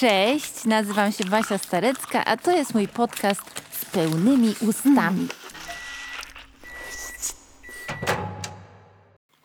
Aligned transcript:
Cześć, 0.00 0.64
nazywam 0.64 1.12
się 1.12 1.24
Basia 1.24 1.58
Starecka, 1.58 2.24
a 2.24 2.36
to 2.36 2.56
jest 2.56 2.74
mój 2.74 2.88
podcast 2.88 3.42
z 3.70 3.84
pełnymi 3.84 4.54
ustami. 4.60 5.28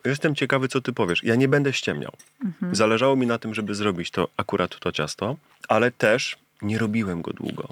Jestem 0.06 0.36
ciekawy, 0.36 0.68
co 0.68 0.82
ty 0.82 0.94
powiesz. 0.94 1.24
Ja 1.24 1.36
nie 1.36 1.48
będę 1.48 1.74
ściemniał. 1.74 2.12
Zależało 2.72 3.16
mi 3.16 3.28
na 3.28 3.38
tym, 3.38 3.54
żeby 3.54 3.76
zrobić 3.76 4.12
to 4.12 4.28
akurat 4.38 4.80
to 4.80 4.92
ciasto, 4.92 5.36
ale 5.68 5.92
też 5.92 6.38
nie 6.62 6.78
robiłem 6.78 7.22
go 7.22 7.34
długo. 7.34 7.68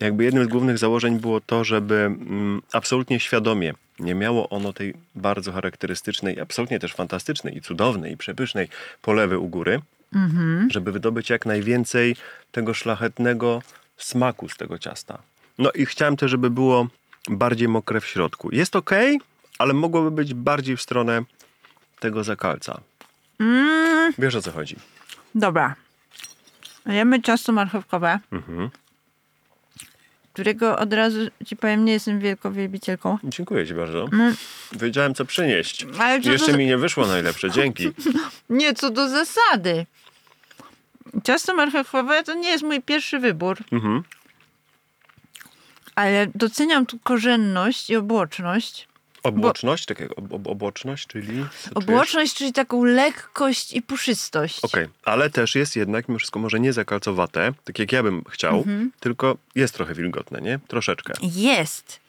Jakby 0.00 0.24
jednym 0.24 0.44
z 0.44 0.48
głównych 0.48 0.78
założeń 0.78 1.20
było 1.20 1.40
to, 1.40 1.64
żeby 1.64 1.94
mm, 1.94 2.62
absolutnie 2.72 3.20
świadomie 3.20 3.74
nie 3.98 4.14
miało 4.14 4.48
ono 4.48 4.72
tej 4.72 4.94
bardzo 5.14 5.52
charakterystycznej, 5.52 6.40
absolutnie 6.40 6.78
też 6.78 6.94
fantastycznej 6.94 7.56
i 7.56 7.60
cudownej 7.60 8.12
i 8.12 8.16
przepysznej 8.16 8.68
polewy 9.02 9.38
u 9.38 9.48
góry, 9.48 9.80
żeby 10.70 10.92
wydobyć 10.92 11.30
jak 11.30 11.46
najwięcej 11.46 12.16
tego 12.52 12.74
szlachetnego 12.74 13.62
smaku 13.96 14.48
z 14.48 14.56
tego 14.56 14.78
ciasta. 14.78 15.18
No 15.58 15.70
i 15.72 15.86
chciałem 15.86 16.16
też, 16.16 16.30
żeby 16.30 16.50
było 16.50 16.86
bardziej 17.28 17.68
mokre 17.68 18.00
w 18.00 18.06
środku. 18.06 18.48
Jest 18.54 18.76
ok, 18.76 18.90
ale 19.58 19.74
mogłoby 19.74 20.10
być 20.10 20.34
bardziej 20.34 20.76
w 20.76 20.82
stronę 20.82 21.22
tego 22.00 22.24
zakalca. 22.24 22.80
Wiesz 24.18 24.34
o 24.34 24.42
co 24.42 24.52
chodzi. 24.52 24.76
Dobra. 25.34 25.74
Jemy 26.86 27.22
ciasto 27.22 27.52
marchewkowe, 27.52 28.18
Mhm. 28.32 28.70
którego 30.32 30.78
od 30.78 30.92
razu 30.92 31.18
ci 31.46 31.56
powiem, 31.56 31.84
nie 31.84 31.92
jestem 31.92 32.20
wielką 32.20 32.52
wielbicielką. 32.52 33.18
Dziękuję 33.24 33.66
ci 33.66 33.74
bardzo. 33.74 34.08
Wiedziałem, 34.72 35.14
co 35.14 35.24
przynieść. 35.24 35.86
Ale 35.98 36.18
Jeszcze 36.18 36.52
mi 36.58 36.66
nie 36.66 36.78
wyszło 36.78 37.06
najlepsze. 37.06 37.50
Dzięki. 37.50 37.90
Nie, 38.50 38.74
co 38.74 38.90
do 38.90 39.08
zasady. 39.08 39.86
Ciasto 41.24 41.54
marchewkowe 41.54 42.22
to 42.22 42.34
nie 42.34 42.48
jest 42.48 42.64
mój 42.64 42.82
pierwszy 42.82 43.18
wybór, 43.18 43.58
Mhm. 43.72 44.02
ale 45.94 46.26
doceniam 46.34 46.86
tu 46.86 46.98
korzenność 46.98 47.90
i 47.90 47.96
obłoczność. 47.96 48.88
Obłoczność, 49.22 49.86
takiego 49.86 50.14
ob, 50.14 50.32
ob, 50.32 50.46
obłoczność, 50.46 51.06
czyli... 51.06 51.44
Obłoczność, 51.74 52.34
czyli 52.34 52.52
taką 52.52 52.84
lekkość 52.84 53.72
i 53.72 53.82
puszystość. 53.82 54.60
Okej, 54.64 54.88
ale 55.04 55.30
też 55.30 55.54
jest 55.54 55.76
jednak 55.76 56.08
mimo 56.08 56.18
wszystko 56.18 56.38
może 56.38 56.60
nie 56.60 56.72
zakalcowate, 56.72 57.52
tak 57.64 57.78
jak 57.78 57.92
ja 57.92 58.02
bym 58.02 58.24
chciał, 58.30 58.56
Mhm. 58.56 58.92
tylko 59.00 59.36
jest 59.54 59.74
trochę 59.74 59.94
wilgotne, 59.94 60.40
nie? 60.40 60.58
Troszeczkę. 60.68 61.12
Jest. 61.22 62.00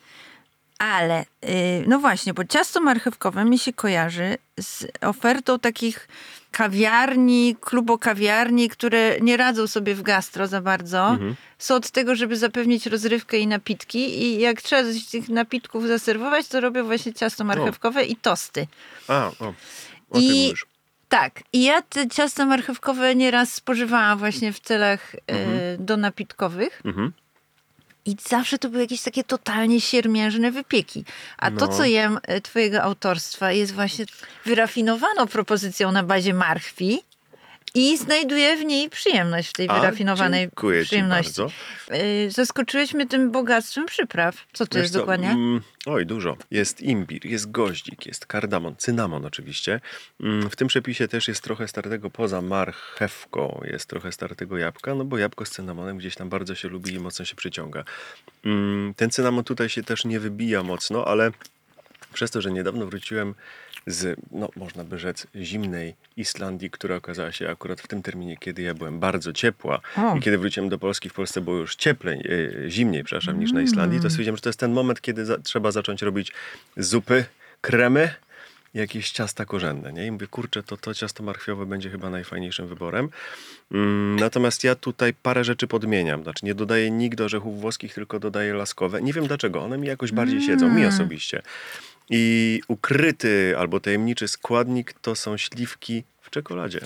Ale, 0.80 1.26
yy, 1.42 1.50
no 1.88 2.00
właśnie, 2.00 2.34
bo 2.34 2.46
ciasto 2.46 2.82
marchewkowe 2.82 3.46
mi 3.46 3.60
się 3.60 3.74
kojarzy 3.74 4.38
z 4.60 4.86
ofertą 5.02 5.60
takich 5.60 6.08
kawiarni, 6.56 7.56
klubokawiarni, 7.62 8.70
które 8.70 9.20
nie 9.22 9.38
radzą 9.38 9.68
sobie 9.68 9.96
w 9.96 10.02
gastro 10.02 10.48
za 10.48 10.62
bardzo. 10.62 11.08
Mhm. 11.08 11.36
Są 11.58 11.76
od 11.76 11.92
tego, 11.92 12.16
żeby 12.16 12.38
zapewnić 12.38 12.86
rozrywkę 12.86 13.38
i 13.38 13.48
napitki 13.48 14.24
i 14.24 14.40
jak 14.40 14.62
trzeba 14.62 14.84
coś 14.84 15.06
tych 15.06 15.30
napitków 15.30 15.88
zaserwować, 15.88 16.48
to 16.48 16.62
robią 16.62 16.86
właśnie 16.86 17.14
ciasto 17.14 17.44
marchewkowe 17.44 18.04
i 18.04 18.16
tosty. 18.16 18.68
A, 19.08 19.32
o, 19.40 19.54
o 20.10 20.20
I-. 20.20 20.54
Tak, 21.10 21.44
i 21.54 21.64
ja 21.64 21.82
te 21.82 22.08
ciasta 22.08 22.46
marchewkowe 22.46 23.16
nieraz 23.16 23.54
spożywałam 23.54 24.20
właśnie 24.20 24.54
w 24.54 24.60
celach 24.60 25.16
e, 25.16 25.78
do 25.78 25.98
napitkowych. 25.98 26.82
Mhm. 26.86 27.12
I 28.06 28.16
zawsze 28.30 28.58
to 28.58 28.70
były 28.70 28.84
jakieś 28.84 29.02
takie 29.02 29.24
totalnie 29.24 29.82
siermiężne 29.82 30.52
wypieki. 30.52 31.06
A 31.38 31.52
to, 31.52 31.66
No. 31.66 31.78
co 31.78 31.86
jem 31.86 32.20
e, 32.24 32.42
twojego 32.42 32.82
autorstwa, 32.84 33.52
jest 33.52 33.74
właśnie 33.74 34.06
wyrafinowaną 34.46 35.28
propozycją 35.28 35.92
na 35.92 36.04
bazie 36.04 36.34
marchwi 36.34 37.00
i 37.76 37.98
znajduję 37.98 38.58
w 38.58 38.66
niej 38.66 38.90
przyjemność, 38.90 39.50
w 39.50 39.54
tej 39.54 39.70
A, 39.70 39.80
wyrafinowanej 39.80 40.42
dziękuję 40.42 40.82
ci 40.82 40.86
przyjemności. 40.86 41.42
bardzo. 41.42 41.54
E, 41.90 42.32
Zaskoczyłeś 42.32 42.94
mnie 42.94 43.08
tym 43.08 43.32
bogactwem 43.32 43.86
przypraw. 43.86 44.46
Co 44.54 44.68
to 44.68 44.76
Wiesz 44.76 44.84
jest 44.84 44.94
co, 44.94 45.00
dokładnie? 45.00 45.30
mm, 45.30 45.62
oj, 45.86 46.06
dużo. 46.06 46.38
Jest 46.52 46.82
imbir, 46.82 47.26
jest 47.26 47.52
goździk, 47.52 48.06
jest 48.06 48.26
kardamon, 48.26 48.76
cynamon 48.78 49.26
oczywiście. 49.26 49.82
Mm, 50.22 50.50
W 50.50 50.56
tym 50.56 50.68
przepisie 50.68 51.08
też 51.08 51.28
jest 51.28 51.42
trochę 51.44 51.68
startego 51.68 52.10
poza 52.10 52.42
marchewką, 52.42 53.62
jest 53.72 53.90
trochę 53.90 54.12
startego 54.12 54.58
jabłka, 54.58 54.96
no 54.96 55.06
bo 55.06 55.18
jabłko 55.18 55.46
z 55.46 55.50
cynamonem 55.50 55.98
gdzieś 55.98 56.16
tam 56.16 56.30
bardzo 56.30 56.56
się 56.56 56.68
lubi 56.68 56.94
i 56.94 57.00
mocno 57.00 57.26
się 57.26 57.36
przyciąga. 57.36 57.84
Mm, 58.46 58.94
Ten 58.94 59.10
cynamon 59.10 59.44
tutaj 59.44 59.70
się 59.70 59.84
też 59.84 60.06
nie 60.06 60.20
wybija 60.20 60.64
mocno, 60.64 61.06
ale 61.08 61.32
przez 62.14 62.32
to, 62.32 62.42
że 62.42 62.52
niedawno 62.52 62.86
wróciłem 62.86 63.36
z, 63.88 64.20
no 64.32 64.50
można 64.56 64.84
by 64.84 65.00
rzec, 65.00 65.28
zimnej 65.36 65.96
Islandii, 66.18 66.70
która 66.70 66.96
okazała 66.96 67.32
się 67.32 67.50
akurat 67.50 67.82
w 67.82 67.88
tym 67.88 68.02
terminie, 68.02 68.38
kiedy 68.38 68.62
ja 68.62 68.74
byłem 68.74 69.00
bardzo 69.00 69.34
ciepła 69.34 69.80
O. 69.98 70.16
i 70.18 70.22
kiedy 70.22 70.38
wróciłem 70.38 70.70
do 70.70 70.80
Polski, 70.80 71.10
w 71.10 71.14
Polsce 71.14 71.42
było 71.42 71.58
już 71.58 71.76
cieplej, 71.76 72.20
e, 72.66 72.70
zimniej, 72.70 73.04
przepraszam, 73.04 73.40
niż 73.40 73.52
na 73.52 73.62
Islandii, 73.62 74.00
to 74.00 74.10
stwierdziłem, 74.10 74.36
że 74.36 74.42
to 74.42 74.50
jest 74.50 74.60
ten 74.60 74.72
moment, 74.72 75.02
kiedy 75.02 75.26
za, 75.26 75.38
trzeba 75.38 75.72
zacząć 75.72 76.02
robić 76.02 76.32
zupy, 76.78 77.26
kremy, 77.62 78.10
jakieś 78.76 79.12
ciasta 79.12 79.46
korzenne, 79.46 79.94
nie? 79.94 80.06
I 80.06 80.12
mówię, 80.12 80.28
kurczę, 80.28 80.64
to 80.64 80.78
to 80.78 80.94
ciasto 80.94 81.24
marchwiowe 81.24 81.66
będzie 81.66 81.90
chyba 81.90 82.10
najfajniejszym 82.10 82.68
wyborem. 82.68 83.10
Mm, 83.72 84.16
natomiast 84.20 84.64
ja 84.64 84.76
tutaj 84.76 85.14
parę 85.14 85.44
rzeczy 85.44 85.68
podmieniam. 85.68 86.24
Znaczy 86.24 86.46
nie 86.46 86.56
dodaję 86.56 86.92
nigdy 86.92 87.24
orzechów 87.24 87.62
włoskich, 87.62 87.94
tylko 87.94 88.20
dodaję 88.20 88.54
laskowe. 88.54 89.02
Nie 89.02 89.14
wiem 89.14 89.28
dlaczego, 89.28 89.64
one 89.64 89.78
mi 89.78 89.88
jakoś 89.88 90.12
bardziej 90.12 90.42
siedzą, 90.42 90.70
mi 90.70 90.86
osobiście. 90.86 91.42
I 92.10 92.62
ukryty 92.68 93.56
albo 93.60 93.80
tajemniczy 93.80 94.28
składnik 94.28 94.94
to 95.02 95.16
są 95.16 95.38
śliwki 95.38 96.04
w 96.22 96.30
czekoladzie. 96.30 96.80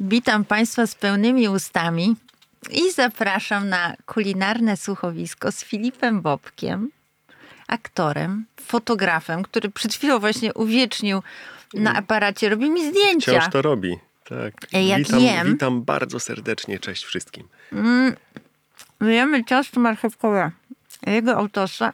Witam 0.00 0.44
Państwa 0.44 0.86
z 0.86 0.94
pełnymi 0.94 1.48
ustami 1.48 2.16
i 2.70 2.92
zapraszam 2.92 3.68
na 3.68 3.96
kulinarne 4.06 4.76
słuchowisko 4.76 5.52
z 5.52 5.64
Filipem 5.64 6.20
Bobkiem, 6.20 6.90
aktorem, 7.66 8.44
fotografem, 8.60 9.42
który 9.42 9.70
przed 9.70 9.94
chwilą 9.94 10.18
właśnie 10.18 10.54
uwiecznił 10.54 11.22
na 11.74 11.94
aparacie, 11.94 12.48
robi 12.48 12.70
mi 12.70 12.90
zdjęcia. 12.90 13.32
Wciąż 13.32 13.52
to 13.52 13.62
robi. 13.62 13.96
Tak. 14.24 14.54
Jak 14.72 14.98
witam, 14.98 15.20
jem- 15.20 15.52
witam 15.52 15.82
bardzo 15.82 16.20
serdecznie, 16.20 16.78
cześć 16.78 17.04
wszystkim. 17.04 17.48
Jemy 19.00 19.44
ciasto 19.44 19.80
marchewkowe 19.80 20.50
jego 21.06 21.36
autorstwa. 21.36 21.92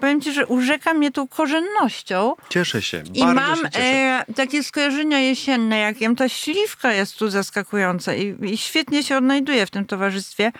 Powiem 0.00 0.20
Ci, 0.20 0.32
że 0.32 0.46
urzeka 0.46 0.94
mnie 0.94 1.10
tą 1.10 1.28
korzennością 1.28 2.34
Cieszę 2.48 2.82
się, 2.82 3.02
i 3.14 3.24
mam 3.24 3.56
się 3.56 3.70
cieszę. 3.70 3.84
e, 3.84 4.24
takie 4.36 4.62
skojarzenia 4.62 5.18
jesienne, 5.20 5.78
jak 5.78 6.00
jem. 6.00 6.16
Ta 6.16 6.28
śliwka 6.28 6.92
jest 6.92 7.16
tu 7.18 7.28
zaskakująca 7.30 8.14
i, 8.14 8.36
i 8.44 8.58
świetnie 8.58 9.02
się 9.02 9.16
odnajduje 9.16 9.66
w 9.66 9.70
tym 9.70 9.84
towarzystwie. 9.84 10.52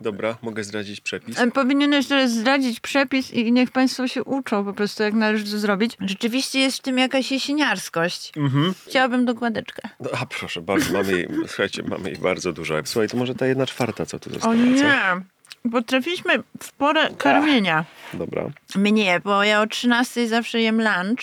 Dobra, 0.00 0.36
mogę 0.42 0.64
zdradzić 0.64 1.00
przepis. 1.00 1.38
E, 1.38 1.50
Powinieneś 1.50 2.06
teraz 2.06 2.30
zdradzić 2.30 2.80
przepis 2.80 3.32
i 3.32 3.52
niech 3.52 3.70
Państwo 3.70 4.08
się 4.08 4.24
uczą 4.24 4.64
po 4.64 4.72
prostu, 4.72 5.02
jak 5.02 5.14
należy 5.14 5.44
to 5.52 5.58
zrobić. 5.58 5.96
Rzeczywiście 6.00 6.58
jest 6.58 6.78
w 6.78 6.82
tym 6.82 6.98
jakaś 6.98 7.32
jesieniarskość. 7.32 8.32
Mhm. 8.36 8.74
Chciałabym 8.88 9.24
dokładeczkę. 9.24 9.88
No, 10.00 10.10
a 10.20 10.26
proszę 10.26 10.60
bardzo, 10.62 10.92
mamy 10.92 11.12
jej, 11.12 11.28
słuchajcie, 11.46 11.82
mamy 11.82 12.08
jej 12.10 12.18
bardzo 12.18 12.52
dużo. 12.52 12.74
Słuchaj, 12.84 13.08
to 13.08 13.16
może 13.16 13.34
ta 13.34 13.46
jedna 13.46 13.66
czwarta, 13.66 14.06
co 14.06 14.18
tu 14.18 14.30
została, 14.30 14.54
O 14.54 14.58
co? 14.58 15.22
Nie! 15.64 15.70
Bo 15.70 15.82
trafiliśmy 15.82 16.38
w 16.62 16.72
porę 16.72 17.10
karmienia. 17.18 17.84
Dobra. 18.14 18.50
Mnie, 18.76 19.20
bo 19.24 19.44
ja 19.44 19.60
o 19.62 19.66
13 19.66 20.28
zawsze 20.28 20.60
jem 20.60 20.76
lunch. 20.82 21.20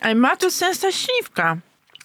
Ale 0.00 0.14
ma 0.14 0.36
to 0.36 0.50
sens 0.50 0.80
ta 0.80 0.92
śliwka. 0.92 1.56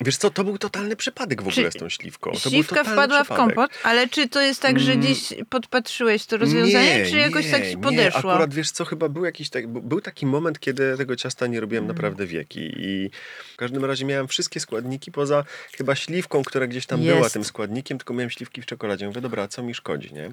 Wiesz 0.01 0.17
co, 0.17 0.29
to 0.29 0.43
był 0.43 0.57
totalny 0.57 0.95
przypadek 0.95 1.41
w 1.41 1.45
Czy 1.45 1.51
ogóle 1.51 1.71
z 1.71 1.75
tą 1.75 1.89
śliwką. 1.89 2.31
To 2.43 2.49
Śliwka 2.49 2.83
wpadła 2.83 3.23
w 3.23 3.27
przypadek. 3.27 3.43
Mm. 3.43 3.55
kompot, 3.55 3.71
ale 3.83 4.07
czy 4.07 4.29
to 4.29 4.41
jest 4.41 4.61
tak, 4.61 4.79
że 4.79 4.95
gdzieś 4.97 5.33
podpatrzyłeś 5.49 6.25
to 6.25 6.37
rozwiązanie, 6.37 7.05
czy 7.05 7.17
jakoś 7.17 7.45
nie, 7.45 7.51
tak 7.51 7.63
ci 7.63 7.75
Nie, 7.75 7.77
podeszło? 7.83 8.31
akurat 8.31 8.53
wiesz 8.53 8.71
co, 8.71 8.85
chyba 8.85 9.09
był 9.09 9.25
jakiś 9.25 9.49
tak, 9.49 9.67
był 9.67 10.01
taki 10.01 10.25
moment, 10.25 10.59
kiedy 10.59 10.97
tego 10.97 11.15
ciasta 11.15 11.47
nie 11.47 11.59
robiłem 11.59 11.83
Mm. 11.83 11.95
naprawdę 11.95 12.25
wieki 12.25 12.59
i 12.77 13.09
w 13.53 13.57
każdym 13.57 13.85
razie 13.85 14.05
miałem 14.05 14.27
wszystkie 14.27 14.59
składniki 14.59 15.11
poza 15.11 15.43
chyba 15.77 15.95
śliwką, 15.95 16.43
która 16.43 16.67
gdzieś 16.67 16.85
tam 16.85 17.01
Jest. 17.01 17.15
była 17.17 17.29
tym 17.29 17.43
składnikiem, 17.43 17.97
tylko 17.97 18.13
miałem 18.13 18.29
śliwki 18.29 18.61
w 18.61 18.65
czekoladzie. 18.65 19.07
Mówię, 19.07 19.21
dobra, 19.21 19.47
co 19.47 19.63
mi 19.63 19.73
szkodzi, 19.73 20.13
nie? 20.13 20.31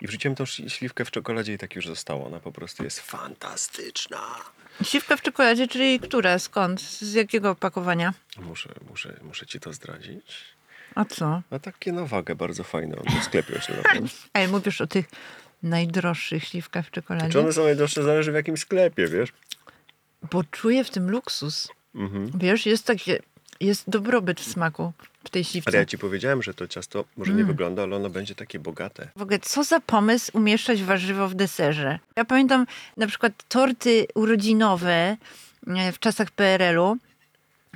I 0.00 0.06
wrzuciłem 0.06 0.34
tą 0.34 0.44
śli- 0.44 0.68
śliwkę 0.68 1.04
w 1.04 1.10
czekoladzie 1.10 1.52
i 1.52 1.58
tak 1.58 1.76
już 1.76 1.86
zostało. 1.86 2.26
Ona 2.26 2.40
po 2.40 2.52
prostu 2.52 2.84
jest 2.84 3.00
fantastyczna. 3.00 4.20
Śliwka 4.82 5.16
w 5.16 5.22
czekoladzie, 5.22 5.68
czyli 5.68 6.00
która? 6.00 6.38
Skąd? 6.38 6.80
Z 6.80 7.12
jakiego 7.14 7.50
opakowania? 7.50 8.14
Muszę, 8.38 8.68
muszę, 8.90 9.16
muszę 9.22 9.46
ci 9.46 9.60
to 9.60 9.72
zdradzić. 9.72 10.44
A 10.94 11.04
co? 11.04 11.42
A 11.50 11.58
takie 11.58 11.92
na 11.92 12.04
wagę 12.04 12.34
bardzo 12.34 12.64
fajne. 12.64 12.96
On 12.96 13.20
w 13.20 13.24
sklepie 13.24 13.60
się. 13.60 13.74
Ej, 14.34 14.48
mówisz 14.48 14.80
o 14.80 14.86
tych 14.86 15.06
najdroższych 15.62 16.44
śliwkach 16.44 16.86
w 16.86 16.90
czekoladzie? 16.90 17.32
Czy 17.32 17.40
one 17.40 17.52
są 17.52 17.64
najdroższe, 17.64 18.02
zależy 18.02 18.32
w 18.32 18.34
jakim 18.34 18.56
sklepie, 18.56 19.08
wiesz? 19.08 19.32
Bo 20.30 20.44
czuję 20.44 20.84
w 20.84 20.90
tym 20.90 21.10
luksus. 21.10 21.68
Mhm. 21.94 22.30
Wiesz, 22.34 22.66
jest 22.66 22.86
takie, 22.86 23.18
jest 23.60 23.90
dobrobyt 23.90 24.40
w 24.40 24.44
smaku 24.52 24.92
w 25.26 25.30
tej 25.30 25.44
śliwce. 25.44 25.70
Ale 25.70 25.78
ja 25.78 25.84
ci 25.86 25.98
powiedziałem, 25.98 26.42
że 26.42 26.54
to 26.54 26.68
ciasto 26.68 27.04
może 27.16 27.32
Mm. 27.32 27.42
nie 27.42 27.52
wygląda, 27.52 27.82
ale 27.82 27.96
ono 27.96 28.10
będzie 28.10 28.34
takie 28.34 28.58
bogate. 28.58 29.08
W 29.16 29.22
ogóle, 29.22 29.38
co 29.38 29.64
za 29.64 29.80
pomysł 29.80 30.30
umieszczać 30.34 30.82
warzywo 30.82 31.28
w 31.28 31.34
deserze? 31.34 31.98
Ja 32.16 32.24
pamiętam 32.24 32.66
na 32.96 33.06
przykład 33.06 33.32
torty 33.48 34.06
urodzinowe 34.14 35.16
e, 35.66 35.92
w 35.92 35.98
czasach 35.98 36.30
PRL-u. 36.30 36.96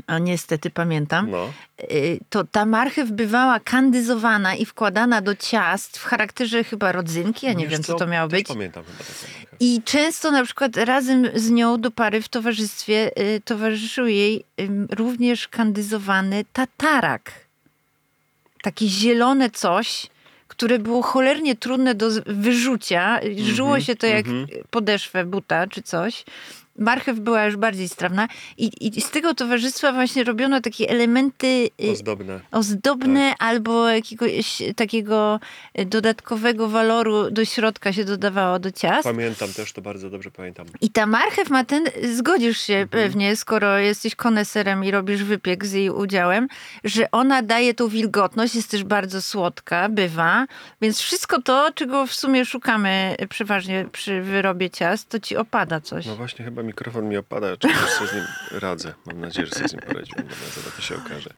A 0.06 0.18
niestety 0.18 0.70
pamiętam, 0.70 1.30
No. 1.30 1.52
y, 1.82 2.18
to 2.30 2.44
ta 2.44 2.66
marchew 2.66 3.10
bywała 3.10 3.60
kandyzowana 3.60 4.54
i 4.54 4.66
wkładana 4.66 5.20
do 5.20 5.36
ciast 5.36 5.98
w 5.98 6.04
charakterze 6.04 6.64
chyba 6.64 6.92
rodzynki, 6.92 7.46
ja 7.46 7.52
nie 7.52 7.64
Wiesz 7.64 7.72
wiem, 7.72 7.82
co 7.82 7.94
to 7.94 8.06
miało 8.06 8.28
być. 8.28 8.46
pamiętam 8.48 8.84
chyba 8.84 8.98
taką 8.98 9.12
marchew. 9.12 9.56
I 9.60 9.82
często 9.84 10.30
na 10.30 10.44
przykład 10.44 10.76
razem 10.76 11.28
z 11.34 11.50
nią 11.50 11.80
do 11.80 11.90
pary 11.90 12.22
w 12.22 12.28
towarzystwie 12.28 13.10
y, 13.18 13.40
towarzyszył 13.44 14.06
jej 14.06 14.44
również 14.90 15.48
kandyzowany 15.48 16.44
tatarak. 16.52 17.32
Takie 18.62 18.88
zielone 18.88 19.50
coś, 19.50 20.06
które 20.48 20.78
było 20.78 21.02
cholernie 21.02 21.56
trudne 21.56 21.94
do 21.94 22.10
wyrzucia. 22.26 23.20
Żyło 23.36 23.80
się 23.80 23.96
to 23.96 24.06
jak 24.06 24.26
mhm. 24.26 24.46
podeszwę 24.70 25.24
buta 25.24 25.66
czy 25.66 25.82
coś. 25.82 26.24
Marchew 26.80 27.18
była 27.20 27.44
już 27.44 27.56
bardziej 27.56 27.88
strawna 27.88 28.28
i, 28.58 28.70
i 28.96 29.00
z 29.00 29.10
tego 29.10 29.34
towarzystwa 29.34 29.92
właśnie 29.92 30.24
robiono 30.24 30.60
takie 30.60 30.88
elementy 30.88 31.46
y, 31.84 31.90
Ozdobne. 31.90 32.40
ozdobne 32.52 33.30
Tak. 33.30 33.36
albo 33.48 33.88
jakiegoś 33.88 34.62
takiego 34.76 35.40
y, 35.80 35.84
dodatkowego 35.84 36.68
waloru 36.68 37.30
do 37.30 37.44
środka 37.44 37.92
się 37.92 38.04
dodawało 38.04 38.58
do 38.58 38.70
ciast. 38.72 39.04
Pamiętam 39.04 39.52
też, 39.52 39.72
to 39.72 39.82
bardzo 39.82 40.10
dobrze 40.10 40.30
pamiętam. 40.30 40.66
I 40.80 40.90
ta 40.90 41.06
marchew 41.06 41.50
ma 41.50 41.64
ten, 41.64 41.84
zgodzisz 42.12 42.60
się 42.60 42.74
Mhm. 42.74 42.88
pewnie, 42.88 43.36
skoro 43.36 43.78
jesteś 43.78 44.14
koneserem 44.14 44.84
i 44.84 44.90
robisz 44.90 45.24
wypiek 45.24 45.66
z 45.66 45.72
jej 45.72 45.90
udziałem, 45.90 46.48
że 46.84 47.10
ona 47.10 47.42
daje 47.42 47.74
tą 47.74 47.88
wilgotność, 47.88 48.54
jest 48.54 48.70
też 48.70 48.84
bardzo 48.84 49.22
słodka, 49.22 49.88
bywa, 49.88 50.46
więc 50.82 50.98
wszystko 51.00 51.42
to, 51.42 51.70
czego 51.74 52.06
w 52.06 52.12
sumie 52.14 52.44
szukamy 52.44 53.16
przeważnie 53.28 53.86
przy 53.92 54.22
wyrobie 54.22 54.70
ciast, 54.70 55.08
to 55.08 55.20
ci 55.20 55.36
opada 55.36 55.80
coś. 55.80 56.06
No 56.06 56.16
właśnie, 56.16 56.44
chyba 56.44 56.62
mikrofon 56.70 57.08
mi 57.08 57.16
opada, 57.16 57.56
czy 57.56 57.68
już 57.68 57.90
sobie 57.90 58.10
z 58.10 58.14
nim 58.14 58.24
radzę. 58.50 58.94
Mam 59.06 59.20
nadzieję, 59.20 59.46
że 59.46 59.52
sobie 59.54 59.68
z 59.68 59.72
nim 59.72 59.82
poradziłem. 59.82 60.26
Dobra, 60.28 60.46
zaraz 60.54 60.76
to 60.76 60.82
się 60.82 60.96
okaże. 60.96 61.30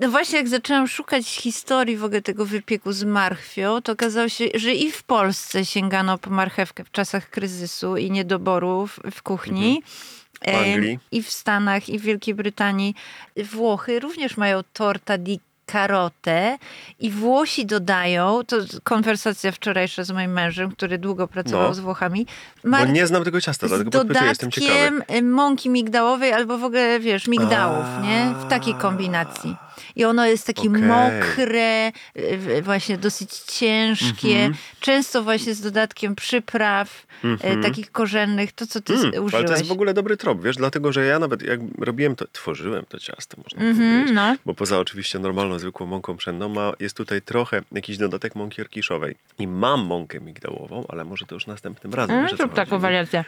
No 0.00 0.10
właśnie, 0.10 0.38
jak 0.38 0.48
zaczęłam 0.48 0.88
szukać 0.88 1.26
historii 1.28 1.96
w 1.96 2.04
ogóle 2.04 2.22
tego 2.22 2.46
wypieku 2.46 2.92
z 2.92 3.04
marchwią, 3.04 3.82
to 3.82 3.92
okazało 3.92 4.28
się, 4.28 4.44
że 4.54 4.72
i 4.74 4.92
w 4.92 5.02
Polsce 5.02 5.64
sięgano 5.64 6.18
po 6.18 6.30
marchewkę 6.30 6.84
w 6.84 6.90
czasach 6.90 7.30
kryzysu 7.30 7.96
i 7.96 8.10
niedoboru 8.10 8.86
w, 8.86 9.22
kuchni. 9.22 9.82
W 10.44 10.48
Anglii. 10.48 10.98
I 11.10 11.22
w 11.22 11.30
Stanach, 11.30 11.88
i 11.88 11.98
w 11.98 12.02
Wielkiej 12.02 12.34
Brytanii. 12.34 12.94
Włochy 13.36 14.00
również 14.00 14.36
mają 14.36 14.60
torta 14.72 15.18
di 15.18 15.40
karotę 15.66 16.58
i 16.98 17.10
Włosi 17.10 17.66
dodają, 17.66 18.40
to 18.46 18.56
konwersacja 18.84 19.52
wczorajsza 19.52 20.04
z 20.04 20.10
moim 20.10 20.32
mężem, 20.32 20.70
który 20.70 20.98
długo 20.98 21.28
pracował 21.28 21.68
No. 21.68 21.74
z 21.74 21.80
Włochami, 21.80 22.26
Bo 22.64 22.70
mar- 22.70 22.92
nie 22.92 23.06
znam 23.06 23.24
tego 23.24 23.40
ciasta, 23.40 23.68
dlatego 23.68 23.90
podpytuję, 23.90 24.28
jestem 24.28 24.50
ciekawy. 24.50 25.02
y, 25.16 25.22
mąki 25.22 25.70
migdałowej 25.70 26.32
albo 26.32 26.58
w 26.58 26.64
ogóle, 26.64 27.00
wiesz, 27.00 27.28
migdałów, 27.28 27.84
A. 27.98 28.00
nie? 28.00 28.34
W 28.46 28.48
takiej 28.48 28.74
kombinacji. 28.74 29.56
I 29.96 30.04
ono 30.04 30.26
jest 30.26 30.46
takie 30.46 30.68
Okej. 30.70 30.82
mokre, 30.82 31.92
y, 32.16 32.62
właśnie 32.62 32.98
dosyć 32.98 33.30
ciężkie, 33.32 34.28
Mhm. 34.28 34.54
często 34.80 35.22
właśnie 35.22 35.54
z 35.54 35.60
dodatkiem 35.60 36.14
przypraw, 36.14 37.06
y, 37.24 37.62
takich 37.62 37.92
korzennych, 37.92 38.52
to 38.52 38.66
co 38.66 38.80
ty 38.80 38.92
Mm, 38.94 39.08
użyłeś. 39.08 39.34
ale 39.34 39.44
to 39.44 39.52
jest 39.52 39.66
w 39.66 39.72
ogóle 39.72 39.94
dobry 39.94 40.16
trop, 40.16 40.42
wiesz, 40.42 40.56
dlatego, 40.56 40.92
że 40.92 41.06
ja 41.06 41.18
nawet 41.18 41.42
jak 41.42 41.60
robiłem 41.78 42.16
to, 42.16 42.24
tworzyłem 42.32 42.84
to 42.88 42.98
ciasto, 42.98 43.36
można 43.44 43.62
Mhm, 43.62 43.92
powiedzieć. 43.92 44.14
no. 44.14 44.36
Bo 44.46 44.54
poza 44.54 44.78
oczywiście 44.78 45.18
normalną, 45.18 45.55
zwykłą 45.58 45.86
mąką 45.86 46.16
pszenną, 46.16 46.48
ma, 46.48 46.72
jest 46.80 46.96
tutaj 46.96 47.22
trochę 47.22 47.62
jakiś 47.72 47.98
dodatek 47.98 48.34
mąki 48.34 48.60
orkiszowej. 48.60 49.16
I 49.38 49.46
mam 49.46 49.80
mąkę 49.80 50.20
migdałową, 50.20 50.84
ale 50.88 51.04
może 51.04 51.26
to 51.26 51.34
już 51.34 51.46
następnym 51.46 51.94
razem. 51.94 52.28
Co 52.28 52.36
zrób 52.36 52.54
taką 52.54 52.78
wariację. 52.78 53.24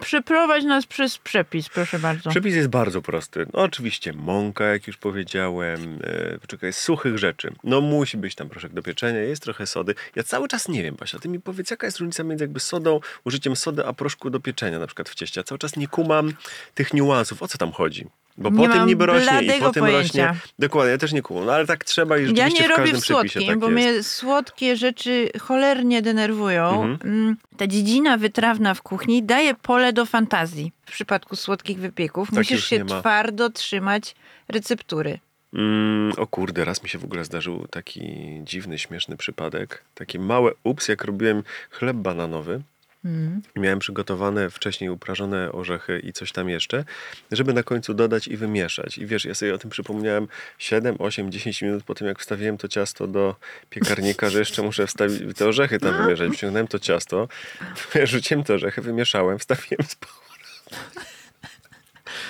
Przeprowadź 0.00 0.64
nas 0.64 0.86
przez 0.86 1.18
przepis, 1.18 1.68
proszę 1.68 1.98
bardzo. 1.98 2.30
Przepis 2.30 2.54
jest 2.54 2.68
bardzo 2.68 3.02
prosty. 3.02 3.46
No, 3.52 3.62
oczywiście 3.62 4.12
mąka, 4.12 4.64
jak 4.64 4.86
już 4.86 4.96
powiedziałem, 4.96 5.98
e, 6.04 6.38
poczekaj, 6.38 6.72
suchych 6.72 7.18
rzeczy. 7.18 7.52
No 7.64 7.80
musi 7.80 8.16
być 8.16 8.34
tam 8.34 8.48
proszek 8.48 8.72
do 8.72 8.82
pieczenia, 8.82 9.20
jest 9.20 9.42
trochę 9.42 9.66
sody. 9.66 9.94
Ja 10.16 10.22
cały 10.22 10.48
czas 10.48 10.68
nie 10.68 10.82
wiem, 10.82 10.94
Basia, 10.94 11.18
ty 11.18 11.28
mi 11.28 11.40
powiedz, 11.40 11.70
jaka 11.70 11.86
jest 11.86 11.98
różnica 11.98 12.24
między 12.24 12.44
jakby 12.44 12.60
sodą, 12.60 13.00
użyciem 13.24 13.56
sody, 13.56 13.86
a 13.86 13.92
proszku 13.92 14.30
do 14.30 14.40
pieczenia 14.40 14.78
na 14.78 14.86
przykład 14.86 15.08
w 15.08 15.14
cieście. 15.14 15.40
Ja 15.40 15.44
cały 15.44 15.58
czas 15.58 15.76
nie 15.76 15.88
kumam 15.88 16.32
tych 16.74 16.94
niuansów, 16.94 17.42
o 17.42 17.48
co 17.48 17.58
tam 17.58 17.72
chodzi. 17.72 18.06
Bo 18.38 18.50
Nie 18.50 18.56
po 18.56 18.62
tym 18.62 18.78
mam 18.78 18.88
niby 18.88 19.06
rośnie 19.06 19.22
i 19.22 19.28
bladego 19.46 19.66
po 19.66 19.72
tym 19.72 19.82
pojęcia. 19.82 20.26
rośnie. 20.26 20.40
Dokładnie, 20.58 20.90
ja 20.92 20.98
też 20.98 21.12
nie 21.12 21.22
kumam. 21.22 21.46
No 21.46 21.52
ale 21.52 21.66
tak 21.66 21.84
trzeba 21.84 22.18
i 22.18 22.22
Ja 22.22 22.26
rzeczywiście 22.28 22.62
nie 22.62 22.68
w 22.74 22.78
robię 22.78 22.92
w 22.92 23.00
słodkim, 23.00 23.46
tak 23.46 23.58
bo 23.58 23.68
mnie 23.68 24.02
słodkie 24.02 24.76
rzeczy 24.76 25.30
cholernie 25.40 26.02
denerwują. 26.02 26.82
Mhm. 26.82 26.98
Mm, 27.14 27.36
Ta 27.56 27.66
dziedzina 27.66 28.16
wytrawna 28.16 28.74
w 28.74 28.82
kuchni 28.82 29.22
daje 29.22 29.54
pole 29.54 29.92
do 29.92 30.06
fantazji. 30.06 30.72
W 30.86 30.92
przypadku 30.92 31.36
słodkich 31.36 31.78
wypieków 31.78 32.28
Tak 32.28 32.36
musisz 32.38 32.64
się 32.66 32.84
twardo 32.84 33.50
trzymać 33.50 34.14
receptury. 34.48 35.18
Mm, 35.54 36.12
o 36.16 36.26
kurde, 36.26 36.64
raz 36.64 36.82
mi 36.82 36.88
się 36.88 36.98
w 36.98 37.04
ogóle 37.04 37.24
zdarzył 37.24 37.66
taki 37.70 38.02
dziwny, 38.44 38.78
śmieszny 38.78 39.16
przypadek. 39.16 39.84
Takie 39.94 40.18
małe 40.18 40.52
ups, 40.64 40.88
jak 40.88 41.04
robiłem 41.04 41.42
chleb 41.70 41.96
bananowy. 41.96 42.60
Mm. 43.04 43.42
Miałem 43.56 43.78
przygotowane 43.78 44.50
wcześniej 44.50 44.90
uprażone 44.90 45.52
orzechy 45.52 46.00
i 46.00 46.12
coś 46.12 46.32
tam 46.32 46.48
jeszcze, 46.48 46.84
żeby 47.32 47.52
na 47.52 47.62
końcu 47.62 47.94
dodać 47.94 48.28
i 48.28 48.36
wymieszać. 48.36 48.98
I 48.98 49.06
wiesz, 49.06 49.24
ja 49.24 49.34
sobie 49.34 49.54
o 49.54 49.58
tym 49.58 49.70
przypomniałem 49.70 50.28
7, 50.58 50.96
8, 50.98 51.32
10 51.32 51.62
minut 51.62 51.84
po 51.84 51.94
tym, 51.94 52.06
jak 52.06 52.18
wstawiłem 52.18 52.58
to 52.58 52.68
ciasto 52.68 53.06
do 53.06 53.36
piekarnika, 53.70 54.30
że 54.30 54.38
jeszcze 54.38 54.62
muszę 54.62 54.86
wstawić 54.86 55.36
te 55.36 55.46
orzechy 55.48 55.78
tam 55.78 55.96
wymieszać. 55.96 56.32
Wciągnąłem 56.32 56.68
to 56.68 56.78
ciasto, 56.78 57.28
rzuciłem 58.04 58.44
te 58.44 58.54
orzechy, 58.54 58.82
wymieszałem, 58.82 59.38
wstawiłem 59.38 59.86
z 59.88 59.94
powrotem. 59.94 61.04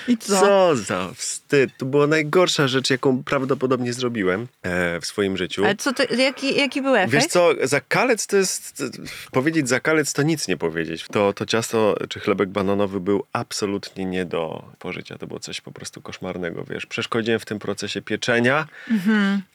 I 0.07 0.17
co? 0.17 0.39
Co 0.39 0.75
za 0.75 1.11
wstyd. 1.15 1.38
To 1.77 1.85
była 1.85 2.07
najgorsza 2.07 2.67
rzecz, 2.67 2.89
jaką 2.89 3.23
prawdopodobnie 3.23 3.93
zrobiłem 3.93 4.47
e, 4.63 4.99
w 5.01 5.05
swoim 5.05 5.37
życiu. 5.37 5.65
Ale 5.65 5.75
co 5.75 5.93
to, 5.93 6.03
jaki, 6.15 6.55
jaki 6.55 6.81
był 6.81 6.95
efekt? 6.95 7.13
Wiesz 7.13 7.25
co, 7.25 7.49
zakalec 7.63 8.27
to 8.27 8.37
jest, 8.37 8.83
powiedzieć 9.31 9.69
zakalec 9.69 10.13
to 10.13 10.23
nic 10.23 10.47
nie 10.47 10.57
powiedzieć. 10.57 11.05
To, 11.11 11.33
to 11.33 11.45
ciasto 11.45 11.95
czy 12.09 12.19
chlebek 12.19 12.49
bananowy 12.49 12.99
był 12.99 13.23
absolutnie 13.33 14.05
nie 14.05 14.25
do 14.25 14.63
pożycia. 14.79 15.17
To 15.17 15.27
było 15.27 15.39
coś 15.39 15.61
po 15.61 15.71
prostu 15.71 16.01
koszmarnego, 16.01 16.63
wiesz. 16.63 16.85
Przeszkodziłem 16.85 17.39
w 17.39 17.45
tym 17.45 17.59
procesie 17.59 18.01
pieczenia. 18.01 18.67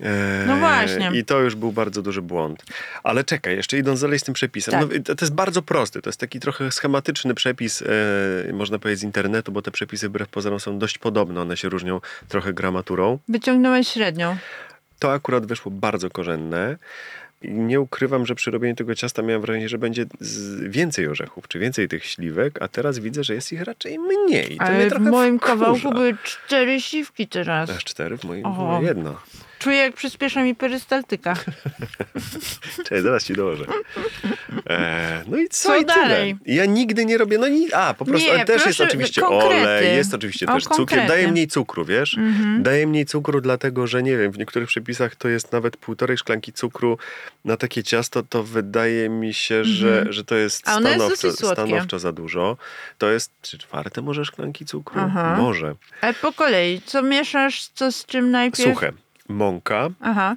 E, 0.01 0.45
No 0.47 0.57
właśnie. 0.57 1.11
I 1.15 1.25
to 1.25 1.41
już 1.41 1.55
był 1.55 1.73
bardzo 1.73 2.03
duży 2.03 2.23
błąd. 2.23 2.65
Ale 3.03 3.25
czekaj, 3.25 3.57
jeszcze 3.57 3.79
idąc 3.79 4.01
dalej 4.01 4.19
z 4.19 4.23
tym 4.23 4.35
przepisem. 4.35 4.73
Tak. 4.75 4.83
No, 4.83 5.03
to, 5.05 5.15
to 5.15 5.25
jest 5.25 5.35
bardzo 5.35 5.63
prosty. 5.63 6.03
To 6.03 6.09
jest 6.11 6.21
taki 6.21 6.41
trochę 6.41 6.73
schematyczny 6.73 7.35
przepis, 7.35 7.83
e, 7.83 7.87
można 8.53 8.79
powiedzieć, 8.79 9.01
z 9.01 9.05
internetu, 9.05 9.53
bo 9.53 9.63
te 9.63 9.71
przepisy 9.71 10.09
wbrew 10.09 10.29
pozorom 10.29 10.61
są 10.61 10.79
dość 10.79 10.99
podobne. 10.99 11.41
One 11.41 11.57
się 11.57 11.69
różnią 11.69 11.84
trochę 12.29 12.53
gramaturą. 12.53 13.19
Wyciągnąłeś 13.29 13.89
średnią. 13.89 14.37
To 14.99 15.13
akurat 15.13 15.47
wyszło 15.47 15.71
bardzo 15.71 16.11
korzenne. 16.11 16.77
Nie 17.43 17.81
ukrywam, 17.81 18.27
że 18.27 18.35
przy 18.35 18.51
robieniu 18.51 18.75
tego 18.75 18.95
ciasta 18.95 19.23
miałem 19.23 19.43
wrażenie, 19.43 19.69
że 19.69 19.79
będzie 19.79 20.07
więcej 20.63 21.09
orzechów, 21.09 21.49
czy 21.49 21.59
więcej 21.59 21.89
tych 21.89 22.05
śliwek, 22.05 22.63
a 22.63 22.69
teraz 22.69 22.99
widzę, 22.99 23.25
że 23.25 23.35
jest 23.35 23.53
ich 23.53 23.63
raczej 23.63 23.99
mniej. 23.99 24.57
To 24.57 24.65
Ale 24.65 24.91
w 24.91 25.01
moim 25.01 25.39
wkurza. 25.39 25.53
kawałku 25.53 25.91
były 25.91 26.17
cztery 26.25 26.81
siwki 26.81 27.29
teraz. 27.29 27.71
Aż 27.71 27.85
cztery, 27.85 28.19
w 28.19 28.25
moim 28.25 28.47
Oho. 28.47 28.65
było 28.67 28.83
jedno. 28.83 29.21
Czuję, 29.65 29.77
jak 29.77 29.95
przyspiesza 29.95 30.43
mi 30.43 30.55
perystaltyka. 30.55 31.35
Cześć, 32.89 33.03
zaraz 33.03 33.25
ci 33.25 33.33
dołożę. 33.35 33.65
E, 34.71 35.23
no 35.27 35.39
i 35.39 35.49
co, 35.49 35.69
Co 35.69 35.77
i 35.77 35.85
tyle. 35.85 35.95
dalej? 35.95 36.37
Ja 36.47 36.65
nigdy 36.67 37.05
nie 37.05 37.19
robię, 37.19 37.39
no 37.39 37.49
ni- 37.49 37.73
a 37.73 37.95
po 37.95 38.05
prostu 38.05 38.27
Nie, 38.29 38.35
ale 38.35 38.45
też 38.45 38.67
jest 38.67 38.81
oczywiście 38.81 39.21
konkrety. 39.21 39.61
olej, 39.63 39.97
jest 39.97 40.15
oczywiście 40.15 40.47
O, 40.47 40.55
też 40.55 40.65
cukier. 40.65 40.77
konkrety. 40.77 41.09
Daje 41.09 41.29
mniej 41.33 41.49
cukru, 41.49 41.85
wiesz? 41.85 42.19
Mhm. 42.19 42.63
Daje 42.63 42.87
mniej 42.87 43.07
cukru, 43.07 43.41
dlatego 43.41 43.87
że 43.87 44.03
nie 44.03 44.17
wiem, 44.17 44.33
w 44.33 44.39
niektórych 44.39 44.69
przepisach 44.69 45.17
to 45.17 45.29
jest 45.29 45.53
nawet 45.53 45.77
półtorej 45.77 46.19
szklanki 46.19 46.53
cukru 46.53 46.99
na 47.45 47.57
takie 47.57 47.83
ciasto, 47.83 48.23
to 48.23 48.43
wydaje 48.43 49.09
mi 49.09 49.35
się, 49.35 49.65
że, 49.65 50.07
że 50.11 50.25
to 50.25 50.35
jest 50.35 50.69
Mhm. 50.69 50.75
A 50.87 50.95
ono 50.95 51.05
jest 51.11 51.19
stanowczo, 51.19 51.53
stanowczo 51.55 51.99
za 51.99 52.13
dużo. 52.13 52.57
To 52.99 53.11
jest 53.11 53.33
trzy 53.41 53.59
czwarte 53.59 54.03
może 54.03 54.25
szklanki 54.25 54.65
cukru? 54.67 55.01
Aha. 55.01 55.37
Może. 55.39 55.75
Ale 56.01 56.15
po 56.15 56.33
kolei, 56.33 56.81
co 56.87 57.03
mieszasz, 57.03 57.69
co 57.75 57.93
z 57.93 58.07
czym 58.07 58.31
najpierw? 58.31 58.71
Suche. 58.75 58.93
Mąka, 59.29 59.91
Aha. 60.01 60.37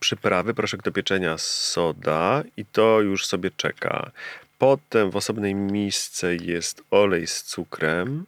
przyprawy, 0.00 0.54
proszek 0.54 0.82
do 0.82 0.92
pieczenia, 0.92 1.38
soda 1.38 2.42
i 2.56 2.64
to 2.64 3.00
już 3.00 3.26
sobie 3.26 3.50
czeka. 3.56 4.10
Potem 4.58 5.10
w 5.10 5.16
osobnej 5.16 5.54
misce 5.54 6.36
jest 6.36 6.82
olej 6.90 7.26
z 7.26 7.42
cukrem. 7.42 8.24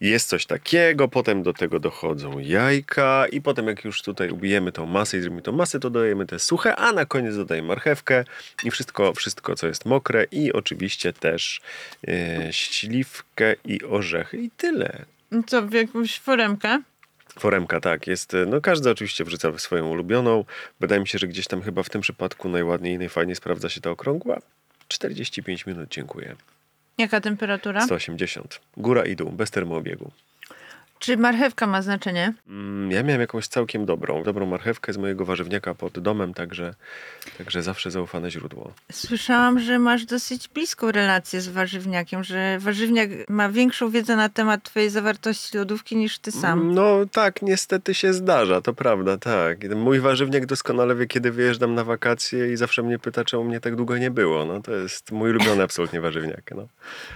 Jest 0.00 0.28
coś 0.28 0.46
takiego, 0.46 1.08
potem 1.08 1.42
do 1.42 1.52
tego 1.52 1.80
dochodzą 1.80 2.38
jajka 2.38 3.26
i 3.32 3.40
potem 3.40 3.66
jak 3.66 3.84
już 3.84 4.02
tutaj 4.02 4.30
ubijemy 4.30 4.72
tą 4.72 4.86
masę 4.86 5.18
i 5.18 5.20
zrobimy 5.20 5.42
tą 5.42 5.52
masę, 5.52 5.80
to 5.80 5.90
dodajemy 5.90 6.26
te 6.26 6.38
suche, 6.38 6.76
a 6.76 6.92
na 6.92 7.06
koniec 7.06 7.36
dodajemy 7.36 7.68
marchewkę 7.68 8.24
i 8.64 8.70
wszystko, 8.70 9.14
wszystko 9.14 9.54
co 9.54 9.66
jest 9.66 9.86
mokre 9.86 10.24
i 10.24 10.52
oczywiście 10.52 11.12
też 11.12 11.60
e, 12.08 12.52
śliwkę 12.52 13.54
i 13.64 13.84
orzechy 13.84 14.38
i 14.38 14.50
tyle. 14.50 15.04
Co, 15.46 15.62
w 15.62 15.72
jakąś 15.72 16.18
foremkę? 16.18 16.82
Foremka, 17.38 17.80
tak, 17.80 18.06
jest. 18.06 18.36
No 18.46 18.60
każdy 18.60 18.90
oczywiście 18.90 19.24
wrzuca 19.24 19.58
swoją 19.58 19.88
ulubioną. 19.88 20.44
Wydaje 20.80 21.00
mi 21.00 21.08
się, 21.08 21.18
że 21.18 21.28
gdzieś 21.28 21.46
tam 21.46 21.62
chyba 21.62 21.82
w 21.82 21.90
tym 21.90 22.00
przypadku 22.00 22.48
najładniej 22.48 22.94
i 22.94 22.98
najfajniej 22.98 23.36
sprawdza 23.36 23.68
się 23.68 23.80
ta 23.80 23.90
okrągła. 23.90 24.38
45 24.88 25.66
minut, 25.66 25.88
dziękuję. 25.90 26.36
Jaka 26.98 27.20
temperatura? 27.20 27.86
180. 27.86 28.60
Góra 28.76 29.06
i 29.06 29.16
dół, 29.16 29.30
bez 29.32 29.50
termoobiegu. 29.50 30.10
Czy 30.98 31.16
marchewka 31.16 31.66
ma 31.66 31.82
znaczenie? 31.82 32.32
Mm, 32.48 32.90
Ja 32.90 33.02
miałem 33.02 33.20
jakąś 33.20 33.46
całkiem 33.46 33.86
dobrą, 33.86 34.22
dobrą 34.22 34.46
marchewkę 34.46 34.92
z 34.92 34.96
mojego 34.96 35.24
warzywniaka 35.24 35.74
pod 35.74 35.98
domem, 35.98 36.34
także, 36.34 36.74
także 37.38 37.62
zawsze 37.62 37.90
zaufane 37.90 38.30
źródło. 38.30 38.72
Słyszałam, 38.92 39.60
że 39.60 39.78
masz 39.78 40.04
dosyć 40.04 40.48
bliską 40.48 40.92
relację 40.92 41.40
z 41.40 41.48
warzywniakiem, 41.48 42.24
że 42.24 42.58
warzywniak 42.60 43.10
ma 43.28 43.48
większą 43.48 43.90
wiedzę 43.90 44.16
na 44.16 44.28
temat 44.28 44.62
twojej 44.62 44.90
zawartości 44.90 45.58
lodówki 45.58 45.96
niż 45.96 46.18
ty 46.18 46.32
sam. 46.32 46.74
No 46.74 46.98
tak, 47.12 47.42
niestety 47.42 47.94
się 47.94 48.12
zdarza, 48.12 48.60
to 48.60 48.72
prawda, 48.72 49.18
tak. 49.18 49.74
Mój 49.76 50.00
warzywniak 50.00 50.46
doskonale 50.46 50.94
wie, 50.94 51.06
kiedy 51.06 51.30
wyjeżdżam 51.32 51.74
na 51.74 51.84
wakacje 51.84 52.52
i 52.52 52.56
zawsze 52.56 52.82
mnie 52.82 52.98
pyta, 52.98 53.24
czemu 53.24 53.44
mnie 53.44 53.60
tak 53.60 53.76
długo 53.76 53.98
nie 53.98 54.10
było. 54.10 54.44
No 54.44 54.60
to 54.62 54.72
jest 54.72 55.12
mój 55.12 55.30
ulubiony 55.30 55.62
absolutnie 55.62 56.00
warzywniak. 56.00 56.50
No. 56.56 56.66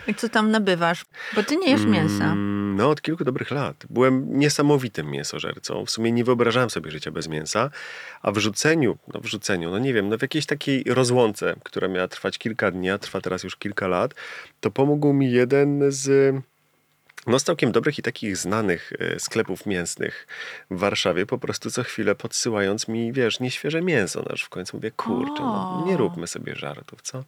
I 0.07 0.15
co 0.15 0.29
tam 0.29 0.51
nabywasz? 0.51 1.05
Bo 1.35 1.43
ty 1.43 1.57
nie 1.57 1.71
jesz 1.71 1.85
mięsa. 1.85 2.25
Mm, 2.25 2.62
No, 2.77 2.91
od 2.91 3.03
kilku 3.03 3.25
dobrych 3.25 3.51
lat. 3.51 3.87
Byłem 3.91 4.39
niesamowitym 4.39 5.11
mięsożercą. 5.11 5.87
W 5.87 5.91
sumie 5.91 6.13
nie 6.13 6.25
wyobrażałem 6.25 6.71
sobie 6.71 6.91
życia 6.91 7.11
bez 7.11 7.29
mięsa, 7.29 7.71
a 8.23 8.33
w 8.33 8.39
rzuceniu, 8.39 8.99
no 9.15 9.21
w 9.21 9.27
rzuceniu, 9.27 9.71
no 9.71 9.79
nie 9.79 9.95
wiem, 9.95 10.09
no 10.09 10.19
w 10.19 10.23
jakiejś 10.23 10.47
takiej 10.47 10.85
rozłące, 10.85 11.55
która 11.63 11.89
miała 11.89 12.09
trwać 12.09 12.39
kilka 12.39 12.71
dni, 12.71 12.91
a 12.91 12.99
trwa 12.99 13.21
teraz 13.21 13.43
już 13.45 13.57
kilka 13.57 13.89
lat, 13.89 14.15
to 14.61 14.71
pomógł 14.71 15.13
mi 15.13 15.33
jeden 15.33 15.93
z 15.93 16.35
no, 17.27 17.39
z 17.39 17.45
całkiem 17.45 17.73
dobrych 17.73 17.99
i 17.99 18.03
takich 18.03 18.37
znanych 18.37 18.93
e, 18.99 19.21
sklepów 19.21 19.67
mięsnych 19.67 20.27
w 20.71 20.79
Warszawie, 20.79 21.27
po 21.27 21.39
prostu 21.39 21.71
co 21.71 21.83
chwilę 21.83 22.15
podsyłając 22.15 22.89
mi, 22.89 23.13
wiesz, 23.13 23.41
nieświeże 23.41 23.83
mięso. 23.83 24.23
No, 24.27 24.33
aż 24.33 24.43
w 24.43 24.49
końcu 24.49 24.77
mówię, 24.77 24.91
kurczę, 24.91 25.43
no, 25.43 25.85
nie 25.87 25.97
róbmy 25.97 26.27
sobie 26.27 26.57
żartów, 26.57 27.03
co? 27.03 27.25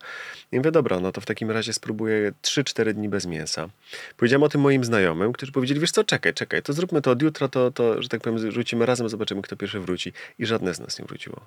I 0.52 0.56
mówię, 0.56 0.70
dobra, 0.70 1.00
no 1.00 1.12
to 1.12 1.20
w 1.20 1.26
takim 1.26 1.50
razie 1.50 1.72
spróbuję 1.72 2.32
3-4 2.42 2.92
dni 2.92 3.08
bez 3.08 3.26
mięsa. 3.26 3.68
Powiedziałem 4.16 4.42
o 4.42 4.48
tym 4.48 4.60
moim 4.60 4.84
znajomym, 4.84 5.32
którzy 5.32 5.52
powiedzieli, 5.52 5.80
wiesz 5.80 5.90
co, 5.90 6.04
czekaj, 6.04 6.34
czekaj, 6.34 6.62
to 6.62 6.72
zróbmy 6.72 7.02
to 7.02 7.10
od 7.10 7.22
jutra, 7.22 7.48
to, 7.48 7.70
to 7.70 8.02
że 8.02 8.08
tak 8.08 8.20
powiem, 8.20 8.50
rzucimy 8.50 8.86
razem, 8.86 9.08
zobaczymy, 9.08 9.42
kto 9.42 9.56
pierwszy 9.56 9.80
wróci. 9.80 10.12
I 10.38 10.46
żadne 10.46 10.74
z 10.74 10.80
nas 10.80 10.98
nie 10.98 11.04
wróciło. 11.04 11.40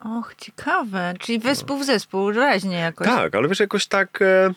Och, 0.00 0.34
ciekawe. 0.34 1.14
Czyli 1.18 1.38
wespół 1.38 1.78
w 1.78 1.84
zespół, 1.84 2.32
raźnie 2.32 2.76
jakoś. 2.76 3.06
Tak, 3.06 3.34
ale 3.34 3.48
wiesz, 3.48 3.60
jakoś 3.60 3.86
tak. 3.86 4.22
E, 4.22 4.54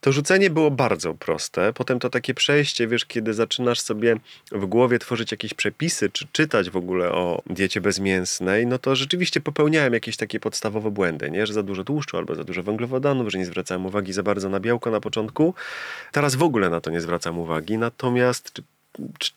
to 0.00 0.12
rzucenie 0.12 0.50
było 0.50 0.70
bardzo 0.70 1.14
proste. 1.14 1.72
Potem 1.72 1.98
to 1.98 2.10
takie 2.10 2.34
przejście, 2.34 2.88
wiesz, 2.88 3.04
kiedy 3.04 3.34
zaczynasz 3.34 3.80
sobie 3.80 4.16
w 4.52 4.66
głowie 4.66 4.98
tworzyć 4.98 5.30
jakieś 5.30 5.54
przepisy, 5.54 6.10
czy 6.10 6.26
czytać 6.32 6.70
w 6.70 6.76
ogóle 6.76 7.12
o 7.12 7.42
diecie 7.46 7.80
bezmięsnej, 7.80 8.66
no 8.66 8.78
to 8.78 8.96
rzeczywiście 8.96 9.40
popełniałem 9.40 9.94
jakieś 9.94 10.16
takie 10.16 10.40
podstawowe 10.40 10.90
błędy, 10.90 11.30
nie? 11.30 11.46
Że 11.46 11.52
za 11.52 11.62
dużo 11.62 11.84
tłuszczu 11.84 12.16
albo 12.16 12.34
za 12.34 12.44
dużo 12.44 12.62
węglowodanów, 12.62 13.28
że 13.28 13.38
nie 13.38 13.46
zwracałem 13.46 13.86
uwagi 13.86 14.12
za 14.12 14.22
bardzo 14.22 14.48
na 14.48 14.60
białko 14.60 14.90
na 14.90 15.00
początku. 15.00 15.54
Teraz 16.12 16.34
w 16.34 16.42
ogóle 16.42 16.70
na 16.70 16.80
to 16.80 16.90
nie 16.90 17.00
zwracam 17.00 17.38
uwagi. 17.38 17.78
Natomiast 17.78 18.62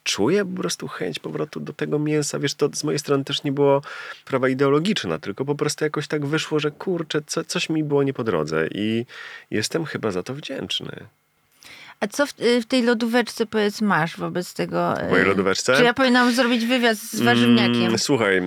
czuję 0.03 0.45
po 0.45 0.61
prostu 0.61 0.87
chęć 0.87 1.19
powrotu 1.19 1.59
do 1.59 1.73
tego 1.73 1.99
mięsa. 1.99 2.39
Wiesz, 2.39 2.55
to 2.55 2.69
z 2.73 2.83
mojej 2.83 2.99
strony 2.99 3.23
też 3.23 3.43
nie 3.43 3.51
było 3.51 3.81
prawa 4.25 4.49
ideologiczna, 4.49 5.19
tylko 5.19 5.45
po 5.45 5.55
prostu 5.55 5.83
jakoś 5.83 6.07
tak 6.07 6.25
wyszło, 6.25 6.59
że 6.59 6.71
kurczę, 6.71 7.21
co, 7.27 7.43
coś 7.43 7.69
mi 7.69 7.83
było 7.83 8.03
nie 8.03 8.13
po 8.13 8.23
drodze 8.23 8.67
i 8.71 9.05
jestem 9.51 9.85
chyba 9.85 10.11
za 10.11 10.23
to 10.23 10.33
wdzięczny. 10.33 11.07
A 11.99 12.07
co 12.07 12.25
w, 12.25 12.33
y, 12.41 12.61
w 12.61 12.65
tej 12.65 12.83
lodóweczce 12.83 13.45
powiedz 13.45 13.81
masz 13.81 14.17
wobec 14.17 14.53
tego? 14.53 14.93
W 15.07 15.09
mojej 15.09 15.25
y, 15.25 15.27
lodóweczce? 15.29 15.77
Czy 15.77 15.83
ja 15.83 15.93
powinnam 15.93 16.31
zrobić 16.33 16.65
wywiad 16.65 16.97
z 16.97 17.21
warzywniakiem? 17.21 17.85
Mm, 17.85 17.99
słuchaj, 17.99 18.37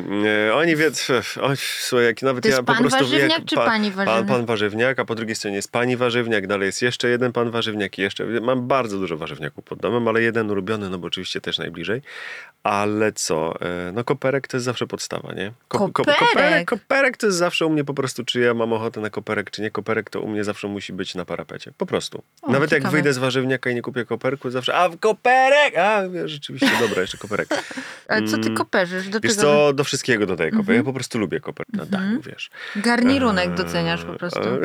e, 0.48 0.54
oni 0.54 0.76
wiedzą, 0.76 1.14
oj, 1.42 1.56
słuchaj, 1.56 2.06
jak 2.06 2.22
nawet 2.22 2.42
To 2.42 2.48
jest 2.48 2.58
ja 2.58 2.62
po 2.62 2.72
pan 2.72 2.82
prostu... 2.82 2.98
warzywniak 2.98 3.30
jak 3.38 3.44
czy 3.44 3.54
pa- 3.54 3.64
pani 3.66 3.90
Pan, 3.90 4.06
warzywniak? 4.06 4.36
pan 4.36 4.46
warzywniak, 4.46 4.98
a 4.98 5.04
po 5.04 5.14
drugiej 5.14 5.36
stronie 5.36 5.56
jest 5.56 5.72
pani 5.72 5.96
warzywniak, 5.96 6.46
dalej 6.46 6.66
jest 6.66 6.82
jeszcze 6.82 7.08
jeden 7.08 7.32
pan 7.32 7.50
warzywniak 7.50 7.98
i 7.98 8.02
jeszcze... 8.02 8.24
Mam 8.26 8.68
bardzo 8.68 8.98
dużo 8.98 9.16
warzywniaków 9.16 9.64
pod 9.64 9.78
domem, 9.78 10.08
ale 10.08 10.22
jeden 10.22 10.50
ulubiony, 10.50 10.90
no 10.90 10.98
bo 10.98 11.06
oczywiście 11.06 11.40
też 11.40 11.58
najbliżej. 11.58 12.02
Ale 12.62 13.12
co, 13.12 13.54
no 13.92 14.04
koperek 14.04 14.48
to 14.48 14.56
jest 14.56 14.64
zawsze 14.64 14.86
podstawa, 14.86 15.32
nie? 15.32 15.52
Koperek? 15.68 16.18
koperek, 16.18 16.68
koperek 16.68 17.16
to 17.16 17.26
jest 17.26 17.38
zawsze 17.38 17.66
u 17.66 17.70
mnie 17.70 17.84
po 17.84 17.94
prostu, 17.94 18.24
czy 18.24 18.40
ja 18.40 18.54
mam 18.54 18.72
ochotę 18.72 19.00
na 19.00 19.10
koperek, 19.10 19.50
czy 19.50 19.62
nie. 19.62 19.70
Koperek 19.70 20.10
to 20.10 20.20
u 20.20 20.28
mnie 20.28 20.44
zawsze 20.44 20.68
musi 20.68 20.92
być 20.92 21.14
na 21.14 21.24
parapecie. 21.24 21.72
Po 21.78 21.86
prostu. 21.86 22.22
O, 22.42 22.52
Nawet 22.52 22.72
jak 22.72 22.80
ciekawe. 22.80 22.92
wyjdę 22.96 23.12
z 23.12 23.18
warzywniaka 23.40 23.70
i 23.70 23.74
nie 23.74 23.82
kupię 23.82 24.04
koperku, 24.04 24.50
zawsze, 24.50 24.74
a 24.74 24.88
w 24.88 24.98
koperek! 24.98 25.76
A, 25.78 26.02
rzeczywiście, 26.24 26.70
dobra, 26.80 27.00
jeszcze 27.00 27.18
koperek. 27.18 27.48
Ale 28.08 28.28
co 28.28 28.38
ty 28.38 28.50
koperzysz? 28.50 29.08
Do 29.08 29.10
mm, 29.10 29.20
Wiesz 29.22 29.36
czego? 29.36 29.42
co, 29.42 29.72
do 29.72 29.84
wszystkiego 29.84 30.26
dodaję 30.26 30.50
koperek. 30.50 30.76
Ja 30.76 30.84
po 30.84 30.92
prostu 30.92 31.18
lubię 31.18 31.40
koperek 31.40 31.72
na 31.72 31.86
dachu, 31.86 32.20
wiesz. 32.22 32.50
Garnirunek 32.76 33.54
doceniasz 33.54 34.04
po 34.04 34.12
prostu. 34.12 34.40
Eee, 34.40 34.60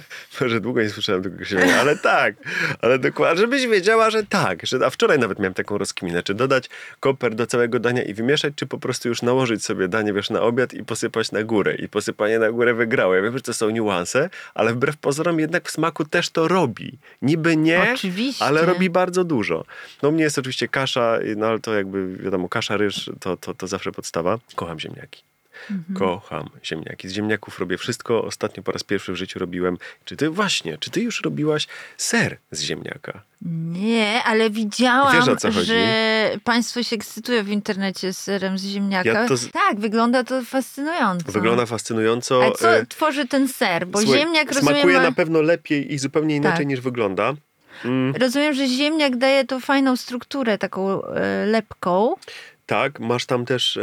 Może 0.40 0.60
długo 0.60 0.82
nie 0.82 0.90
słyszałem 0.90 1.22
tego 1.22 1.34
określenia, 1.34 1.80
ale 1.80 1.96
tak. 1.96 2.34
Ale 2.82 2.98
dokładnie, 2.98 3.40
żebyś 3.40 3.66
wiedziała, 3.66 4.10
że 4.10 4.24
tak. 4.24 4.66
Że, 4.66 4.78
a 4.86 4.90
wczoraj 4.90 5.18
nawet 5.18 5.38
miałem 5.38 5.54
taką 5.54 5.78
rozkminę, 5.78 6.22
czy 6.22 6.34
dodać 6.34 6.70
koper 7.00 7.34
do 7.34 7.46
całego 7.46 7.80
dania 7.80 8.02
i 8.02 8.14
wymieszać, 8.14 8.54
czy 8.56 8.66
po 8.66 8.78
prostu 8.78 9.08
już 9.08 9.22
nałożyć 9.22 9.64
sobie 9.64 9.88
danie, 9.88 10.12
wiesz, 10.12 10.30
na 10.30 10.40
obiad 10.40 10.74
i 10.74 10.84
posypać 10.84 11.32
na 11.32 11.42
górę. 11.42 11.74
I 11.74 11.88
posypanie 11.88 12.38
na 12.38 12.50
górę 12.50 12.74
wygrało. 12.74 13.14
Ja 13.14 13.22
wiem, 13.22 13.36
że 13.36 13.42
to 13.42 13.54
są 13.54 13.70
niuanse, 13.70 14.30
ale 14.54 14.74
wbrew 14.74 14.96
pozorom 14.96 15.40
jednak 15.40 15.68
w 15.68 15.70
smaku 15.70 16.04
też 16.04 16.30
to 16.30 16.48
robi. 16.48 16.98
Niby 17.22 17.56
nie, 17.56 17.67
Oczywiście. 17.76 18.44
ale 18.44 18.66
robi 18.66 18.90
bardzo 18.90 19.24
dużo. 19.24 19.64
No 20.02 20.10
mnie 20.10 20.24
jest 20.24 20.38
oczywiście 20.38 20.68
kasza, 20.68 21.18
no 21.36 21.46
ale 21.46 21.60
to 21.60 21.74
jakby 21.74 22.16
wiadomo, 22.16 22.48
kasza, 22.48 22.76
ryż 22.76 23.10
to, 23.20 23.36
to, 23.36 23.54
to 23.54 23.66
zawsze 23.66 23.92
podstawa. 23.92 24.38
Kocham 24.54 24.80
ziemniaki. 24.80 25.22
Kocham 25.94 26.50
ziemniaki. 26.64 27.08
Z 27.08 27.12
ziemniaków 27.12 27.58
robię 27.58 27.78
wszystko. 27.78 28.24
Ostatnio 28.24 28.62
po 28.62 28.72
raz 28.72 28.84
pierwszy 28.84 29.12
w 29.12 29.16
życiu 29.16 29.38
robiłem. 29.38 29.78
Czy 30.04 30.16
ty 30.16 30.30
właśnie, 30.30 30.78
czy 30.78 30.90
ty 30.90 31.00
już 31.00 31.22
robiłaś 31.22 31.66
ser 31.96 32.38
z 32.50 32.62
ziemniaka? 32.62 33.22
Nie, 33.72 34.22
ale 34.24 34.50
widziałam, 34.50 35.26
Wiesz, 35.26 35.64
że 35.66 36.30
państwo 36.44 36.82
się 36.82 36.96
ekscytują 36.96 37.44
w 37.44 37.48
internecie 37.48 38.12
z 38.12 38.18
serem 38.18 38.58
z 38.58 38.64
ziemniaka. 38.64 39.10
Ja 39.10 39.28
to 39.28 39.34
Tak, 39.52 39.80
wygląda 39.80 40.24
to 40.24 40.42
fascynująco. 40.44 41.32
Wygląda 41.32 41.66
fascynująco. 41.66 42.42
Ale 42.42 42.52
co 42.52 42.76
e, 42.76 42.86
tworzy 42.86 43.28
ten 43.28 43.48
ser? 43.48 43.86
Bo 43.86 43.98
słuchaj, 43.98 44.20
ziemniak, 44.20 44.52
rozumiem, 44.52 44.74
smakuje 44.74 44.96
ma... 44.96 45.02
na 45.02 45.12
pewno 45.12 45.42
lepiej 45.42 45.92
i 45.94 45.98
zupełnie 45.98 46.36
inaczej 46.36 46.58
Tak. 46.58 46.66
niż 46.66 46.80
wygląda. 46.80 47.34
Mm, 47.84 48.14
rozumiem, 48.14 48.54
że 48.54 48.66
ziemniak 48.66 49.16
daje 49.16 49.44
tą 49.44 49.60
fajną 49.60 49.96
strukturę, 49.96 50.58
taką 50.58 51.04
e, 51.04 51.46
lepką. 51.46 52.14
tak, 52.66 53.00
masz 53.00 53.26
tam 53.26 53.44
też, 53.44 53.76
e, 53.76 53.82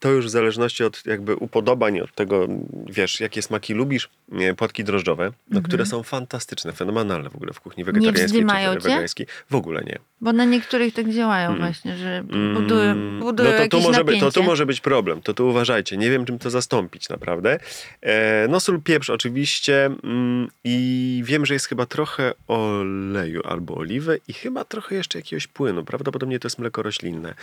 to 0.00 0.10
już 0.10 0.26
w 0.26 0.30
zależności 0.30 0.84
od 0.84 1.06
jakby 1.06 1.36
upodobań, 1.36 2.00
od 2.00 2.14
tego, 2.14 2.48
wiesz, 2.86 3.20
jakie 3.20 3.42
smaki 3.42 3.74
lubisz, 3.74 4.10
e, 4.32 4.54
płatki 4.54 4.84
drożdżowe, 4.84 5.32
no, 5.50 5.62
które 5.62 5.86
są 5.86 6.02
fantastyczne, 6.02 6.72
fenomenalne 6.72 7.30
w 7.30 7.36
ogóle 7.36 7.52
w 7.52 7.60
kuchni 7.60 7.84
wegetariańskiej 7.84 8.26
wzdymają 8.26 8.74
czy 8.74 8.80
wegańskiej. 8.80 9.26
W 9.50 9.54
ogóle 9.54 9.84
nie. 9.84 9.98
Bo 10.20 10.32
na 10.32 10.44
niektórych 10.44 10.94
tak 10.94 11.08
działają 11.10 11.56
właśnie, 11.58 11.96
że 11.96 12.22
budują, 12.54 12.90
Mm, 12.90 13.20
budują 13.20 13.50
no 13.50 13.56
to 13.56 13.68
tu, 13.68 13.76
jakieś 13.76 13.84
może 13.86 14.04
być, 14.04 14.14
to 14.14 14.20
tu 14.20 14.26
napięcie. 14.26 14.48
może 14.48 14.66
być 14.66 14.80
problem. 14.80 15.22
To 15.22 15.34
tu 15.34 15.48
uważajcie. 15.48 15.96
Nie 15.96 16.10
wiem, 16.10 16.24
czym 16.24 16.38
to 16.38 16.50
zastąpić 16.50 17.08
naprawdę. 17.08 17.58
E, 18.02 18.46
no 18.48 18.60
sól, 18.60 18.80
pieprz 18.82 19.10
oczywiście 19.10 19.84
mm, 20.04 20.48
i 20.64 21.22
wiem, 21.26 21.46
że 21.46 21.54
jest 21.54 21.66
chyba 21.66 21.86
trochę 21.86 22.32
oleju 22.48 23.40
albo 23.46 23.74
oliwy 23.74 24.20
i 24.28 24.32
chyba 24.32 24.64
trochę 24.64 24.94
jeszcze 24.94 25.18
jakiegoś 25.18 25.46
płynu. 25.46 25.84
Prawdopodobnie 25.84 26.38
to 26.38 26.46
jest 26.46 26.58
mleko 26.58 26.82
roślinne. 26.82 27.34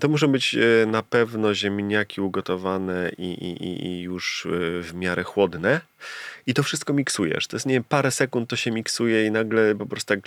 To 0.00 0.08
muszą 0.08 0.28
być 0.28 0.54
e, 0.54 0.86
na 0.86 1.02
pewno 1.02 1.54
ziemniaki 1.54 2.20
ugotowane 2.20 3.10
i, 3.18 3.22
i, 3.32 3.64
i- 3.64 3.86
i 3.86 4.00
już 4.02 4.46
e, 4.46 4.48
w 4.82 4.94
miarę 4.94 5.22
chłodne. 5.22 5.80
I 6.46 6.54
to 6.54 6.62
wszystko 6.62 6.92
miksujesz. 6.92 7.46
To 7.46 7.56
jest, 7.56 7.66
nie 7.66 7.74
wiem, 7.74 7.84
parę 7.88 8.10
sekund 8.10 8.50
to 8.50 8.56
się 8.56 8.70
miksuje 8.70 9.26
i 9.26 9.30
nagle 9.30 9.74
po 9.74 9.86
prostu 9.86 10.14
tak 10.14 10.20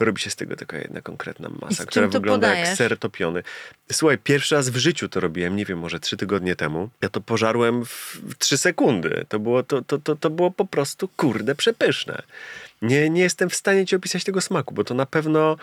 robi 0.00 0.20
się 0.20 0.30
z 0.30 0.36
tego 0.36 0.56
taka 0.56 0.76
jedna 0.76 1.00
konkretna 1.00 1.48
masa, 1.60 1.86
która 1.86 2.08
wygląda 2.08 2.48
jak 2.48 2.56
podajesz? 2.56 2.78
ser 2.78 2.98
topiony. 2.98 3.42
Słuchaj, 3.92 4.18
pierwszy 4.18 4.54
raz 4.54 4.68
w 4.68 4.76
życiu 4.76 5.08
to 5.08 5.20
robiłem, 5.20 5.56
nie 5.56 5.64
wiem, 5.64 5.78
może 5.78 6.00
trzy 6.00 6.16
tygodnie 6.16 6.56
temu. 6.56 6.88
Ja 7.02 7.08
to 7.08 7.20
pożarłem 7.20 7.84
w, 7.84 8.20
w 8.22 8.38
trzy 8.38 8.58
sekundy. 8.58 9.26
To 9.28 9.38
było, 9.38 9.62
to, 9.62 9.82
to, 9.82 9.98
to, 9.98 10.16
to 10.16 10.30
było 10.30 10.50
po 10.50 10.64
prostu, 10.64 11.08
kurde, 11.16 11.54
przepyszne. 11.54 12.22
Nie, 12.82 13.10
nie 13.10 13.22
jestem 13.22 13.50
w 13.50 13.54
stanie 13.54 13.86
ci 13.86 13.96
opisać 13.96 14.24
tego 14.24 14.40
smaku, 14.40 14.74
bo 14.74 14.84
to 14.84 14.94
na 14.94 15.06
pewno... 15.06 15.56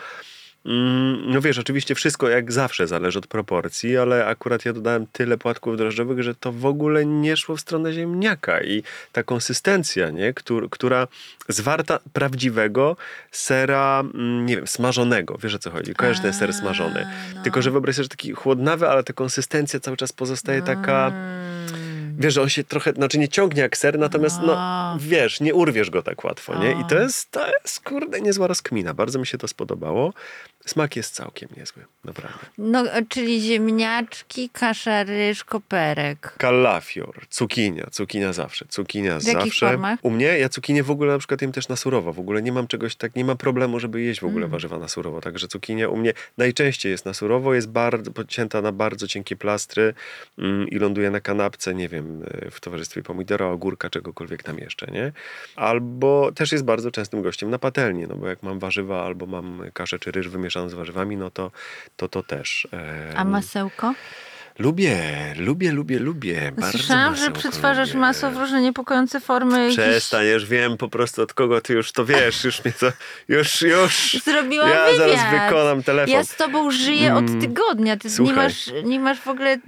Mm, 0.66 1.30
No 1.32 1.40
wiesz, 1.40 1.58
oczywiście 1.58 1.94
wszystko 1.94 2.28
jak 2.28 2.52
zawsze 2.52 2.86
zależy 2.86 3.18
od 3.18 3.26
proporcji, 3.26 3.96
ale 3.96 4.26
akurat 4.26 4.64
ja 4.64 4.72
dodałem 4.72 5.06
tyle 5.12 5.38
płatków 5.38 5.76
drożdżowych, 5.76 6.22
że 6.22 6.34
to 6.34 6.52
w 6.52 6.66
ogóle 6.66 7.06
nie 7.06 7.36
szło 7.36 7.56
w 7.56 7.60
stronę 7.60 7.92
ziemniaka 7.92 8.62
i 8.62 8.82
ta 9.12 9.22
konsystencja, 9.22 10.10
nie, 10.10 10.34
Któr, 10.34 10.70
która 10.70 11.08
zwarta 11.48 11.98
prawdziwego 12.12 12.96
sera, 13.30 14.00
mm, 14.14 14.46
nie 14.46 14.56
wiem, 14.56 14.66
smażonego, 14.66 15.38
wiesz 15.42 15.54
o 15.54 15.58
co 15.58 15.70
chodzi, 15.70 15.94
kojarzysz 15.94 16.22
ten 16.22 16.32
ser 16.32 16.54
smażony, 16.54 17.06
no. 17.34 17.42
tylko 17.42 17.62
że 17.62 17.70
wyobraź 17.70 17.96
sobie, 17.96 18.04
że 18.04 18.08
taki 18.08 18.32
chłodnawy, 18.32 18.88
ale 18.88 19.04
ta 19.04 19.12
konsystencja 19.12 19.80
cały 19.80 19.96
czas 19.96 20.12
pozostaje 20.12 20.62
taka, 20.62 21.06
Mm. 21.06 21.51
Wiesz, 22.18 22.34
że 22.34 22.42
on 22.42 22.48
się 22.48 22.64
trochę, 22.64 22.92
znaczy 22.92 23.18
nie 23.18 23.28
ciągnie 23.28 23.62
jak 23.62 23.76
ser, 23.76 23.98
natomiast 23.98 24.40
no, 24.46 24.96
wiesz, 25.00 25.40
nie 25.40 25.54
urwiesz 25.54 25.90
go 25.90 26.02
tak 26.02 26.24
łatwo, 26.24 26.58
nie? 26.58 26.70
I 26.72 26.84
to 26.88 26.98
jest, 26.98 27.30
to 27.30 27.46
jest, 27.62 27.80
kurde, 27.80 28.20
niezła 28.20 28.46
rozkmina. 28.46 28.94
Bardzo 28.94 29.18
mi 29.18 29.26
się 29.26 29.38
to 29.38 29.48
spodobało. 29.48 30.12
Smak 30.66 30.96
jest 30.96 31.14
całkiem 31.14 31.48
niezły, 31.56 31.84
naprawdę. 32.04 32.38
No, 32.58 32.84
czyli 33.08 33.40
ziemniaczki, 33.40 34.50
kasza 34.52 35.04
ryż, 35.04 35.44
koperek. 35.44 36.34
Kalafior, 36.38 37.20
cukinia, 37.30 37.86
cukinia 37.90 38.32
zawsze, 38.32 38.64
cukinia 38.68 39.20
W 39.20 39.24
jakich 39.24 39.42
zawsze. 39.44 39.66
formach? 39.68 39.98
U 40.02 40.10
mnie, 40.10 40.26
ja 40.38 40.48
cukinię 40.48 40.82
w 40.82 40.90
ogóle 40.90 41.12
na 41.12 41.18
przykład 41.18 41.42
jem 41.42 41.52
też 41.52 41.68
na 41.68 41.76
surowo, 41.76 42.12
w 42.12 42.18
ogóle 42.20 42.42
nie 42.42 42.52
mam 42.52 42.66
czegoś 42.66 42.96
tak, 42.96 43.16
nie 43.16 43.24
mam 43.24 43.36
problemu, 43.36 43.80
żeby 43.80 44.02
jeść 44.02 44.20
w 44.20 44.24
ogóle 44.24 44.42
Mm. 44.42 44.50
warzywa 44.50 44.78
na 44.78 44.88
surowo, 44.88 45.20
także 45.20 45.48
cukinia 45.48 45.88
u 45.88 45.96
mnie 45.96 46.12
najczęściej 46.38 46.92
jest 46.92 47.04
na 47.04 47.14
surowo, 47.14 47.54
jest 47.54 47.68
bardzo, 47.68 48.10
podcięta 48.10 48.62
na 48.62 48.72
bardzo 48.72 49.08
cienkie 49.08 49.36
plastry 49.36 49.94
mm, 50.38 50.68
i 50.68 50.78
ląduje 50.78 51.10
na 51.10 51.20
kanapce, 51.20 51.74
nie 51.74 51.88
wiem, 51.88 52.01
y, 52.46 52.50
w 52.50 52.60
towarzystwie 52.60 53.02
pomidora, 53.02 53.46
ogórka, 53.46 53.90
czegokolwiek 53.90 54.42
tam 54.42 54.58
jeszcze, 54.58 54.86
nie? 54.86 55.12
Albo 55.56 56.32
też 56.32 56.52
jest 56.52 56.64
bardzo 56.64 56.90
częstym 56.90 57.22
gościem 57.22 57.50
na 57.50 57.58
patelni, 57.58 58.06
no 58.08 58.16
bo 58.16 58.28
jak 58.28 58.42
mam 58.42 58.58
warzywa 58.58 59.04
albo 59.04 59.26
mam 59.26 59.62
kaszę 59.74 59.98
czy 59.98 60.10
ryż 60.10 60.28
wymieszaną 60.28 60.68
z 60.68 60.74
warzywami, 60.74 61.16
no 61.16 61.30
to 61.30 61.50
to, 61.96 62.08
to 62.08 62.22
też. 62.22 62.68
A 63.16 63.22
em, 63.22 63.30
masełko? 63.30 63.94
Lubię, 64.58 65.00
lubię, 65.38 65.72
lubię, 65.72 65.98
lubię. 65.98 66.52
Bardzo 66.56 66.78
Słyszałam, 66.78 67.16
że 67.16 67.30
przetwarzasz 67.30 67.88
lubię. 67.88 68.00
masło 68.00 68.30
w 68.30 68.36
różne 68.36 68.62
niepokojące 68.62 69.20
formy. 69.20 69.70
Przestań, 69.70 70.26
już 70.26 70.46
wiem 70.46 70.76
po 70.76 70.88
prostu 70.88 71.22
od 71.22 71.34
kogo 71.34 71.60
ty 71.60 71.72
już 71.72 71.92
to 71.92 72.04
wiesz, 72.04 72.44
już 72.44 72.64
mnie 72.64 72.72
to, 72.80 72.86
już, 73.28 73.62
już. 73.62 74.16
Zrobiłam 74.24 74.68
ja 74.68 74.84
wywiad. 74.84 74.96
zaraz 75.16 75.44
wykonam 75.44 75.82
telefon. 75.82 76.14
Ja 76.14 76.24
z 76.24 76.36
tobą 76.36 76.70
żyję 76.70 77.14
od 77.14 77.28
Mm. 77.28 77.40
tygodnia. 77.40 77.96
Ty 77.96 78.08
nie 78.08 78.14
Słuchaj. 78.14 78.36
masz, 78.36 78.70
nie 78.84 79.00
masz 79.00 79.20
w 79.20 79.28
ogóle 79.28 79.58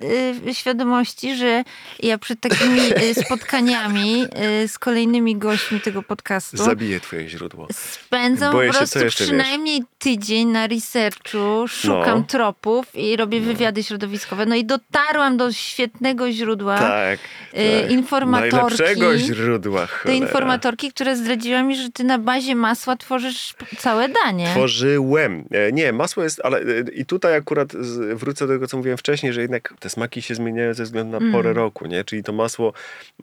y, 0.48 0.54
świadomości, 0.54 1.36
że 1.36 1.64
ja 2.02 2.18
przed 2.18 2.40
takimi 2.40 2.80
y, 3.10 3.14
spotkaniami 3.24 4.24
y, 4.64 4.68
z 4.68 4.78
kolejnymi 4.78 5.36
gośćmi 5.36 5.80
tego 5.80 6.02
podcastu 6.02 6.56
Zabiję 6.56 7.00
twoje 7.00 7.28
źródło. 7.28 7.68
spędzam 7.72 8.52
Boję 8.52 8.70
po 8.72 8.78
prostu 8.78 8.98
przynajmniej 9.08 9.82
tydzień 9.98 10.48
na 10.48 10.66
researchu, 10.66 11.68
szukam 11.68 12.18
No. 12.18 12.24
tropów 12.28 12.86
i 12.94 13.16
robię 13.16 13.40
wywiady 13.40 13.82
środowiskowe. 13.82 14.46
No 14.46 14.54
i 14.54 14.64
dotarłam 14.78 15.36
do 15.36 15.52
świetnego 15.52 16.32
źródła. 16.32 16.78
Tak. 16.78 17.18
y, 17.54 17.80
tak. 17.82 17.90
informatorki. 17.90 18.56
Najlepszego 18.56 19.18
źródła, 19.18 19.86
cholera. 19.86 20.24
informatorki, 20.26 20.90
która 20.92 21.16
zdradziła 21.16 21.62
mi, 21.62 21.76
że 21.76 21.90
ty 21.90 22.04
na 22.04 22.18
bazie 22.18 22.54
masła 22.54 22.96
tworzysz 22.96 23.54
całe 23.78 24.08
danie. 24.08 24.46
Tworzyłem. 24.46 25.44
E, 25.50 25.72
Nie, 25.72 25.92
masło 25.92 26.22
jest, 26.22 26.40
ale 26.44 26.58
e, 26.58 26.62
i 26.94 27.06
tutaj 27.06 27.36
akurat 27.36 27.72
wrócę 28.14 28.46
do 28.46 28.52
tego, 28.52 28.66
co 28.66 28.76
mówiłem 28.76 28.98
wcześniej, 28.98 29.32
że 29.32 29.40
jednak 29.40 29.74
te 29.80 29.90
smaki 29.90 30.22
się 30.22 30.34
zmieniają 30.34 30.74
ze 30.74 30.84
względu 30.84 31.12
na 31.12 31.18
Mm. 31.18 31.32
porę 31.32 31.52
roku, 31.52 31.86
nie? 31.86 32.04
Czyli 32.04 32.22
to 32.22 32.32
masło 32.32 32.72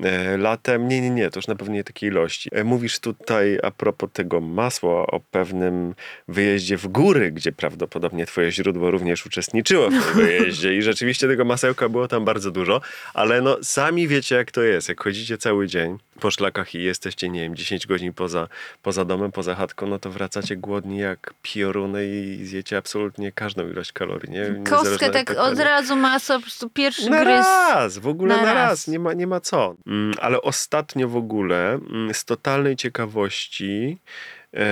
e, 0.03 0.37
latem, 0.37 0.87
nie, 0.87 1.01
nie, 1.01 1.09
nie, 1.09 1.29
to 1.29 1.39
już 1.39 1.47
na 1.47 1.55
pewno 1.55 1.73
nie 1.73 1.83
takiej 1.83 2.09
ilości. 2.09 2.49
Mówisz 2.63 2.99
tutaj 2.99 3.59
a 3.63 3.71
propos 3.71 4.09
tego 4.13 4.41
masła 4.41 5.07
o 5.07 5.19
pewnym 5.31 5.93
wyjeździe 6.27 6.77
w 6.77 6.87
góry, 6.87 7.31
gdzie 7.31 7.51
prawdopodobnie 7.51 8.25
twoje 8.25 8.51
źródło 8.51 8.91
również 8.91 9.25
uczestniczyło 9.25 9.89
w 9.89 9.93
tym 9.93 10.01
wyjeździe 10.25 10.73
i 10.77 10.81
rzeczywiście 10.81 11.27
tego 11.27 11.40
masełka 11.45 11.89
było 11.89 12.07
tam 12.07 12.25
bardzo 12.25 12.51
dużo, 12.51 12.81
ale 13.13 13.41
no 13.41 13.57
sami 13.63 14.07
wiecie 14.07 14.35
jak 14.35 14.51
to 14.51 14.61
jest, 14.61 14.89
jak 14.89 15.03
chodzicie 15.03 15.37
cały 15.37 15.67
dzień 15.67 15.97
po 16.19 16.31
szlakach 16.31 16.75
i 16.75 16.83
jesteście, 16.83 17.29
nie 17.29 17.41
wiem, 17.41 17.55
10 17.55 17.87
godzin 17.87 18.13
poza, 18.13 18.47
poza 18.81 19.05
domem, 19.05 19.31
poza 19.31 19.55
chatką, 19.55 19.87
no 19.87 19.99
to 19.99 20.09
wracacie 20.09 20.55
głodni 20.55 20.97
jak 20.97 21.33
pioruny 21.41 22.05
i 22.07 22.45
zjecie 22.45 22.77
absolutnie 22.77 23.31
każdą 23.31 23.69
ilość 23.69 23.91
kalorii, 23.91 24.31
nie? 24.31 24.63
Kostkę 24.69 25.09
tak 25.09 25.31
od 25.37 25.59
razu 25.59 25.95
masło, 25.95 26.35
po 26.35 26.41
prostu 26.41 26.69
pierwszy 26.69 27.09
na 27.09 27.19
gryz. 27.19 27.45
raz, 27.45 27.97
w 27.97 28.07
ogóle 28.07 28.35
na 28.35 28.41
na, 28.41 28.53
raz. 28.53 28.69
raz. 28.69 28.87
Nie, 28.87 28.99
ma, 28.99 29.13
nie 29.13 29.27
ma 29.27 29.39
co. 29.39 29.75
Mm, 29.87 30.13
ale 30.21 30.41
ostatnio 30.41 31.07
w 31.07 31.15
ogóle 31.15 31.73
mm, 31.73 32.13
z 32.13 32.25
totalnej 32.25 32.75
ciekawości 32.75 33.97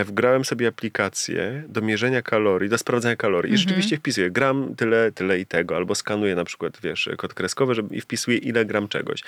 wgrałem 0.06 0.46
sobie 0.46 0.68
aplikację 0.68 1.64
do 1.68 1.82
mierzenia 1.82 2.22
kalorii, 2.22 2.70
do 2.70 2.78
sprawdzania 2.78 3.16
kalorii. 3.16 3.52
I 3.52 3.56
Mhm. 3.56 3.68
rzeczywiście 3.68 3.98
wpisuję 3.98 4.32
gram 4.32 4.76
tyle, 4.76 5.12
tyle 5.12 5.40
i 5.40 5.46
tego, 5.46 5.76
albo 5.76 5.96
skanuję 5.96 6.36
na 6.36 6.46
przykład, 6.46 6.78
wiesz, 6.84 7.10
kod 7.18 7.34
kreskowy 7.34 7.76
żeby, 7.76 7.96
i 7.96 8.02
wpisuję 8.02 8.38
ile 8.38 8.66
gram 8.66 8.88
czegoś. 8.88 9.24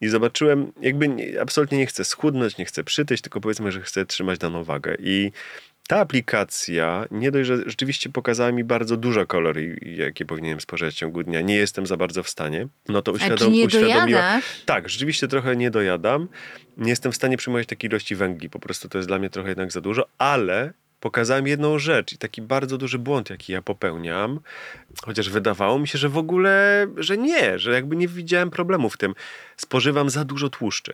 I 0.00 0.08
zobaczyłem, 0.08 0.72
jakby 0.80 1.08
nie, 1.08 1.40
absolutnie 1.40 1.78
nie 1.78 1.86
chcę 1.86 2.04
schudnąć, 2.04 2.58
nie 2.58 2.64
chcę 2.64 2.84
przytyć, 2.84 3.22
tylko 3.22 3.40
powiedzmy, 3.40 3.72
że 3.72 3.80
chcę 3.80 4.06
trzymać 4.06 4.38
daną 4.38 4.64
wagę. 4.64 4.96
I 4.98 5.32
ta 5.88 5.98
aplikacja 6.00 7.06
nie 7.10 7.30
dość, 7.30 7.46
że 7.46 7.56
rzeczywiście 7.66 8.10
pokazała 8.10 8.52
mi 8.52 8.64
bardzo 8.64 8.96
dużo 8.96 9.26
kalorii, 9.26 9.96
jakie 9.96 10.24
powinienem 10.24 10.60
spożywać 10.60 10.94
w 10.94 10.98
ciągu 10.98 11.22
dnia. 11.22 11.40
Nie 11.40 11.54
jestem 11.54 11.86
za 11.86 11.96
bardzo 11.96 12.22
w 12.22 12.28
stanie. 12.28 12.66
No 12.88 13.02
to 13.02 13.12
A 13.12 13.14
uświadom, 13.14 13.38
czy 13.38 13.50
nie 13.50 13.66
uświadomiła. 13.66 14.04
dojadasz? 14.04 14.62
Tak, 14.66 14.88
rzeczywiście 14.88 15.28
trochę 15.28 15.56
nie 15.56 15.70
dojadam. 15.70 16.28
Nie 16.76 16.90
jestem 16.90 17.12
w 17.12 17.16
stanie 17.16 17.36
przyjmować 17.36 17.66
takiej 17.66 17.90
ilości 17.90 18.14
węgli. 18.14 18.50
Po 18.50 18.58
prostu 18.58 18.88
to 18.88 18.98
jest 18.98 19.08
dla 19.08 19.18
mnie 19.18 19.30
trochę 19.30 19.48
jednak 19.48 19.72
za 19.72 19.80
dużo, 19.80 20.06
ale 20.18 20.72
pokazałem 21.00 21.46
jedną 21.46 21.78
rzecz 21.78 22.12
i 22.12 22.18
taki 22.18 22.42
bardzo 22.42 22.78
duży 22.78 22.98
błąd, 22.98 23.30
jaki 23.30 23.52
ja 23.52 23.62
popełniam, 23.62 24.40
chociaż 25.04 25.30
wydawało 25.30 25.78
mi 25.78 25.88
się, 25.88 25.98
że 25.98 26.08
w 26.08 26.18
ogóle, 26.18 26.86
że 26.96 27.18
nie, 27.18 27.58
że 27.58 27.72
jakby 27.72 27.96
nie 27.96 28.08
widziałem 28.08 28.50
problemu 28.50 28.90
w 28.90 28.96
tym. 28.96 29.14
Spożywam 29.56 30.10
za 30.10 30.24
dużo 30.24 30.48
tłuszczy. 30.50 30.92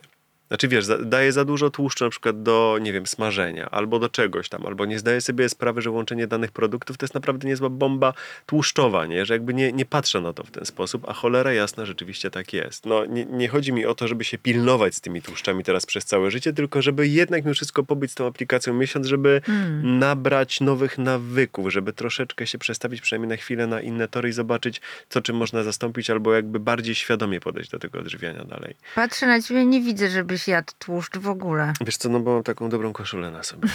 Znaczy 0.49 0.67
wiesz, 0.67 0.85
daję 1.05 1.31
za 1.31 1.45
dużo 1.45 1.69
tłuszczu 1.69 2.03
na 2.03 2.09
przykład 2.09 2.43
do, 2.43 2.77
nie 2.81 2.93
wiem, 2.93 3.07
smażenia 3.07 3.69
albo 3.69 3.99
do 3.99 4.09
czegoś 4.09 4.49
tam, 4.49 4.65
albo 4.65 4.85
nie 4.85 4.99
zdaję 4.99 5.21
sobie 5.21 5.49
sprawy, 5.49 5.81
że 5.81 5.91
łączenie 5.91 6.27
danych 6.27 6.51
produktów 6.51 6.97
to 6.97 7.05
jest 7.05 7.13
naprawdę 7.13 7.47
niezła 7.47 7.69
bomba 7.69 8.13
tłuszczowa, 8.45 9.05
nie? 9.05 9.25
Że 9.25 9.33
jakby 9.33 9.53
nie, 9.53 9.73
nie 9.73 9.85
patrzę 9.85 10.21
na 10.21 10.33
to 10.33 10.43
w 10.43 10.51
ten 10.51 10.65
sposób, 10.65 11.09
a 11.09 11.13
cholera 11.13 11.53
jasna 11.53 11.85
rzeczywiście 11.85 12.31
tak 12.31 12.53
jest. 12.53 12.85
No 12.85 13.05
nie, 13.05 13.25
nie 13.25 13.47
chodzi 13.47 13.73
mi 13.73 13.85
o 13.85 13.95
to, 13.95 14.07
żeby 14.07 14.23
się 14.23 14.37
pilnować 14.37 14.95
z 14.95 15.01
tymi 15.01 15.21
tłuszczami 15.21 15.63
teraz 15.63 15.85
przez 15.85 16.05
całe 16.05 16.31
życie, 16.31 16.53
tylko 16.53 16.81
żeby 16.81 17.07
jednak 17.07 17.43
mimo 17.43 17.53
wszystko 17.53 17.83
pobyć 17.83 18.11
z 18.11 18.15
tą 18.15 18.27
aplikacją 18.27 18.73
miesiąc, 18.73 19.07
żeby 19.07 19.41
Hmm. 19.45 19.99
nabrać 19.99 20.61
nowych 20.61 20.97
nawyków, 20.97 21.71
żeby 21.71 21.93
troszeczkę 21.93 22.47
się 22.47 22.57
przestawić 22.57 23.01
przynajmniej 23.01 23.29
na 23.29 23.37
chwilę 23.37 23.67
na 23.67 23.81
inne 23.81 24.07
tory 24.07 24.29
i 24.29 24.31
zobaczyć, 24.31 24.81
co 25.09 25.21
czym 25.21 25.35
można 25.35 25.63
zastąpić, 25.63 26.09
albo 26.09 26.33
jakby 26.33 26.59
bardziej 26.59 26.95
świadomie 26.95 27.39
podejść 27.39 27.69
do 27.69 27.79
tego 27.79 27.99
odżywiania 27.99 28.43
dalej. 28.45 28.75
Patrzę 28.95 29.27
na 29.27 29.41
ciebie, 29.41 29.65
nie 29.65 29.81
widzę, 29.81 30.09
żebyś 30.39 30.47
jadł 30.47 30.73
tłuszcz 30.79 31.17
w 31.17 31.29
ogóle. 31.29 31.73
Wiesz 31.81 31.97
co, 31.97 32.09
no 32.09 32.19
bo 32.19 32.33
mam 32.33 32.43
taką 32.43 32.69
dobrą 32.69 32.93
koszulę 32.93 33.31
na 33.31 33.43
sobie. 33.43 33.69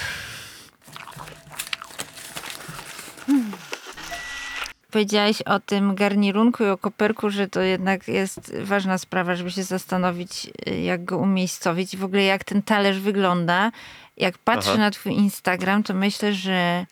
Powiedziałeś 4.90 5.42
o 5.42 5.60
tym 5.60 5.94
garnirunku 5.94 6.64
i 6.64 6.66
o 6.68 6.78
koperku, 6.78 7.30
że 7.30 7.48
to 7.48 7.60
jednak 7.60 8.08
jest 8.08 8.56
ważna 8.62 8.98
sprawa, 8.98 9.34
żeby 9.34 9.50
się 9.50 9.62
zastanowić, 9.62 10.50
y, 10.68 10.80
jak 10.80 11.04
go 11.04 11.18
umiejscowić 11.18 11.94
i 11.94 11.96
w 11.96 12.04
ogóle 12.04 12.22
jak 12.22 12.44
ten 12.44 12.62
talerz 12.62 13.00
wygląda. 13.00 13.72
Jak 14.16 14.38
patrzę 14.38 14.70
Aha. 14.70 14.78
na 14.78 14.90
twój 14.90 15.12
Instagram, 15.12 15.82
to 15.82 15.94
myślę, 15.94 16.34
że 16.34 16.86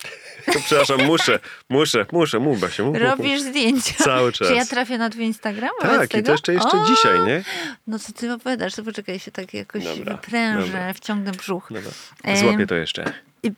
przepraszam, 0.64 1.04
muszę, 1.04 1.38
muszę, 1.68 2.06
muszę, 2.12 2.38
mów 2.38 2.60
Basiu, 2.60 2.86
mów, 2.86 2.96
robisz 2.98 3.40
zdjęcia. 3.40 3.94
Cały 4.04 4.32
czas. 4.32 4.48
Czy 4.48 4.54
ja 4.54 4.66
trafię 4.66 4.98
na 4.98 5.10
twój 5.10 5.24
Instagram? 5.24 5.70
Tak, 5.80 6.04
i 6.04 6.08
tego? 6.08 6.26
to 6.26 6.32
jeszcze, 6.32 6.54
jeszcze 6.54 6.82
O! 6.82 6.86
dzisiaj, 6.86 7.20
nie? 7.20 7.44
No 7.86 7.98
co 7.98 8.12
ty 8.12 8.32
opowiadasz? 8.32 8.74
To 8.74 8.82
poczekaj, 8.82 9.18
się 9.18 9.30
tak 9.30 9.54
jakoś 9.54 9.84
Dobra, 9.84 10.14
wyprężę, 10.14 10.66
dobra. 10.66 10.92
wciągnę 10.92 11.32
brzuch. 11.32 11.68
Dobra. 11.70 12.36
Złapię 12.36 12.66
to 12.66 12.74
jeszcze. 12.74 13.12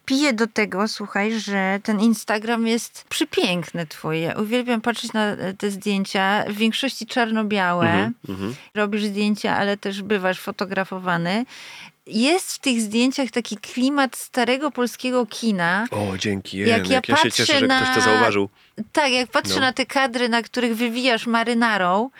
Piję 0.05 0.33
do 0.33 0.47
tego, 0.47 0.89
słuchaj, 0.89 1.41
że 1.41 1.81
ten 1.83 2.01
Instagram 2.01 2.67
jest 2.67 3.05
przypiękny 3.09 3.87
twój. 3.87 4.21
Ja 4.21 4.35
Uwielbiam 4.35 4.81
patrzeć 4.81 5.13
na 5.13 5.27
e, 5.27 5.55
te 5.55 5.71
zdjęcia, 5.71 6.45
w 6.49 6.53
większości 6.53 7.07
czarno-białe. 7.07 7.87
Mhm, 7.87 8.15
mhm. 8.29 8.55
Robisz 8.75 9.05
zdjęcia, 9.05 9.57
ale 9.57 9.77
też 9.77 10.03
bywasz 10.03 10.41
fotografowany. 10.41 11.45
Jest 12.07 12.53
w 12.53 12.59
tych 12.59 12.81
zdjęciach 12.81 13.31
taki 13.31 13.57
klimat 13.57 14.17
starego 14.17 14.71
polskiego 14.71 15.27
kina. 15.27 15.87
O, 15.91 16.19
dzięki, 16.19 16.59
Jak 16.59 16.69
jak, 16.91 17.09
ja 17.09 17.17
ja 17.17 17.23
się 17.23 17.33
cieszę, 17.33 17.59
że 17.59 17.67
ktoś 17.67 17.69
na- 17.89 17.95
to 17.95 18.01
zauważył. 18.01 18.49
Tak, 18.93 19.13
jak 19.13 19.31
patrzę 19.31 19.55
No. 19.55 19.61
na 19.61 19.73
te 19.73 19.87
kadry, 19.87 20.29
na 20.29 20.43
których 20.43 20.77
wywijasz 20.77 21.27
marynarą, 21.27 22.11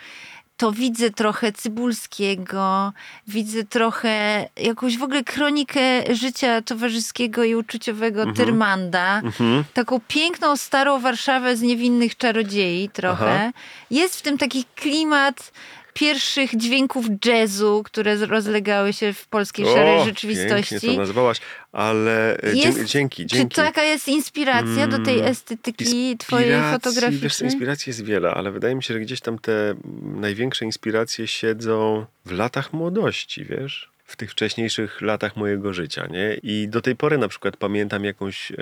to 0.57 0.71
widzę 0.71 1.09
trochę 1.09 1.51
Cybulskiego, 1.51 2.93
widzę 3.27 3.63
trochę 3.63 4.47
jakąś 4.57 4.97
w 4.97 5.03
ogóle 5.03 5.23
kronikę 5.23 6.15
życia 6.15 6.61
towarzyskiego 6.61 7.43
i 7.43 7.55
uczuciowego 7.55 8.19
Mhm. 8.21 8.35
Tyrmanda. 8.37 9.19
Mhm. 9.19 9.63
Taką 9.73 9.99
piękną, 10.07 10.57
starą 10.57 10.99
Warszawę 10.99 11.57
z 11.57 11.61
niewinnych 11.61 12.17
czarodziei 12.17 12.89
trochę. 12.89 13.33
Aha. 13.35 13.51
Jest 13.91 14.19
w 14.19 14.21
tym 14.21 14.37
taki 14.37 14.65
klimat 14.75 15.51
pierwszych 15.99 16.55
dźwięków 16.57 17.05
jazzu, 17.25 17.81
które 17.85 18.15
rozlegały 18.15 18.93
się 18.93 19.13
w 19.13 19.27
polskiej 19.27 19.65
szarej 19.65 20.05
rzeczywistości. 20.05 20.69
Pięknie 20.69 20.89
to 20.91 20.97
nazwałaś, 20.97 21.37
ale 21.71 22.37
e, 22.43 22.55
Jest- 22.55 22.77
dzie- 22.79 22.85
dzięki, 22.85 23.25
Czy 23.25 23.35
dzięki. 23.37 23.55
taka 23.55 23.83
jest 23.83 24.07
inspiracja 24.07 24.87
do 24.87 24.99
tej 24.99 25.15
Mm, 25.19 25.31
estetyki 25.31 26.17
twojej 26.17 26.61
fotograficznej? 26.71 27.21
Wiesz, 27.21 27.41
inspiracji 27.41 27.89
jest 27.89 28.03
wiele, 28.05 28.31
ale 28.31 28.51
wydaje 28.51 28.75
mi 28.75 28.83
się, 28.83 28.93
że 28.93 28.99
gdzieś 28.99 29.21
tam 29.21 29.39
te 29.39 29.69
mm, 29.69 30.19
największe 30.19 30.65
inspiracje 30.65 31.27
siedzą 31.27 32.05
w 32.25 32.31
latach 32.31 32.73
młodości, 32.73 33.45
wiesz? 33.45 33.89
W 34.05 34.15
tych 34.15 34.31
wcześniejszych 34.31 35.01
latach 35.01 35.35
mojego 35.35 35.73
życia, 35.73 36.07
nie? 36.07 36.33
I 36.43 36.67
do 36.67 36.81
tej 36.81 36.95
pory 36.95 37.17
na 37.17 37.27
przykład 37.27 37.57
pamiętam 37.57 38.03
jakąś 38.03 38.51
e, 38.51 38.55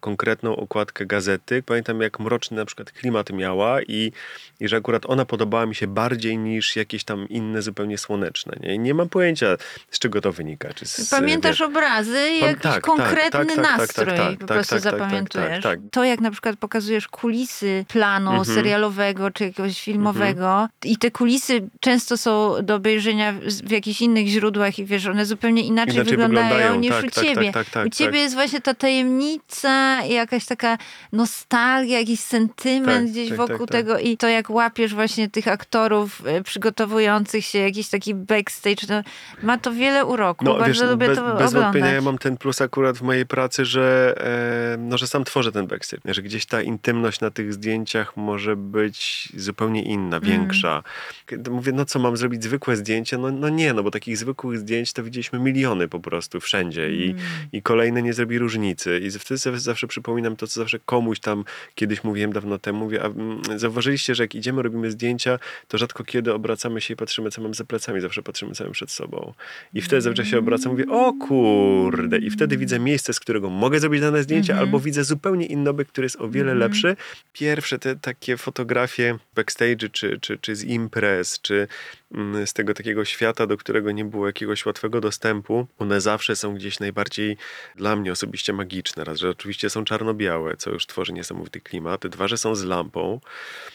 konkretną 0.00 0.56
okładkę 0.56 1.06
gazety, 1.06 1.62
pamiętam 1.62 2.00
jak 2.00 2.20
mroczny 2.20 2.56
na 2.56 2.64
przykład 2.64 2.92
klimat 2.92 3.30
miała 3.32 3.82
i, 3.82 4.12
i 4.60 4.68
że 4.68 4.76
akurat 4.76 5.02
ona 5.06 5.24
podobała 5.24 5.66
mi 5.66 5.74
się 5.74 5.86
bardziej 5.86 6.38
niż 6.38 6.76
jakieś 6.76 7.04
tam 7.04 7.28
inne 7.28 7.62
zupełnie 7.62 7.98
słoneczne, 7.98 8.56
nie? 8.62 8.74
I 8.74 8.78
nie 8.78 8.94
mam 8.94 9.08
pojęcia, 9.08 9.56
z 9.90 9.98
czego 9.98 10.20
to 10.20 10.32
wynika. 10.32 10.74
Czy 10.74 10.86
z, 10.86 11.10
Pamiętasz 11.10 11.58
wiesz, 11.58 11.68
obrazy 11.68 12.28
i 12.30 12.40
jakiś 12.40 12.62
tak, 12.62 12.72
tak, 12.74 12.82
konkretny 12.82 13.30
tak, 13.30 13.46
tak, 13.46 13.56
tak, 13.56 13.78
nastrój 13.78 14.06
tak, 14.06 14.16
tak, 14.16 14.38
po 14.38 14.46
tak, 14.46 14.56
prostu 14.56 14.74
tak, 14.74 14.82
tak, 14.82 14.92
tak, 14.92 15.00
zapamiętujesz. 15.00 15.62
tak, 15.62 15.62
tak. 15.62 15.80
To 15.90 16.04
jak 16.04 16.20
na 16.20 16.30
przykład 16.30 16.56
pokazujesz 16.56 17.08
kulisy 17.08 17.84
planu 17.88 18.30
Mhm. 18.30 18.56
serialowego 18.56 19.30
czy 19.30 19.44
jakiegoś 19.44 19.80
filmowego 19.82 20.68
i 20.84 20.96
te 20.96 21.10
kulisy 21.10 21.68
często 21.80 22.16
są 22.16 22.54
do 22.62 22.74
obejrzenia 22.74 23.32
w, 23.32 23.44
w 23.44 23.70
jakichś 23.96 24.02
innych 24.02 24.26
źródłach 24.26 24.78
i 24.78 24.84
wiesz, 24.84 25.06
one 25.06 25.26
zupełnie 25.26 25.62
inaczej, 25.62 25.94
Inaczej 25.94 26.10
wyglądają, 26.10 26.48
wyglądają, 26.48 26.80
niż 26.80 26.90
tak, 26.90 27.04
u 27.04 27.10
tak, 27.10 27.24
ciebie. 27.24 27.52
tak, 27.52 27.64
tak, 27.64 27.70
tak, 27.70 27.86
u 27.86 27.90
ciebie 27.90 28.10
tak. 28.12 28.20
jest 28.20 28.34
właśnie 28.34 28.60
ta 28.60 28.74
tajemnica 28.74 30.02
i 30.04 30.12
jakaś 30.12 30.44
taka 30.46 30.78
nostalgia, 31.12 31.98
jakiś 31.98 32.20
sentyment 32.20 33.10
gdzieś 33.10 33.32
wokół 33.32 33.66
tego 33.66 33.98
i 33.98 34.16
to 34.16 34.28
jak 34.28 34.50
łapiesz 34.50 34.94
właśnie 34.94 35.30
tych 35.30 35.48
aktorów 35.48 36.22
e, 36.26 36.42
przygotowujących 36.42 37.44
się, 37.44 37.58
jakiś 37.58 37.88
taki 37.88 38.14
backstage, 38.14 38.86
no, 38.88 39.02
ma 39.42 39.58
to 39.58 39.72
wiele 39.72 40.04
uroku. 40.04 40.44
No 40.44 40.54
Bardzo 40.58 40.66
wiesz, 40.66 40.90
lubię 40.90 41.06
bez, 41.06 41.18
to 41.18 41.22
bez 41.24 41.32
oglądać. 41.32 41.62
wątpienia 41.62 41.92
ja 41.92 42.00
mam 42.00 42.18
ten 42.18 42.36
plus 42.36 42.60
akurat 42.60 42.98
w 42.98 43.02
mojej 43.02 43.26
pracy, 43.26 43.64
że, 43.64 44.14
e, 44.74 44.76
no, 44.78 44.98
że 44.98 45.06
sam 45.06 45.24
tworzę 45.24 45.52
ten 45.52 45.66
backstage. 45.66 46.14
Że 46.14 46.22
gdzieś 46.22 46.46
ta 46.46 46.62
intymność 46.62 47.20
na 47.20 47.30
tych 47.30 47.52
zdjęciach 47.52 48.16
może 48.16 48.56
być 48.56 49.28
zupełnie 49.36 49.82
inna, 49.82 50.16
Mm. 50.16 50.28
większa. 50.28 50.82
Kiedy 51.26 51.50
mówię, 51.50 51.72
no 51.72 51.84
co, 51.84 51.98
mam 51.98 52.16
zrobić 52.16 52.44
zwykłe 52.44 52.76
zdjęcie? 52.76 53.18
No, 53.18 53.30
no 53.30 53.48
nie, 53.48 53.72
no 53.72 53.82
bo 53.86 53.90
takich 53.90 54.16
zwykłych 54.18 54.58
zdjęć 54.58 54.92
to 54.92 55.02
widzieliśmy 55.04 55.38
miliony 55.38 55.88
po 55.88 56.00
prostu 56.00 56.40
wszędzie 56.40 56.90
i, 56.90 57.10
Mm. 57.10 57.22
i 57.52 57.62
kolejne 57.62 58.02
nie 58.02 58.12
zrobi 58.12 58.38
różnicy. 58.38 58.98
I 58.98 59.10
wtedy 59.10 59.38
sobie 59.38 59.58
zawsze 59.58 59.86
przypominam 59.86 60.36
to, 60.36 60.46
co 60.46 60.60
zawsze 60.60 60.78
komuś 60.78 61.20
tam 61.20 61.44
kiedyś 61.74 62.04
mówiłem 62.04 62.32
dawno 62.32 62.58
temu. 62.58 62.78
Mówię, 62.78 63.02
a 63.02 63.06
mm, 63.06 63.40
zauważyliście, 63.56 64.14
że 64.14 64.22
jak 64.24 64.34
idziemy, 64.34 64.62
robimy 64.62 64.90
zdjęcia, 64.90 65.38
to 65.68 65.78
rzadko 65.78 66.04
kiedy 66.04 66.32
obracamy 66.32 66.80
się 66.80 66.94
i 66.94 66.96
patrzymy, 66.96 67.30
co 67.30 67.42
mam 67.42 67.54
za 67.54 67.64
plecami. 67.64 68.00
Zawsze 68.00 68.22
patrzymy 68.22 68.52
całym 68.54 68.72
przed 68.72 68.90
sobą. 68.90 69.32
I 69.74 69.80
wtedy 69.82 70.02
zawsze 70.02 70.24
się 70.26 70.38
obracam, 70.38 70.72
mówię, 70.72 70.84
o 70.90 71.12
kurde. 71.12 72.18
I 72.18 72.30
wtedy 72.30 72.56
widzę 72.56 72.78
miejsce, 72.78 73.12
z 73.12 73.20
którego 73.20 73.50
mogę 73.50 73.80
zrobić 73.80 74.00
dane 74.00 74.22
zdjęcie, 74.22 74.52
Mhm. 74.52 74.68
albo 74.68 74.80
widzę 74.80 75.04
zupełnie 75.04 75.46
inny 75.46 75.70
obiekt, 75.70 75.92
który 75.92 76.04
jest 76.04 76.16
o 76.20 76.28
wiele 76.28 76.54
lepszy. 76.54 76.96
Pierwsze 77.32 77.78
te 77.78 77.96
takie 77.96 78.36
fotografie 78.36 79.18
backstage, 79.34 79.88
czy, 79.92 80.18
czy, 80.20 80.38
czy 80.38 80.56
z 80.56 80.64
imprez, 80.64 81.40
czy 81.40 81.54
mm, 81.54 81.68
z 82.46 82.52
tego 82.52 82.74
takiego 82.74 83.04
świata, 83.04 83.46
do 83.46 83.56
którego 83.56 83.92
nie 83.92 84.04
było 84.04 84.26
jakiegoś 84.26 84.66
łatwego 84.66 85.00
dostępu, 85.00 85.66
one 85.78 86.00
zawsze 86.00 86.36
są 86.36 86.54
gdzieś 86.54 86.80
najbardziej 86.80 87.36
dla 87.76 87.96
mnie 87.96 88.12
osobiście 88.12 88.52
magiczne. 88.52 89.04
Raz, 89.04 89.18
że 89.18 89.30
oczywiście 89.30 89.70
są 89.70 89.84
czarno-białe, 89.84 90.56
co 90.56 90.70
już 90.70 90.86
tworzy 90.86 91.12
niesamowity 91.12 91.60
klimat. 91.60 92.06
Dwa, 92.06 92.28
że 92.28 92.38
są 92.38 92.54
z 92.54 92.64
lampą, 92.64 93.20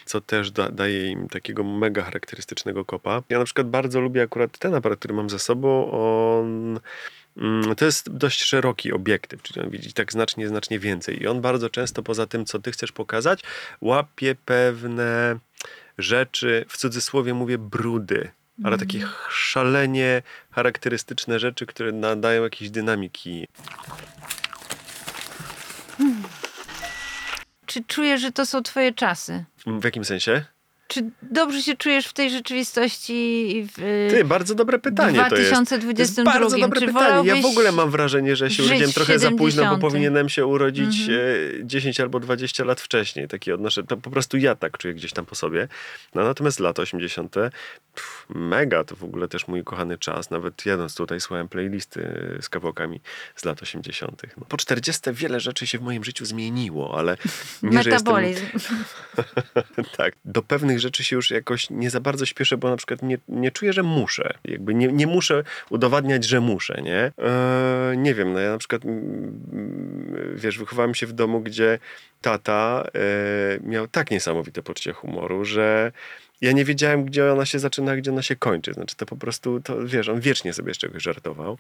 co 0.06 0.22
też 0.22 0.52
da, 0.52 0.70
daje 0.70 1.12
im 1.12 1.30
takiego 1.30 1.64
mega 1.64 2.02
charakterystycznego 2.02 2.86
kopa. 2.86 3.24
Ja 3.30 3.40
na 3.40 3.46
przykład 3.46 3.70
bardzo 3.70 4.02
lubię 4.02 4.22
akurat 4.22 4.58
ten 4.58 4.76
aparat, 4.76 5.00
który 5.00 5.14
mam 5.14 5.30
za 5.30 5.40
sobą. 5.40 5.92
On 5.92 6.80
Mm, 7.38 7.76
To 7.76 7.86
jest 7.86 8.10
dość 8.10 8.44
szeroki 8.44 8.94
obiektyw, 8.94 9.42
czyli 9.42 9.62
on 9.62 9.70
widzi 9.70 9.94
tak 9.94 10.12
znacznie, 10.12 10.48
znacznie 10.48 10.80
więcej. 10.80 11.24
I 11.24 11.28
on 11.28 11.42
bardzo 11.42 11.70
często 11.70 12.04
poza 12.04 12.28
tym, 12.28 12.46
co 12.46 12.60
ty 12.60 12.72
chcesz 12.72 12.92
pokazać, 12.92 13.44
łapie 13.82 14.36
pewne 14.46 15.40
rzeczy, 16.02 16.66
w 16.70 16.78
cudzysłowie 16.78 17.34
mówię 17.34 17.58
brudy, 17.58 18.32
ale 18.64 18.78
takie 18.78 19.08
szalenie 19.30 20.22
charakterystyczne 20.52 21.40
rzeczy, 21.40 21.66
które 21.66 21.92
nadają 21.92 22.44
jakiejś 22.44 22.72
dynamiki. 22.72 23.48
Czy 27.66 27.84
czujesz, 27.84 28.22
że 28.22 28.32
to 28.32 28.46
są 28.46 28.64
twoje 28.64 28.94
czasy? 28.94 29.46
W 29.66 29.84
jakim 29.84 30.06
sensie? 30.06 30.46
Czy 30.92 31.04
dobrze 31.22 31.62
się 31.62 31.76
czujesz 31.76 32.08
w 32.08 32.14
tej 32.14 32.30
rzeczywistości 32.30 33.68
w 33.78 34.08
Ty, 34.12 34.26
bardzo 34.26 34.56
dobre 34.56 34.80
pytanie 34.80 35.26
to 35.30 35.36
jest. 35.36 35.52
To 35.52 35.56
2022? 35.56 36.02
jest 36.02 36.24
bardzo 36.24 36.58
dobre 36.58 36.82
pytanie. 36.82 37.30
Ja 37.30 37.42
w 37.42 37.46
ogóle 37.46 37.72
mam 37.72 37.92
wrażenie, 37.92 38.36
że 38.36 38.50
się 38.50 38.64
urodziłem 38.64 38.92
trochę 38.92 39.20
za 39.20 39.32
późno, 39.32 39.62
bo 39.64 39.70
70. 39.70 39.82
powinienem 39.82 40.30
się 40.30 40.46
urodzić 40.46 41.02
Mhm. 41.10 41.20
e, 41.62 41.66
10 41.66 42.00
albo 42.00 42.20
20 42.20 42.64
lat 42.64 42.82
wcześniej. 42.82 43.28
Takie 43.28 43.54
odnoszę, 43.54 43.84
to 43.84 43.98
po 43.98 44.10
prostu 44.10 44.38
ja 44.38 44.56
tak 44.56 44.78
czuję 44.78 44.94
gdzieś 44.94 45.14
tam 45.14 45.26
po 45.26 45.36
sobie. 45.36 45.68
No, 46.16 46.24
natomiast 46.24 46.60
lata 46.60 46.82
80. 46.82 47.36
Pff, 47.96 48.26
mega, 48.30 48.84
to 48.84 48.96
w 48.96 49.04
ogóle 49.04 49.28
też 49.28 49.48
mój 49.48 49.64
kochany 49.64 49.98
czas. 49.98 50.30
Nawet 50.30 50.66
jadąc 50.66 50.96
tutaj 50.96 51.20
słuchałem 51.22 51.48
playlisty 51.48 52.02
z 52.42 52.50
kawałkami 52.50 53.02
z 53.36 53.46
lat 53.46 53.62
80. 53.62 54.22
No, 54.38 54.46
po 54.50 54.58
40 54.58 55.02
wiele 55.14 55.40
rzeczy 55.40 55.68
się 55.68 55.78
w 55.78 55.82
moim 55.82 56.04
życiu 56.04 56.26
zmieniło, 56.26 56.98
ale 56.98 57.18
nie, 57.64 57.84
że 57.84 57.90
jestem... 57.90 57.94
Metabolizm. 57.94 58.46
tak. 59.98 60.14
Do 60.26 60.42
pewnych 60.42 60.81
rzeczy 60.82 61.04
się 61.04 61.16
już 61.16 61.32
jakoś 61.32 61.70
nie 61.70 61.90
za 61.90 62.00
bardzo 62.00 62.26
śpieszę, 62.26 62.58
bo 62.58 62.70
na 62.70 62.78
przykład 62.78 63.02
nie, 63.02 63.18
nie 63.28 63.52
czuję, 63.52 63.74
że 63.74 63.84
muszę. 63.84 64.34
Jakby 64.46 64.74
nie, 64.74 64.88
nie 64.88 65.08
muszę 65.08 65.44
udowadniać, 65.70 66.26
że 66.26 66.42
muszę, 66.42 66.82
nie? 66.82 67.12
Eee, 67.18 67.98
nie 67.98 68.14
wiem, 68.14 68.34
no 68.34 68.40
ja 68.40 68.52
na 68.52 68.58
przykład, 68.58 68.86
mm, 68.86 70.36
wiesz, 70.36 70.58
wychowałem 70.58 70.96
się 70.96 71.08
w 71.08 71.14
domu, 71.14 71.42
gdzie 71.42 71.80
tata 72.22 72.84
e, 72.96 73.70
miał 73.70 73.88
tak 73.88 74.12
niesamowite 74.12 74.64
poczucie 74.64 74.94
humoru, 74.94 75.46
że 75.46 75.92
ja 76.42 76.52
nie 76.52 76.66
wiedziałem, 76.66 77.06
gdzie 77.06 77.32
ona 77.32 77.46
się 77.46 77.60
zaczyna, 77.60 77.96
gdzie 77.96 78.12
ona 78.12 78.22
się 78.22 78.36
kończy. 78.36 78.74
Znaczy 78.74 78.96
to 78.96 79.06
po 79.06 79.18
prostu, 79.18 79.60
to 79.60 79.86
wiesz, 79.86 80.10
on 80.10 80.20
wiecznie 80.20 80.54
sobie 80.54 80.74
z 80.74 80.78
czegoś 80.78 81.04
żartował. 81.04 81.58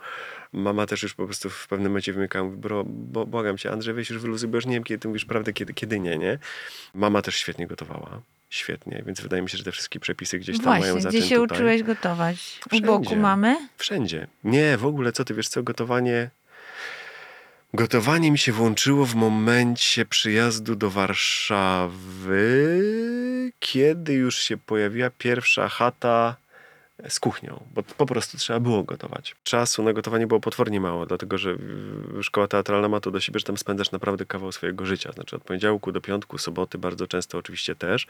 Mama 0.53 0.85
też 0.85 1.03
już 1.03 1.13
po 1.13 1.25
prostu 1.25 1.49
w 1.49 1.67
pewnym 1.67 1.91
momencie 1.91 2.13
wymykała, 2.13 2.45
mówi, 2.45 2.57
bro, 2.57 2.83
bo, 2.87 3.25
błagam 3.25 3.57
cię, 3.57 3.71
Andrzej, 3.71 3.93
weź 3.93 4.09
już 4.09 4.21
wyluzuj, 4.21 4.49
bo 4.49 4.57
już 4.57 4.65
nie 4.65 4.73
wiem, 4.73 4.83
kiedy 4.83 4.99
ty 4.99 5.07
mówisz 5.07 5.25
prawdę, 5.25 5.53
kiedy, 5.53 5.73
kiedy 5.73 5.99
nie, 5.99 6.17
nie? 6.17 6.39
Mama 6.93 7.21
też 7.21 7.35
świetnie 7.35 7.67
gotowała. 7.67 8.21
Świetnie, 8.51 9.03
więc 9.05 9.21
wydaje 9.21 9.41
mi 9.41 9.49
się, 9.49 9.57
że 9.57 9.63
te 9.63 9.71
wszystkie 9.71 9.99
przepisy 9.99 10.39
gdzieś 10.39 10.57
tam 10.57 10.65
mają 10.65 10.81
Właśnie, 10.81 11.01
zaczęć 11.01 11.23
gdzie 11.23 11.29
się 11.29 11.35
tutaj. 11.35 11.57
uczyłeś 11.57 11.83
gotować? 11.83 12.59
U 12.71 12.81
boku 12.81 13.15
mamy? 13.15 13.67
Wszędzie. 13.77 14.27
Nie, 14.43 14.77
w 14.77 14.85
ogóle 14.85 15.11
co 15.11 15.25
ty 15.25 15.33
wiesz, 15.33 15.47
co 15.47 15.63
gotowanie. 15.63 16.29
Gotowanie 17.73 18.31
mi 18.31 18.37
się 18.37 18.51
włączyło 18.51 19.05
w 19.05 19.15
momencie 19.15 20.05
przyjazdu 20.05 20.75
do 20.75 20.89
Warszawy, 20.89 22.41
kiedy 23.59 24.13
już 24.13 24.37
się 24.37 24.57
pojawiła 24.57 25.09
pierwsza 25.09 25.69
chata 25.69 26.35
z 27.09 27.19
kuchnią, 27.19 27.63
bo 27.73 27.83
po 27.83 28.05
prostu 28.05 28.37
trzeba 28.37 28.59
było 28.59 28.83
gotować. 28.83 29.35
Czasu 29.43 29.83
na 29.83 29.93
gotowanie 29.93 30.27
było 30.27 30.39
potwornie 30.39 30.81
mało, 30.81 31.05
dlatego 31.05 31.37
że 31.37 31.55
szkoła 32.21 32.47
teatralna 32.47 32.89
ma 32.89 32.99
to 32.99 33.11
do 33.11 33.19
siebie, 33.19 33.39
że 33.39 33.45
tam 33.45 33.57
spędzasz 33.57 33.91
naprawdę 33.91 34.25
kawał 34.25 34.51
swojego 34.51 34.85
życia. 34.85 35.11
Znaczy 35.11 35.35
od 35.35 35.43
poniedziałku 35.43 35.91
do 35.91 36.01
piątku, 36.01 36.37
soboty 36.37 36.77
bardzo 36.77 37.07
często 37.07 37.37
oczywiście 37.37 37.75
też 37.75 38.07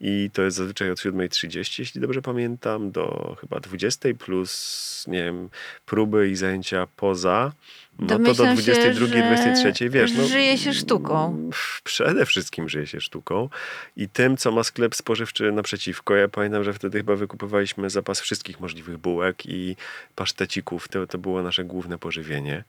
i 0.00 0.30
to 0.32 0.42
jest 0.42 0.56
zazwyczaj 0.56 0.90
od 0.90 0.98
7.30, 0.98 1.78
jeśli 1.78 2.00
dobrze 2.00 2.22
pamiętam, 2.22 2.90
do 2.90 3.36
chyba 3.40 3.60
20 3.60 4.08
plus, 4.18 5.04
nie 5.08 5.24
wiem, 5.24 5.48
próby 5.86 6.28
i 6.28 6.36
zajęcia 6.36 6.86
poza. 6.96 7.52
No 7.98 8.06
to 8.06 8.18
do 8.18 8.24
Domyślam 8.24 8.54
22, 8.56 9.06
się, 9.06 9.12
że 9.12 9.22
23, 9.22 9.90
wiesz. 9.90 10.12
No, 10.12 10.26
żyje 10.26 10.58
się 10.58 10.74
sztuką. 10.74 11.50
Przede 11.84 12.26
wszystkim 12.26 12.68
żyje 12.68 12.86
się 12.86 13.00
sztuką 13.00 13.48
i 13.96 14.08
tym, 14.08 14.36
co 14.36 14.52
ma 14.52 14.64
sklep 14.64 14.94
spożywczy 14.94 15.52
naprzeciwko. 15.52 16.16
Ja 16.16 16.28
pamiętam, 16.28 16.64
że 16.64 16.72
wtedy 16.72 16.98
chyba 16.98 17.16
wykupywaliśmy 17.16 17.90
zapas 17.90 18.20
wszystkich 18.20 18.60
możliwych 18.60 18.98
bułek 18.98 19.46
i 19.46 19.76
pasztecików. 20.14 20.88
To, 20.88 21.06
to 21.06 21.18
było 21.18 21.42
nasze 21.42 21.64
główne 21.64 21.98
pożywienie. 21.98 22.64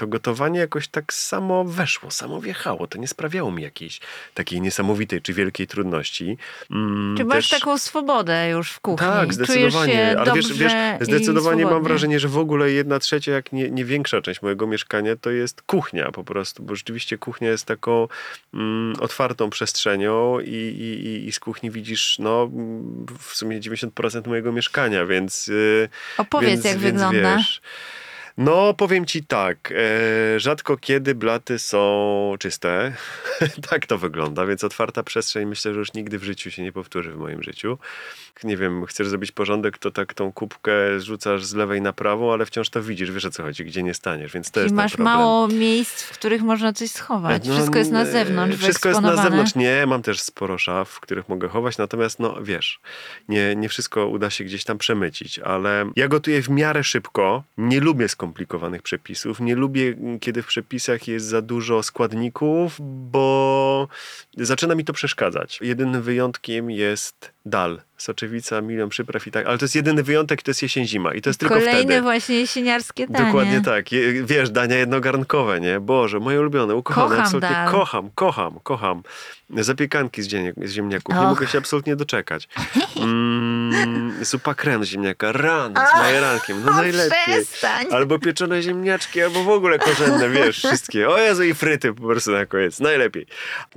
To 0.00 0.06
gotowanie 0.06 0.60
jakoś 0.60 0.88
tak 0.88 1.12
samo 1.12 1.64
weszło, 1.64 2.10
samo 2.10 2.40
wjechało. 2.40 2.86
To 2.86 2.98
nie 2.98 3.08
sprawiało 3.08 3.50
mi 3.52 3.62
jakiejś 3.62 4.00
takiej 4.34 4.60
niesamowitej 4.60 5.22
czy 5.22 5.32
wielkiej 5.32 5.66
trudności. 5.66 6.38
Mm, 6.70 7.16
Czy 7.16 7.24
masz 7.24 7.48
też- 7.48 7.60
taką 7.60 7.78
swobodę 7.78 8.48
już 8.50 8.72
w 8.72 8.80
kuchni? 8.80 9.06
tak, 9.06 9.34
zdecydowanie. 9.34 10.18
Ale 10.18 10.32
wiesz, 10.32 10.52
wiesz, 10.52 10.72
zdecydowanie 11.00 11.64
mam 11.66 11.82
wrażenie, 11.82 12.20
że 12.20 12.28
w 12.28 12.38
ogóle 12.38 12.70
jedna 12.70 12.98
trzecia, 12.98 13.32
jak 13.32 13.52
nie, 13.52 13.70
nie 13.70 13.84
większa 13.84 14.20
część 14.20 14.42
mojego 14.42 14.66
mieszkania, 14.66 15.16
to 15.16 15.30
jest 15.30 15.62
kuchnia 15.62 16.10
po 16.12 16.24
prostu, 16.24 16.62
bo 16.62 16.74
rzeczywiście 16.76 17.18
kuchnia 17.18 17.50
jest 17.50 17.64
taką 17.66 18.08
mm, 18.54 18.96
otwartą 19.00 19.50
przestrzenią 19.50 20.40
i, 20.40 20.48
i, 20.54 21.28
i- 21.28 21.32
z 21.32 21.40
kuchni 21.40 21.70
widzisz 21.70 22.16
no, 22.18 22.50
w 23.18 23.34
sumie 23.34 23.60
90% 23.60 24.28
mojego 24.28 24.52
mieszkania, 24.52 25.06
więc... 25.06 25.46
Yy, 25.46 25.88
Opowiedz, 26.18 26.50
więc, 26.50 26.64
jak 26.64 26.78
więc 26.78 26.92
wygląda. 27.02 27.36
Wiesz, 27.36 27.60
No, 28.40 28.74
powiem 28.74 29.06
ci 29.06 29.24
tak. 29.24 29.72
E, 29.76 30.40
rzadko 30.40 30.76
kiedy 30.76 31.14
blaty 31.14 31.58
są 31.58 32.34
czyste. 32.38 32.92
tak 33.70 33.86
to 33.86 33.98
wygląda, 33.98 34.46
więc 34.46 34.64
otwarta 34.64 35.02
przestrzeń 35.02 35.48
myślę, 35.48 35.72
że 35.72 35.78
już 35.78 35.92
nigdy 35.94 36.18
w 36.18 36.24
życiu 36.24 36.50
się 36.50 36.62
nie 36.62 36.72
powtórzy 36.72 37.12
w 37.12 37.16
moim 37.16 37.42
życiu. 37.42 37.78
Nie 38.44 38.56
wiem, 38.56 38.86
chcesz 38.86 39.08
zrobić 39.08 39.32
porządek, 39.32 39.78
to 39.78 39.90
tak 39.90 40.14
tą 40.14 40.32
kubkę 40.32 41.00
rzucasz 41.00 41.44
z 41.44 41.54
lewej 41.54 41.82
na 41.82 41.92
prawą, 41.92 42.32
ale 42.32 42.46
wciąż 42.46 42.70
to 42.70 42.82
widzisz, 42.82 43.10
wiesz 43.10 43.24
o 43.24 43.30
co 43.30 43.42
chodzi, 43.42 43.64
gdzie 43.64 43.82
nie 43.82 43.94
staniesz, 43.94 44.32
więc 44.32 44.50
to 44.50 44.54
Czyli 44.54 44.64
jest 44.64 44.74
masz 44.74 44.92
problem. 44.92 45.14
mało 45.16 45.48
miejsc, 45.48 46.02
w 46.02 46.10
których 46.10 46.42
można 46.42 46.72
coś 46.72 46.90
schować. 46.90 47.48
No, 47.48 47.54
Wszystko 47.54 47.78
jest 47.78 47.90
na 47.90 48.02
e, 48.02 48.06
zewnątrz, 48.06 48.56
Wszystko 48.58 48.88
jest 48.88 49.00
na 49.00 49.22
zewnątrz. 49.22 49.54
Nie, 49.54 49.84
mam 49.86 50.02
też 50.02 50.20
sporo 50.20 50.58
szaf, 50.58 50.90
w 50.90 51.00
których 51.00 51.28
mogę 51.28 51.48
chować, 51.48 51.78
natomiast 51.78 52.20
no 52.20 52.42
wiesz, 52.42 52.80
nie, 53.28 53.56
nie 53.56 53.68
wszystko 53.68 54.06
uda 54.06 54.30
się 54.30 54.44
gdzieś 54.44 54.64
tam 54.64 54.78
przemycić, 54.78 55.38
ale 55.38 55.90
ja 55.96 56.08
gotuję 56.08 56.42
w 56.42 56.48
miarę 56.48 56.84
szybko. 56.84 57.44
Nie 57.56 57.80
lubię 57.80 58.08
skomplikowanych 58.30 58.82
przepisów. 58.82 59.40
Nie 59.40 59.54
lubię, 59.54 59.94
kiedy 60.20 60.42
w 60.42 60.46
przepisach 60.46 61.08
jest 61.08 61.26
za 61.26 61.42
dużo 61.42 61.82
składników, 61.82 62.76
bo 62.80 63.88
zaczyna 64.36 64.74
mi 64.74 64.84
to 64.84 64.92
przeszkadzać. 64.92 65.58
Jedynym 65.62 66.02
wyjątkiem 66.02 66.70
jest 66.70 67.32
dal. 67.46 67.80
Soczewica, 67.96 68.60
milion 68.60 68.88
przypraw 68.88 69.26
i 69.26 69.30
tak, 69.30 69.46
ale 69.46 69.58
to 69.58 69.64
jest 69.64 69.74
jedyny 69.74 70.02
wyjątek, 70.02 70.42
to 70.42 70.50
jest 70.50 70.62
jesień-zima 70.62 71.14
i 71.14 71.20
to 71.20 71.30
jest 71.30 71.40
tylko 71.40 71.54
Kolejne 71.54 71.80
wtedy. 71.82 72.02
właśnie 72.02 72.40
jesieniarskie 72.40 73.06
danie. 73.06 73.26
Dokładnie 73.26 73.60
tak. 73.60 73.92
Je, 73.92 74.24
wiesz, 74.24 74.50
dania 74.50 74.76
jednogarnkowe, 74.76 75.60
nie? 75.60 75.80
Boże, 75.80 76.20
moje 76.20 76.40
ulubione, 76.40 76.74
ukochane. 76.74 77.08
Kocham 77.08 77.24
absolutnie 77.24 77.50
dal. 77.50 77.70
kocham, 77.70 78.10
kocham, 78.14 78.60
kocham. 78.62 79.02
Zapiekanki 79.56 80.22
z, 80.22 80.28
z 80.64 80.70
ziemniaków. 80.70 81.14
Nie 81.14 81.20
Och. 81.20 81.28
mogę 81.28 81.46
się 81.46 81.58
absolutnie 81.58 81.96
doczekać. 81.96 82.48
Mm, 82.96 84.24
zupa 84.24 84.54
krem 84.54 84.84
z 84.84 84.88
ziemniaka. 84.88 85.32
Rano, 85.32 85.80
z 85.86 85.98
majerankiem. 85.98 86.62
No 86.64 86.72
najlepiej. 86.72 87.18
Przestań. 87.26 87.86
Albo 87.90 88.18
pieczone 88.18 88.62
ziemniaczki, 88.62 89.22
albo 89.22 89.44
w 89.44 89.48
ogóle 89.48 89.78
korzenne, 89.78 90.30
wiesz, 90.30 90.58
wszystkie. 90.64 91.08
O 91.08 91.18
Jezu, 91.18 91.44
i 91.44 91.54
fryty 91.54 91.94
po 91.94 92.02
prostu 92.02 92.30
na 92.30 92.46
koniec. 92.46 92.80
Najlepiej. 92.80 93.26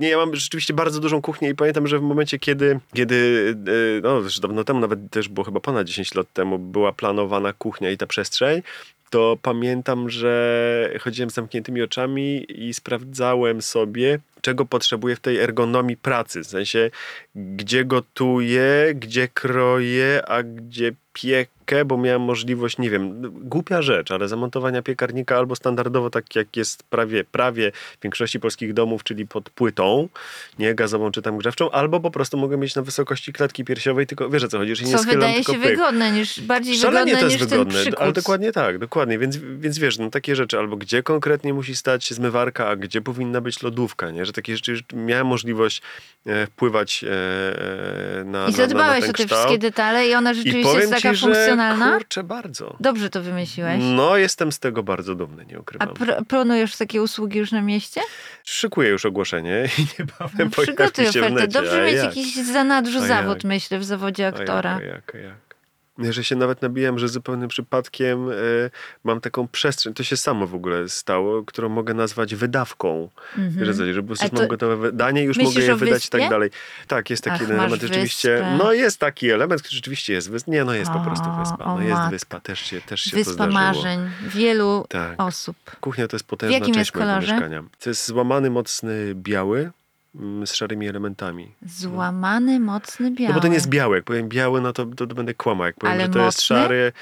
Nie, 0.00 0.08
ja 0.08 0.16
mam 0.16 0.34
rzeczywiście 0.34 0.74
bardzo 0.74 1.00
dużą 1.00 1.22
kuchnię 1.22 1.50
i 1.50 1.54
pamiętam, 1.54 1.86
że 1.86 1.98
w 1.98 2.02
momencie, 2.02 2.38
kiedy, 2.38 2.80
kiedy 2.94 3.54
e, 3.98 4.00
no 4.02 4.18
już 4.18 4.40
dawno 4.40 4.64
temu, 4.64 4.80
nawet 4.80 5.10
też 5.10 5.28
było 5.28 5.44
chyba 5.44 5.60
ponad 5.60 5.86
10 5.86 6.14
lat 6.14 6.32
temu, 6.32 6.58
była 6.58 6.92
planowana 6.92 7.52
kuchnia 7.52 7.90
i 7.90 7.96
ta 7.96 8.06
przestrzeń, 8.06 8.62
to 9.10 9.38
pamiętam, 9.42 10.10
że 10.10 10.90
chodziłem 11.00 11.30
z 11.30 11.34
zamkniętymi 11.34 11.82
oczami 11.82 12.46
i 12.48 12.74
sprawdzałem 12.74 13.62
sobie, 13.62 14.18
czego 14.40 14.64
potrzebuję 14.64 15.16
w 15.16 15.20
tej 15.20 15.38
ergonomii 15.38 15.96
pracy. 15.96 16.40
W 16.40 16.46
sensie, 16.46 16.90
gdzie 17.34 17.84
gotuję, 17.84 18.92
gdzie 18.94 19.28
kroję, 19.28 20.22
a 20.28 20.42
gdzie 20.42 20.92
piekę, 21.12 21.53
bo 21.86 21.98
miałem 21.98 22.22
możliwość, 22.22 22.78
nie 22.78 22.90
wiem, 22.90 23.22
głupia 23.48 23.82
rzecz, 23.82 24.10
ale 24.10 24.28
zamontowania 24.28 24.82
piekarnika 24.82 25.36
albo 25.36 25.56
standardowo, 25.56 26.10
tak 26.10 26.36
jak 26.36 26.56
jest 26.56 26.82
prawie, 26.82 27.24
prawie 27.24 27.72
w 28.00 28.02
większości 28.02 28.40
polskich 28.40 28.72
domów, 28.72 29.04
czyli 29.04 29.26
pod 29.26 29.50
płytą, 29.50 30.08
nie 30.58 30.74
gazową 30.74 31.10
czy 31.10 31.22
tam 31.22 31.38
grzewczą, 31.38 31.70
albo 31.70 32.00
po 32.00 32.10
prostu 32.10 32.36
mogę 32.36 32.56
mieć 32.56 32.74
na 32.74 32.82
wysokości 32.82 33.32
klatki 33.32 33.64
piersiowej, 33.64 34.06
tylko 34.06 34.30
wiesz 34.30 34.44
o 34.44 34.48
co 34.48 34.58
chodzi, 34.58 34.76
że 34.76 34.84
nie 34.84 34.92
Co 34.92 34.98
schylam, 34.98 35.20
wydaje 35.20 35.44
się 35.44 35.52
pyk. 35.52 35.62
wygodne, 35.62 36.10
niż 36.10 36.40
bardziej 36.40 36.76
Szalenie 36.76 37.04
wygodne 37.04 37.20
to 37.20 37.24
jest 37.24 37.40
niż 37.40 37.50
wygodne, 37.50 37.84
ten 37.84 37.94
ale 37.98 38.12
dokładnie 38.12 38.52
tak, 38.52 38.78
dokładnie, 38.78 39.18
więc, 39.18 39.36
więc 39.36 39.78
wiesz, 39.78 39.98
no 39.98 40.10
takie 40.10 40.36
rzeczy, 40.36 40.58
albo 40.58 40.76
gdzie 40.76 41.02
konkretnie 41.02 41.54
musi 41.54 41.76
stać 41.76 42.14
zmywarka, 42.14 42.68
a 42.68 42.76
gdzie 42.76 43.02
powinna 43.02 43.40
być 43.40 43.62
lodówka, 43.62 44.10
nie? 44.10 44.26
że 44.26 44.32
takie 44.32 44.56
rzeczy, 44.56 44.80
miałem 44.92 45.26
możliwość 45.26 45.82
e, 46.26 46.46
wpływać 46.46 47.04
e, 47.04 47.10
e, 48.20 48.24
na 48.24 48.48
I 48.48 48.52
zadbałeś 48.52 49.00
na, 49.00 49.06
na 49.06 49.12
o 49.12 49.16
te 49.16 49.24
kształt. 49.24 49.30
wszystkie 49.30 49.58
detale 49.58 50.08
i 50.08 50.14
ona 50.14 50.34
rzeczywiście 50.34 50.78
jest 50.78 50.92
taka 50.92 51.14
ci, 51.14 51.20
że 51.56 51.62
funkcjonalna? 51.62 51.98
kurczę, 51.98 52.22
bardzo. 52.24 52.76
Dobrze 52.80 53.10
to 53.10 53.22
wymyśliłeś. 53.22 53.80
No, 53.96 54.16
jestem 54.16 54.52
z 54.52 54.58
tego 54.58 54.82
bardzo 54.82 55.14
dumny, 55.14 55.46
nie 55.46 55.56
A 55.56 55.60
ukrywam. 55.60 55.88
pr- 55.88 56.24
planujesz 56.26 56.76
takie 56.76 57.02
usługi 57.02 57.38
już 57.38 57.52
na 57.52 57.62
mieście? 57.62 58.00
Szykuję 58.44 58.88
już 58.88 59.06
ogłoszenie 59.06 59.68
i 59.78 59.86
niebawem 59.98 60.50
pojawi 60.50 60.54
No, 60.54 60.62
Przygotuj 60.62 61.04
się 61.04 61.10
w 61.20 61.24
ofertę. 61.24 61.30
necie. 61.34 61.48
Dobrze 61.48 61.82
a 61.82 61.84
mieć 61.86 61.94
jak? 61.94 62.04
jakiś 62.04 62.34
zanadrzu 62.36 62.98
A 62.98 63.06
zawód, 63.06 63.34
jak? 63.36 63.44
myślę, 63.44 63.78
w 63.78 63.84
zawodzie 63.84 64.26
A 64.26 64.28
aktora. 64.28 64.72
Jak, 64.72 64.82
a 64.82 64.86
jak, 64.86 65.14
a 65.14 65.18
jak. 65.18 65.34
Że 65.98 66.24
się 66.24 66.36
nawet 66.36 66.62
nabijam, 66.62 66.98
że 66.98 67.08
zupełnym 67.08 67.48
przypadkiem 67.48 68.30
e, 68.30 68.34
mam 69.04 69.20
taką 69.20 69.48
przestrzeń, 69.48 69.94
to 69.94 70.02
się 70.04 70.16
samo 70.16 70.46
w 70.46 70.54
ogóle 70.54 70.88
stało, 70.88 71.42
którą 71.42 71.68
mogę 71.68 71.94
nazwać 71.94 72.34
wydawką. 72.34 73.08
Mhm. 73.38 73.64
Że, 73.74 73.94
że 73.94 74.00
po 74.02 74.06
prostu 74.06 74.28
to 74.28 74.36
mam 74.36 74.48
gotowe 74.48 74.76
wydanie 74.76 75.22
i 75.22 75.24
już 75.24 75.38
mogę 75.38 75.60
je 75.62 75.74
o 75.74 75.76
wydać 75.76 76.06
i 76.06 76.08
tak 76.08 76.30
dalej. 76.30 76.50
Tak, 76.86 77.10
jest 77.10 77.24
taki 77.24 77.44
Ach, 77.44 77.50
element 77.50 77.82
rzeczywiście. 77.82 78.30
wyspę. 78.36 78.56
No 78.58 78.72
jest 78.72 78.98
taki 79.00 79.30
element, 79.30 79.62
który 79.62 79.74
rzeczywiście 79.76 80.12
jest 80.12 80.30
wyspa. 80.30 80.50
Nie, 80.52 80.64
no 80.64 80.74
jest 80.74 80.90
po 80.90 81.00
prostu 81.00 81.28
O, 81.30 81.36
wyspa. 81.38 81.64
o 81.64 81.78
No 81.78 81.82
jest 81.82 82.10
wyspa, 82.10 82.40
też 82.40 82.60
się, 82.60 82.80
też 82.80 83.00
się 83.00 83.10
to 83.10 83.16
Wyspa 83.16 83.32
zdarzyło. 83.32 83.54
marzeń 83.54 84.00
wielu 84.26 84.86
Tak. 84.88 85.22
osób. 85.22 85.56
Kuchnia 85.80 86.08
to 86.08 86.16
jest 86.16 86.26
potężna 86.26 86.60
część 86.60 86.94
mojego 86.94 87.20
mieszkania. 87.20 87.62
To 87.80 87.90
jest 87.90 88.06
złamany, 88.06 88.50
mocny 88.50 89.12
biały 89.14 89.70
z 90.44 90.54
szarymi 90.54 90.88
elementami. 90.88 91.54
Złamany, 91.66 92.60
mocny 92.60 93.10
biały. 93.10 93.28
No 93.28 93.34
bo 93.34 93.40
to 93.40 93.48
nie 93.48 93.54
jest 93.54 93.68
biały. 93.68 93.96
Jak 93.96 94.04
powiem 94.04 94.28
biały, 94.28 94.60
no 94.60 94.72
to, 94.72 94.86
to, 94.86 95.06
to 95.06 95.14
będę 95.14 95.34
kłamał. 95.34 95.66
Jak 95.66 95.76
powiem, 95.76 95.92
Ale 95.94 96.02
że 96.04 96.08
to 96.08 96.18
jest 96.18 96.38
mocny? 96.38 96.56
szary, 96.56 96.92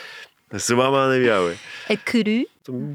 złamany 0.53 1.25
biały. 1.25 1.57
Ekry. 1.89 2.45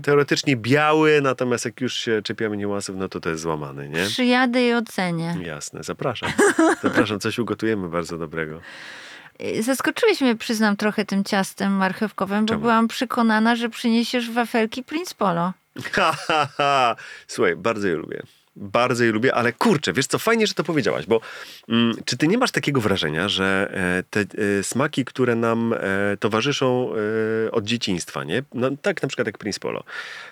Teoretycznie 0.04 0.56
biały, 0.58 1.22
natomiast 1.22 1.66
jak 1.66 1.82
już 1.82 1.94
się 1.94 2.22
czepiamy 2.22 2.58
niuansów, 2.58 2.96
no 2.96 3.10
to 3.10 3.20
to 3.20 3.30
jest 3.30 3.42
złamany, 3.42 3.90
nie? 3.90 4.06
Przyjadę 4.06 4.68
i 4.68 4.74
ocenię. 4.74 5.38
Jasne, 5.42 5.84
zapraszam. 5.84 6.30
Zapraszam, 6.84 7.20
coś 7.20 7.40
ugotujemy 7.40 7.90
bardzo 7.90 8.18
dobrego. 8.18 8.62
Y, 9.42 9.64
Zaskoczyłeś 9.64 10.22
mnie, 10.22 10.36
przyznam, 10.36 10.78
trochę 10.78 11.06
tym 11.06 11.24
ciastem 11.24 11.72
marchewkowym, 11.74 12.46
bo 12.46 12.50
Czemu? 12.50 12.62
byłam 12.62 12.88
przekonana, 12.88 13.56
że 13.56 13.70
przyniesiesz 13.70 14.32
wafelki 14.32 14.84
Prince 14.84 15.14
Polo. 15.14 15.54
Ha, 15.92 16.12
ha, 16.28 16.48
ha. 16.58 16.96
Słuchaj, 17.28 17.56
bardzo 17.56 17.88
je 17.88 17.96
lubię. 17.96 18.24
Bardzo 18.60 19.04
je 19.04 19.12
lubię, 19.12 19.36
ale 19.36 19.54
kurczę, 19.54 19.94
wiesz 19.94 20.08
co, 20.08 20.20
fajnie, 20.20 20.48
że 20.48 20.54
to 20.54 20.64
powiedziałaś, 20.64 21.06
bo 21.06 21.22
mm, 21.70 21.96
czy 22.06 22.18
ty 22.18 22.28
nie 22.28 22.38
masz 22.38 22.52
takiego 22.52 22.82
wrażenia, 22.82 23.30
że 23.30 23.72
e, 23.74 24.04
te 24.10 24.20
e, 24.20 24.64
smaki, 24.64 25.06
które 25.06 25.36
nam 25.36 25.74
e, 25.74 25.78
towarzyszą 26.20 26.90
e, 27.48 27.52
od 27.52 27.66
dzieciństwa, 27.66 28.24
nie? 28.24 28.44
No, 28.54 28.70
tak 28.82 29.02
na 29.02 29.08
przykład 29.08 29.28
jak 29.28 29.38
Prince 29.38 29.60
Polo. 29.60 29.84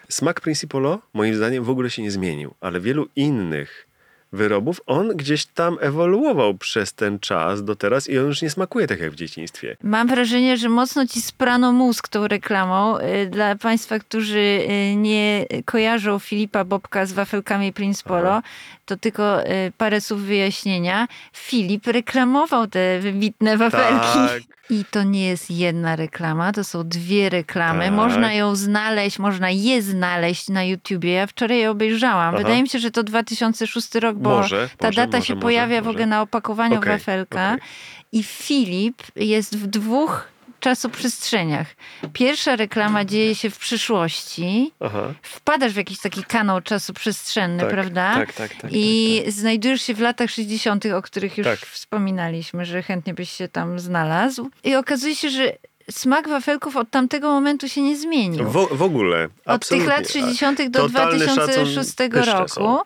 Smak 0.10 0.42
Prince 0.42 0.66
Polo 0.70 1.00
moim 1.14 1.36
zdaniem 1.36 1.64
w 1.64 1.70
ogóle 1.70 1.90
się 1.90 2.02
nie 2.02 2.12
zmienił, 2.12 2.54
ale 2.62 2.80
wielu 2.80 3.08
innych 3.16 3.88
wyrobów, 4.36 4.82
on 4.86 5.08
gdzieś 5.18 5.46
tam 5.46 5.78
ewoluował 5.82 6.54
przez 6.54 6.94
ten 6.94 7.20
czas 7.20 7.64
do 7.64 7.76
teraz 7.76 8.10
i 8.10 8.20
on 8.20 8.26
już 8.26 8.42
nie 8.42 8.50
smakuje 8.50 8.88
tak 8.88 9.00
jak 9.00 9.12
w 9.12 9.16
dzieciństwie. 9.16 9.78
Mam 9.84 10.08
wrażenie, 10.08 10.58
że 10.58 10.70
mocno 10.70 11.08
ci 11.08 11.22
sprano 11.22 11.72
mózg 11.72 12.08
tą 12.08 12.28
reklamą. 12.28 12.98
Y, 13.00 13.28
Dla 13.32 13.56
Państwa, 13.56 14.00
którzy 14.00 14.40
y, 14.40 14.96
nie 14.96 15.46
kojarzą 15.66 16.20
Filipa 16.20 16.64
Bobka 16.64 17.06
z 17.06 17.14
wafelkami 17.14 17.74
Prince 17.74 18.04
Polo, 18.04 18.30
Aha. 18.32 18.42
to 18.86 18.98
tylko 18.98 19.44
y, 19.44 19.72
parę 19.78 20.02
słów 20.02 20.22
wyjaśnienia. 20.22 21.08
Filip 21.34 21.88
reklamował 21.88 22.68
te 22.68 23.00
wybitne 23.00 23.58
wafelki. 23.58 24.14
Tak. 24.14 24.56
I 24.70 24.86
to 24.92 25.04
nie 25.04 25.28
jest 25.28 25.52
jedna 25.52 25.96
reklama, 25.96 26.52
to 26.52 26.64
są 26.64 26.88
dwie 26.88 27.30
reklamy. 27.30 27.86
Tak. 27.86 27.94
Można 27.94 28.34
ją 28.34 28.56
znaleźć, 28.56 29.20
można 29.20 29.50
je 29.50 29.82
znaleźć 29.82 30.50
na 30.50 30.64
YouTubie. 30.64 31.12
Ja 31.12 31.28
wczoraj 31.28 31.58
je 31.60 31.72
obejrzałam. 31.72 32.36
Aha. 32.36 32.38
Wydaje 32.38 32.64
mi 32.64 32.70
się, 32.70 32.80
że 32.80 32.92
to 32.92 33.04
2006 33.04 33.96
rok, 33.96 34.18
bo 34.30 34.38
Może, 34.38 34.70
ta 34.78 34.88
może, 34.88 35.02
data 35.06 35.18
może, 35.18 35.28
się 35.28 35.40
pojawia 35.40 35.82
w 35.82 35.88
ogóle 35.88 36.06
na 36.06 36.22
opakowaniu 36.22 36.78
Okej, 36.78 36.92
wafelka. 36.92 37.54
okej. 37.54 37.68
I 38.12 38.24
Filip 38.24 39.02
jest 39.16 39.58
w 39.58 39.68
dwóch 39.68 40.28
czasoprzestrzeniach. 40.60 41.68
Pierwsza 42.14 42.56
reklama 42.56 43.06
dzieje 43.06 43.36
się 43.36 43.50
w 43.50 43.58
przyszłości. 43.58 44.72
Aha. 44.80 45.14
Wpadasz 45.22 45.74
w 45.74 45.78
jakiś 45.78 46.00
taki 46.00 46.24
kanał 46.24 46.62
czasoprzestrzenny, 46.62 47.60
Tak, 47.64 47.70
prawda? 47.70 48.14
tak, 48.14 48.34
tak, 48.34 48.54
tak, 48.56 48.72
I 48.74 49.22
tak, 49.26 49.34
znajdujesz 49.34 49.82
się 49.82 49.94
w 49.94 50.00
latach 50.00 50.30
60., 50.30 50.86
o 50.86 51.02
których 51.02 51.38
już 51.38 51.48
Tak. 51.48 51.60
wspominaliśmy, 51.60 52.66
że 52.66 52.84
chętnie 52.84 53.14
byś 53.14 53.30
się 53.32 53.48
tam 53.48 53.80
znalazł. 53.80 54.50
I 54.64 54.76
okazuje 54.76 55.16
się, 55.16 55.30
że 55.30 55.52
smak 55.92 56.30
wafelków 56.30 56.76
od 56.76 56.90
tamtego 56.90 57.30
momentu 57.30 57.70
się 57.70 57.82
nie 57.82 57.98
zmienił. 57.98 58.50
W, 58.50 58.68
w 58.72 58.82
ogóle. 58.82 59.26
Od 59.26 59.32
tych 59.34 59.46
absolutnie. 59.46 59.88
lat 59.90 60.10
60. 60.12 60.70
do 60.70 60.80
Totalny 60.80 61.18
2006 61.26 61.76
szacun 61.90 62.10
pyszne 62.12 62.34
roku. 62.34 62.50
są. 62.50 62.80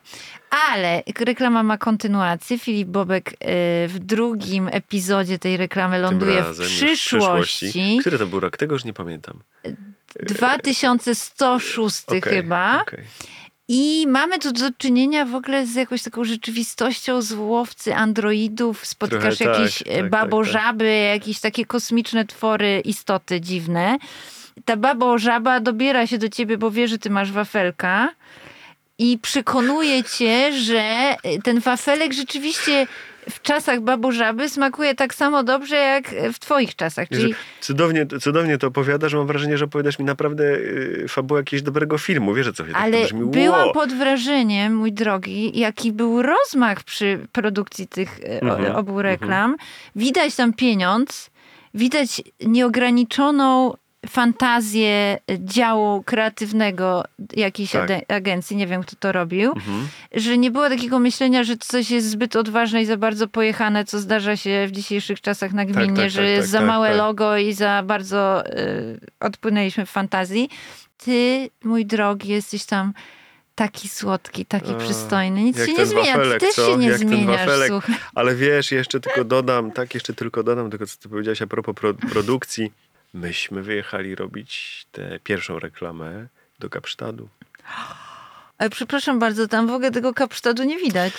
Ale 0.71 1.03
reklama 1.19 1.63
ma 1.63 1.77
kontynuację. 1.77 2.59
Filip 2.59 2.87
Bobek 2.87 3.31
y, 3.31 3.35
w 3.87 3.99
drugim 3.99 4.69
epizodzie 4.71 5.39
tej 5.39 5.57
reklamy 5.57 5.99
ląduje 5.99 6.41
w 6.41 6.45
razem 6.45 6.65
już 6.65 6.73
przyszłości. 6.75 7.97
Który 8.01 8.17
to 8.17 8.27
był 8.27 8.39
rok? 8.39 8.57
Tego 8.57 8.75
już 8.75 8.85
nie 8.85 8.93
pamiętam. 8.93 9.39
2106 10.23 12.03
Okej, 12.07 12.21
chyba. 12.21 12.81
okej. 12.81 13.03
I 13.71 14.05
mamy 14.07 14.39
tu 14.39 14.51
do 14.51 14.71
czynienia 14.77 15.25
w 15.25 15.35
ogóle 15.35 15.65
z 15.65 15.75
jakąś 15.75 16.03
taką 16.03 16.23
rzeczywistością 16.23 17.21
z 17.21 17.31
łowcy 17.31 17.95
androidów. 17.95 18.85
Spotkasz 18.85 19.37
Trochę 19.37 19.53
tak, 19.53 19.59
jakieś 19.59 19.77
tak, 19.77 19.87
e, 19.87 20.01
tak, 20.01 20.09
babożaby, 20.09 20.97
jakieś 21.13 21.39
takie 21.39 21.65
kosmiczne 21.65 22.25
twory, 22.25 22.81
istoty 22.85 23.41
dziwne. 23.41 23.97
Ta 24.65 24.77
babożaba 24.77 25.59
dobiera 25.59 26.07
się 26.07 26.17
do 26.17 26.29
ciebie, 26.29 26.57
bo 26.57 26.71
wie, 26.71 26.87
że 26.87 26.97
ty 26.97 27.09
masz 27.09 27.31
wafelka 27.31 28.09
i 28.97 29.17
przekonuje 29.17 30.03
cię, 30.03 30.53
że 30.53 31.15
ten 31.43 31.59
wafelek 31.59 32.13
rzeczywiście 32.13 32.87
w 33.31 33.41
czasach 33.41 33.81
babu 33.81 34.11
żaby 34.11 34.49
smakuje 34.49 34.95
tak 34.95 35.13
samo 35.15 35.43
dobrze 35.43 35.75
jak 35.75 36.15
w 36.33 36.39
twoich 36.39 36.75
czasach. 36.75 37.09
Czyli 37.09 37.35
Cudownie, 37.61 38.05
cudownie 38.21 38.57
to 38.57 38.67
opowiadasz, 38.67 39.13
mam 39.13 39.27
wrażenie, 39.27 39.57
że 39.57 39.65
opowiadasz 39.65 39.99
mi 39.99 40.05
naprawdę 40.05 40.43
y, 40.43 41.05
fabułę 41.09 41.39
jakiegoś 41.39 41.61
dobrego 41.61 41.97
filmu. 41.97 42.33
Wiesz 42.33 42.47
o 42.47 42.53
co 42.53 42.63
chodzi? 42.63 42.73
Tak 42.73 42.81
Ale 42.83 42.91
powiadasz 42.91 43.13
mi, 43.13 43.25
byłam 43.25 43.67
"Ło". 43.67 43.73
pod 43.73 43.93
wrażeniem, 43.93 44.75
mój 44.75 44.91
drogi, 44.93 45.59
jaki 45.59 45.91
był 45.91 46.21
rozmach 46.21 46.83
przy 46.83 47.19
produkcji 47.31 47.87
tych 47.87 48.19
o- 48.41 48.45
Mhm, 48.45 48.75
obu 48.75 49.01
reklam. 49.01 49.55
Widać 49.95 50.35
tam 50.35 50.53
pieniądz, 50.53 51.29
widać 51.73 52.21
nieograniczoną 52.45 53.73
fantazję 54.09 55.17
działu 55.39 56.03
kreatywnego 56.03 57.03
jakiejś 57.35 57.71
Tak. 57.71 57.89
agencji, 58.07 58.57
nie 58.57 58.67
wiem 58.67 58.83
kto 58.83 58.95
to 58.99 59.11
robił, 59.11 59.51
Mhm. 59.51 59.87
że 60.13 60.37
nie 60.37 60.51
było 60.51 60.69
takiego 60.69 60.99
myślenia, 60.99 61.43
że 61.43 61.57
coś 61.57 61.91
jest 61.91 62.09
zbyt 62.09 62.35
odważne 62.35 62.81
i 62.81 62.85
za 62.85 62.97
bardzo 62.97 63.27
pojechane, 63.27 63.85
co 63.85 63.99
zdarza 63.99 64.37
się 64.37 64.65
w 64.67 64.71
dzisiejszych 64.71 65.21
czasach 65.21 65.53
nagminnie, 65.53 66.01
tak, 66.01 66.09
że 66.09 66.21
tak, 66.21 66.29
jest 66.29 66.47
tak, 66.47 66.51
za 66.51 66.57
tak, 66.57 66.67
małe 66.67 66.87
tak. 66.87 66.97
logo 66.97 67.37
i 67.37 67.53
za 67.53 67.83
bardzo 67.85 68.43
y, 68.47 68.99
odpłynęliśmy 69.19 69.85
w 69.85 69.89
fantazji. 69.89 70.49
Ty, 70.97 71.49
mój 71.63 71.85
drogi, 71.85 72.29
jesteś 72.29 72.65
tam 72.65 72.93
taki 73.55 73.89
słodki, 73.89 74.45
taki 74.45 74.75
przystojny. 74.75 75.41
Nic 75.43 75.65
się 75.65 75.73
nie 75.73 75.85
zmienia. 75.85 76.13
Ty 76.13 76.17
wafelek, 76.17 76.39
też 76.39 76.55
co? 76.55 76.65
się 76.65 76.77
nie 76.77 76.87
Jak 76.87 76.97
zmieniasz, 76.97 77.49
słuchaj. 77.67 77.95
Ale 78.15 78.35
wiesz, 78.35 78.71
jeszcze 78.71 78.99
tylko 78.99 79.23
dodam, 79.23 79.71
tak, 79.71 79.93
jeszcze 79.93 80.13
tylko 80.13 80.43
dodam 80.43 80.69
tego, 80.69 80.87
co 80.87 80.97
ty 80.97 81.09
powiedziałaś 81.09 81.41
a 81.41 81.47
propos 81.47 81.75
pro, 81.75 81.93
produkcji. 81.93 82.71
Myśmy 83.13 83.63
wyjechali 83.63 84.15
robić 84.15 84.85
tę 84.91 85.19
pierwszą 85.23 85.59
reklamę 85.59 86.27
do 86.59 86.69
Kapsztadu. 86.69 87.29
Ale 88.57 88.69
przepraszam 88.69 89.19
bardzo, 89.19 89.47
tam 89.47 89.67
w 89.67 89.71
ogóle 89.71 89.91
tego 89.91 90.13
kapsztadu 90.13 90.63
nie 90.63 90.77
widać. 90.77 91.13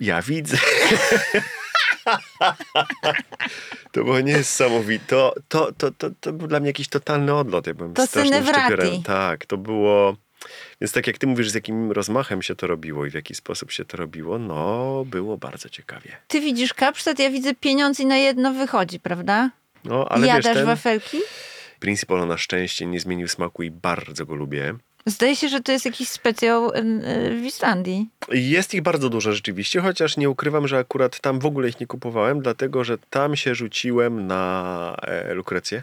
Ja 0.00 0.22
widzę. 0.22 0.56
to 3.92 4.04
było 4.04 4.20
niesamowite. 4.20 5.06
To, 5.06 5.34
to, 5.48 5.72
to, 5.72 5.90
to, 5.90 6.10
to 6.20 6.32
był 6.32 6.48
dla 6.48 6.60
mnie 6.60 6.68
jakiś 6.68 6.88
totalny 6.88 7.34
odlot. 7.34 7.66
Ja 7.66 7.74
byłem 7.74 7.94
To 7.94 8.06
strasznym 8.06 8.46
szczykerem. 8.46 9.02
Tak, 9.02 9.46
to 9.46 9.56
było... 9.56 10.16
Więc 10.80 10.92
tak 10.92 11.06
jak 11.06 11.18
ty 11.18 11.26
mówisz, 11.26 11.50
z 11.50 11.54
jakim 11.54 11.92
rozmachem 11.92 12.42
się 12.42 12.54
to 12.54 12.66
robiło 12.66 13.06
i 13.06 13.10
w 13.10 13.14
jaki 13.14 13.34
sposób 13.34 13.70
się 13.70 13.84
to 13.84 13.96
robiło, 13.96 14.38
no 14.38 15.04
było 15.06 15.38
bardzo 15.38 15.68
ciekawie. 15.68 16.16
Ty 16.28 16.40
widzisz 16.40 16.74
kapsztad, 16.74 17.18
ja 17.18 17.30
widzę 17.30 17.54
pieniądz 17.54 18.00
i 18.00 18.06
na 18.06 18.16
jedno 18.16 18.52
wychodzi, 18.52 19.00
prawda? 19.00 19.50
No, 19.84 20.08
ale 20.08 20.26
Jadasz 20.26 20.44
wiesz, 20.44 20.54
ten 20.54 20.66
wafelki? 20.66 21.18
Principal 21.80 22.26
na 22.26 22.38
szczęście 22.38 22.86
nie 22.86 23.00
zmienił 23.00 23.28
smaku 23.28 23.62
i 23.62 23.70
bardzo 23.70 24.26
go 24.26 24.34
lubię. 24.34 24.74
Zdaje 25.06 25.36
się, 25.36 25.48
że 25.48 25.60
to 25.60 25.72
jest 25.72 25.84
jakiś 25.84 26.08
specjał 26.08 26.70
y, 26.70 26.78
y, 26.78 27.40
w 27.40 27.44
Islandii. 27.44 28.08
Jest 28.30 28.74
ich 28.74 28.82
bardzo 28.82 29.10
dużo 29.10 29.32
rzeczywiście, 29.32 29.80
chociaż 29.80 30.16
nie 30.16 30.30
ukrywam, 30.30 30.68
że 30.68 30.78
akurat 30.78 31.20
tam 31.20 31.38
w 31.38 31.46
ogóle 31.46 31.68
ich 31.68 31.80
nie 31.80 31.86
kupowałem, 31.86 32.40
dlatego 32.40 32.84
że 32.84 32.98
tam 33.10 33.36
się 33.36 33.54
rzuciłem 33.54 34.26
na 34.26 34.96
e, 35.02 35.34
lukrecję, 35.34 35.82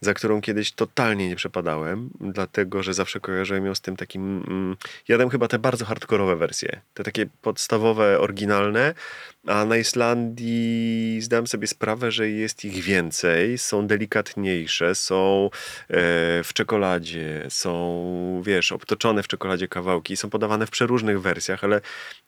za 0.00 0.14
którą 0.14 0.40
kiedyś 0.40 0.72
totalnie 0.72 1.28
nie 1.28 1.36
przepadałem, 1.36 2.10
dlatego 2.20 2.82
że 2.82 2.94
zawsze 2.94 3.20
kojarzyłem 3.20 3.66
ją 3.66 3.74
z 3.74 3.80
tym 3.80 3.96
takim. 3.96 4.44
Mm, 4.48 4.76
jadłem 5.08 5.30
chyba 5.30 5.48
te 5.48 5.58
bardzo 5.58 5.84
hardkorowe 5.84 6.36
wersje, 6.36 6.80
te 6.94 7.04
takie 7.04 7.26
podstawowe, 7.42 8.20
oryginalne, 8.20 8.94
a 9.46 9.64
na 9.64 9.76
Islandii 9.76 11.20
zdałem 11.20 11.46
sobie 11.46 11.66
sprawę, 11.66 12.10
że 12.12 12.28
jest 12.30 12.64
ich 12.64 12.82
więcej, 12.84 13.58
są 13.58 13.86
delikatniejsze, 13.86 14.94
są 14.94 15.50
e, 15.88 15.88
w 16.44 16.50
czekoladzie, 16.54 17.46
są, 17.48 18.42
wiesz, 18.46 18.72
obtoczone 18.72 19.22
w 19.22 19.28
czekoladzie 19.28 19.68
kawałki, 19.68 20.16
są 20.16 20.30
podawane 20.30 20.66
w 20.66 20.70
przeróżnych 20.70 21.20
wersjach, 21.20 21.64
ale 21.64 21.80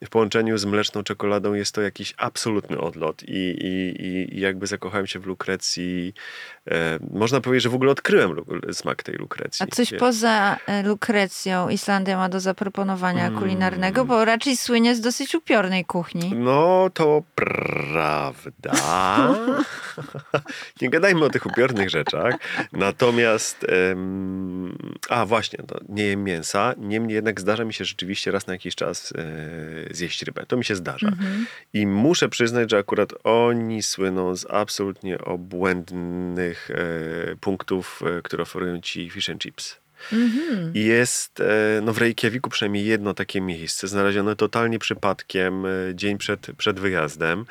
w 0.05 0.09
połączeniu 0.09 0.59
z 0.59 0.65
mleczną 0.65 1.03
czekoladą 1.03 1.55
jest 1.55 1.73
to 1.75 1.81
jakiś 1.83 2.15
absolutny 2.17 2.79
odlot 2.79 3.23
i, 3.23 3.33
i, 3.33 4.03
i- 4.37 4.41
jakby 4.41 4.67
zakochałem 4.67 5.07
się 5.07 5.19
w 5.19 5.27
lukrecji. 5.27 6.15
E, 6.71 6.99
można 7.11 7.41
powiedzieć, 7.41 7.63
że 7.63 7.69
w 7.69 7.75
ogóle 7.75 7.91
odkryłem 7.93 8.35
smak 8.73 9.03
tej 9.03 9.15
lukrecji. 9.15 9.67
A 9.71 9.75
coś 9.75 9.91
wiesz. 9.91 10.01
poza 10.01 10.57
e, 10.67 10.83
lukrecją 10.83 11.69
Islandia 11.69 12.17
ma 12.17 12.29
do 12.29 12.41
zaproponowania 12.41 13.27
Mm. 13.27 13.39
kulinarnego, 13.39 14.05
bo 14.05 14.25
raczej 14.25 14.57
słynie 14.57 14.95
z 14.95 15.01
dosyć 15.01 15.35
upiornej 15.35 15.85
kuchni. 15.85 16.33
No 16.35 16.91
to 16.95 17.04
prawda. 17.35 18.73
Nie 20.81 20.91
gadajmy 20.91 21.25
o 21.25 21.31
tych 21.31 21.47
upiornych 21.47 21.91
rzeczach. 21.91 22.35
Natomiast, 22.73 23.67
em, 23.69 24.79
a 25.09 25.27
właśnie, 25.27 25.59
no, 25.71 25.77
nie 25.89 26.05
jem 26.05 26.25
mięsa. 26.25 26.75
Niemniej 26.79 27.15
jednak 27.15 27.41
zdarza 27.41 27.65
mi 27.65 27.75
się 27.75 27.85
rzeczywiście 27.85 28.31
raz 28.31 28.47
na 28.47 28.53
jakiś 28.53 28.75
czas 28.75 29.13
e, 29.13 29.95
zjeść 29.95 30.23
rybę. 30.23 30.47
To 30.47 30.57
mi 30.57 30.65
się 30.65 30.77
zdarza. 30.77 31.13
I 31.73 31.87
muszę 31.87 32.29
przyznać, 32.29 32.71
że 32.71 32.79
akurat 32.79 33.13
oni 33.25 33.83
słyną 33.83 34.37
z 34.37 34.47
absolutnie 34.51 35.19
obłędnych 35.19 36.71
e, 36.71 37.37
punktów, 37.37 38.03
e, 38.19 38.23
które 38.23 38.43
oferują 38.43 38.81
ci 38.81 39.11
fish 39.11 39.31
and 39.31 39.43
chips. 39.43 39.84
I 40.75 40.85
jest 40.85 41.41
e, 41.41 41.81
no 41.83 41.93
w 41.93 41.99
Reykjaviku 41.99 42.51
przynajmniej 42.51 42.87
jedno 42.87 43.15
takie 43.15 43.41
miejsce, 43.41 43.89
znalezione 43.89 44.37
totalnie 44.37 44.79
przypadkiem 44.79 45.67
e, 45.67 45.71
dzień 45.95 46.19
przed, 46.19 46.47
przed 46.57 46.81
wyjazdem. 46.81 47.45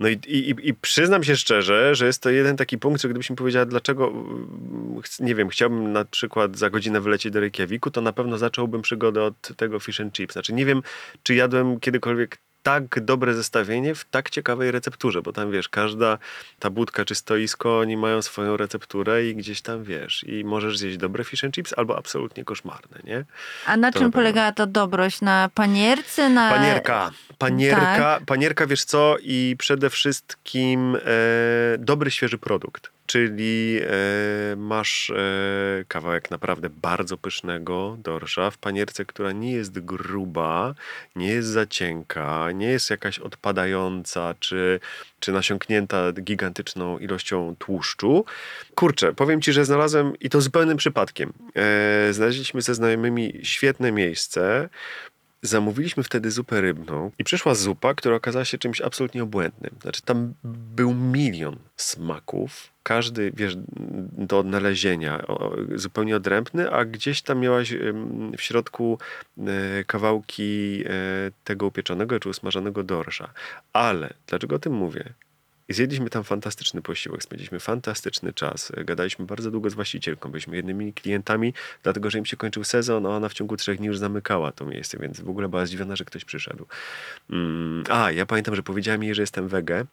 No 0.00 0.08
i, 0.08 0.12
i, 0.12 0.68
i 0.68 0.74
przyznam 0.74 1.24
się 1.24 1.36
szczerze, 1.36 1.94
że 1.94 2.06
jest 2.06 2.22
to 2.22 2.30
jeden 2.30 2.56
taki 2.56 2.78
punkt, 2.78 3.02
że 3.02 3.08
gdybyś 3.08 3.30
mi 3.30 3.36
powiedziała, 3.36 3.66
dlaczego, 3.66 4.08
mm, 4.08 5.02
nie 5.20 5.34
wiem, 5.34 5.48
chciałbym 5.48 5.92
na 5.92 6.04
przykład 6.04 6.58
za 6.58 6.70
godzinę 6.70 7.00
wylecieć 7.00 7.32
do 7.32 7.40
Reykjaviku, 7.40 7.90
to 7.90 8.00
na 8.00 8.12
pewno 8.12 8.38
zacząłbym 8.38 8.82
przygodę 8.82 9.22
od 9.22 9.56
tego 9.56 9.80
fish 9.80 10.00
and 10.00 10.14
chips. 10.14 10.32
Znaczy 10.32 10.52
nie 10.52 10.66
wiem, 10.66 10.82
czy 11.22 11.34
jadłem 11.34 11.80
kiedykolwiek 11.80 12.38
tak 12.62 13.00
dobre 13.00 13.34
zestawienie 13.34 13.94
w 13.94 14.04
tak 14.04 14.30
ciekawej 14.30 14.70
recepturze, 14.70 15.22
bo 15.22 15.32
tam 15.32 15.50
wiesz, 15.50 15.68
każda 15.68 16.18
ta 16.58 16.70
budka 16.70 17.04
czy 17.04 17.14
stoisko, 17.14 17.78
oni 17.78 17.96
mają 17.96 18.22
swoją 18.22 18.56
recepturę 18.56 19.26
i 19.26 19.34
gdzieś 19.34 19.60
tam 19.62 19.84
wiesz, 19.84 20.24
i 20.24 20.44
możesz 20.44 20.78
zjeść 20.78 20.96
dobre 20.96 21.24
fish 21.24 21.44
and 21.44 21.54
chips 21.54 21.74
albo 21.76 21.98
absolutnie 21.98 22.44
koszmarne, 22.44 22.98
nie? 23.04 23.24
A 23.66 23.76
na 23.76 23.92
To 23.92 23.98
czym 23.98 24.08
na 24.08 24.12
polegała 24.12 24.52
ta 24.52 24.66
dobrość? 24.66 25.20
Na 25.20 25.50
panierce? 25.54 26.28
Na... 26.30 26.50
Panierka. 26.50 27.10
Panierka, 27.38 27.96
Tak. 27.96 28.24
panierka, 28.24 28.66
wiesz 28.66 28.84
co? 28.84 29.16
I 29.22 29.56
przede 29.58 29.90
wszystkim 29.90 30.96
e, 30.96 30.98
dobry, 31.78 32.10
świeży 32.10 32.38
produkt. 32.38 32.90
Czyli 33.10 33.80
e, 33.82 34.56
masz 34.56 35.10
e, 35.10 35.84
kawałek 35.88 36.30
naprawdę 36.30 36.70
bardzo 36.70 37.18
pysznego 37.18 37.96
dorsza 38.02 38.50
w 38.50 38.58
panierce, 38.58 39.04
która 39.04 39.32
nie 39.32 39.52
jest 39.52 39.80
gruba, 39.80 40.74
nie 41.16 41.28
jest 41.28 41.48
za 41.48 41.66
cienka, 41.66 42.52
nie 42.52 42.66
jest 42.66 42.90
jakaś 42.90 43.18
odpadająca 43.18 44.34
czy, 44.40 44.80
czy 45.20 45.32
nasiąknięta 45.32 46.12
gigantyczną 46.12 46.98
ilością 46.98 47.56
tłuszczu. 47.58 48.24
Kurczę, 48.74 49.12
powiem 49.12 49.42
ci, 49.42 49.52
że 49.52 49.64
znalazłem 49.64 50.12
i 50.20 50.30
to 50.30 50.40
zupełnym 50.40 50.76
przypadkiem. 50.76 51.32
E, 51.56 52.12
znaleźliśmy 52.12 52.62
ze 52.62 52.74
znajomymi 52.74 53.40
świetne 53.42 53.92
miejsce. 53.92 54.68
Zamówiliśmy 55.42 56.02
wtedy 56.02 56.30
zupę 56.30 56.60
rybną 56.60 57.10
i 57.18 57.24
przyszła 57.24 57.54
zupa, 57.54 57.94
która 57.94 58.16
okazała 58.16 58.44
się 58.44 58.58
czymś 58.58 58.80
absolutnie 58.80 59.22
obłędnym. 59.22 59.70
Znaczy 59.82 60.02
tam 60.02 60.34
był 60.44 60.94
milion 60.94 61.56
smaków, 61.76 62.72
każdy, 62.82 63.32
wiesz, 63.34 63.56
do 64.12 64.38
odnalezienia, 64.38 65.26
zupełnie 65.74 66.16
odrębny, 66.16 66.70
a 66.70 66.84
gdzieś 66.84 67.22
tam 67.22 67.38
miałaś 67.38 67.74
w 68.36 68.42
środku 68.42 68.98
e, 69.38 69.84
kawałki 69.84 70.82
e, 70.86 70.90
tego 71.44 71.66
upieczonego 71.66 72.20
czy 72.20 72.28
usmażonego 72.28 72.82
dorsza. 72.82 73.32
Ale, 73.72 74.14
dlaczego 74.26 74.56
o 74.56 74.58
tym 74.58 74.72
mówię? 74.72 75.14
I 75.70 75.74
Zjedliśmy 75.74 76.10
tam 76.10 76.24
fantastyczny 76.24 76.82
posiłek, 76.82 77.22
spędziliśmy 77.22 77.60
fantastyczny 77.60 78.32
czas. 78.32 78.72
Gadaliśmy 78.76 79.26
bardzo 79.26 79.50
długo 79.50 79.70
z 79.70 79.74
właścicielką, 79.74 80.30
byliśmy 80.30 80.56
jednymi 80.56 80.92
klientami, 80.92 81.54
dlatego 81.82 82.10
że 82.10 82.18
im 82.18 82.26
się 82.26 82.36
kończył 82.36 82.64
sezon, 82.64 83.06
a 83.06 83.08
ona 83.08 83.28
w 83.28 83.34
ciągu 83.34 83.56
trzech 83.56 83.78
dni 83.78 83.86
już 83.86 83.98
zamykała 83.98 84.52
to 84.52 84.66
miejsce, 84.66 84.98
więc 84.98 85.20
w 85.20 85.28
ogóle 85.28 85.48
była 85.48 85.66
zdziwiona, 85.66 85.96
że 85.96 86.04
ktoś 86.04 86.24
przyszedł. 86.24 86.66
Mm, 87.30 87.84
A, 87.88 88.10
ja 88.12 88.26
pamiętam, 88.26 88.54
że 88.54 88.62
powiedziałem 88.62 89.02
jej, 89.02 89.14
że 89.14 89.22
jestem 89.22 89.48
wege. 89.48 89.84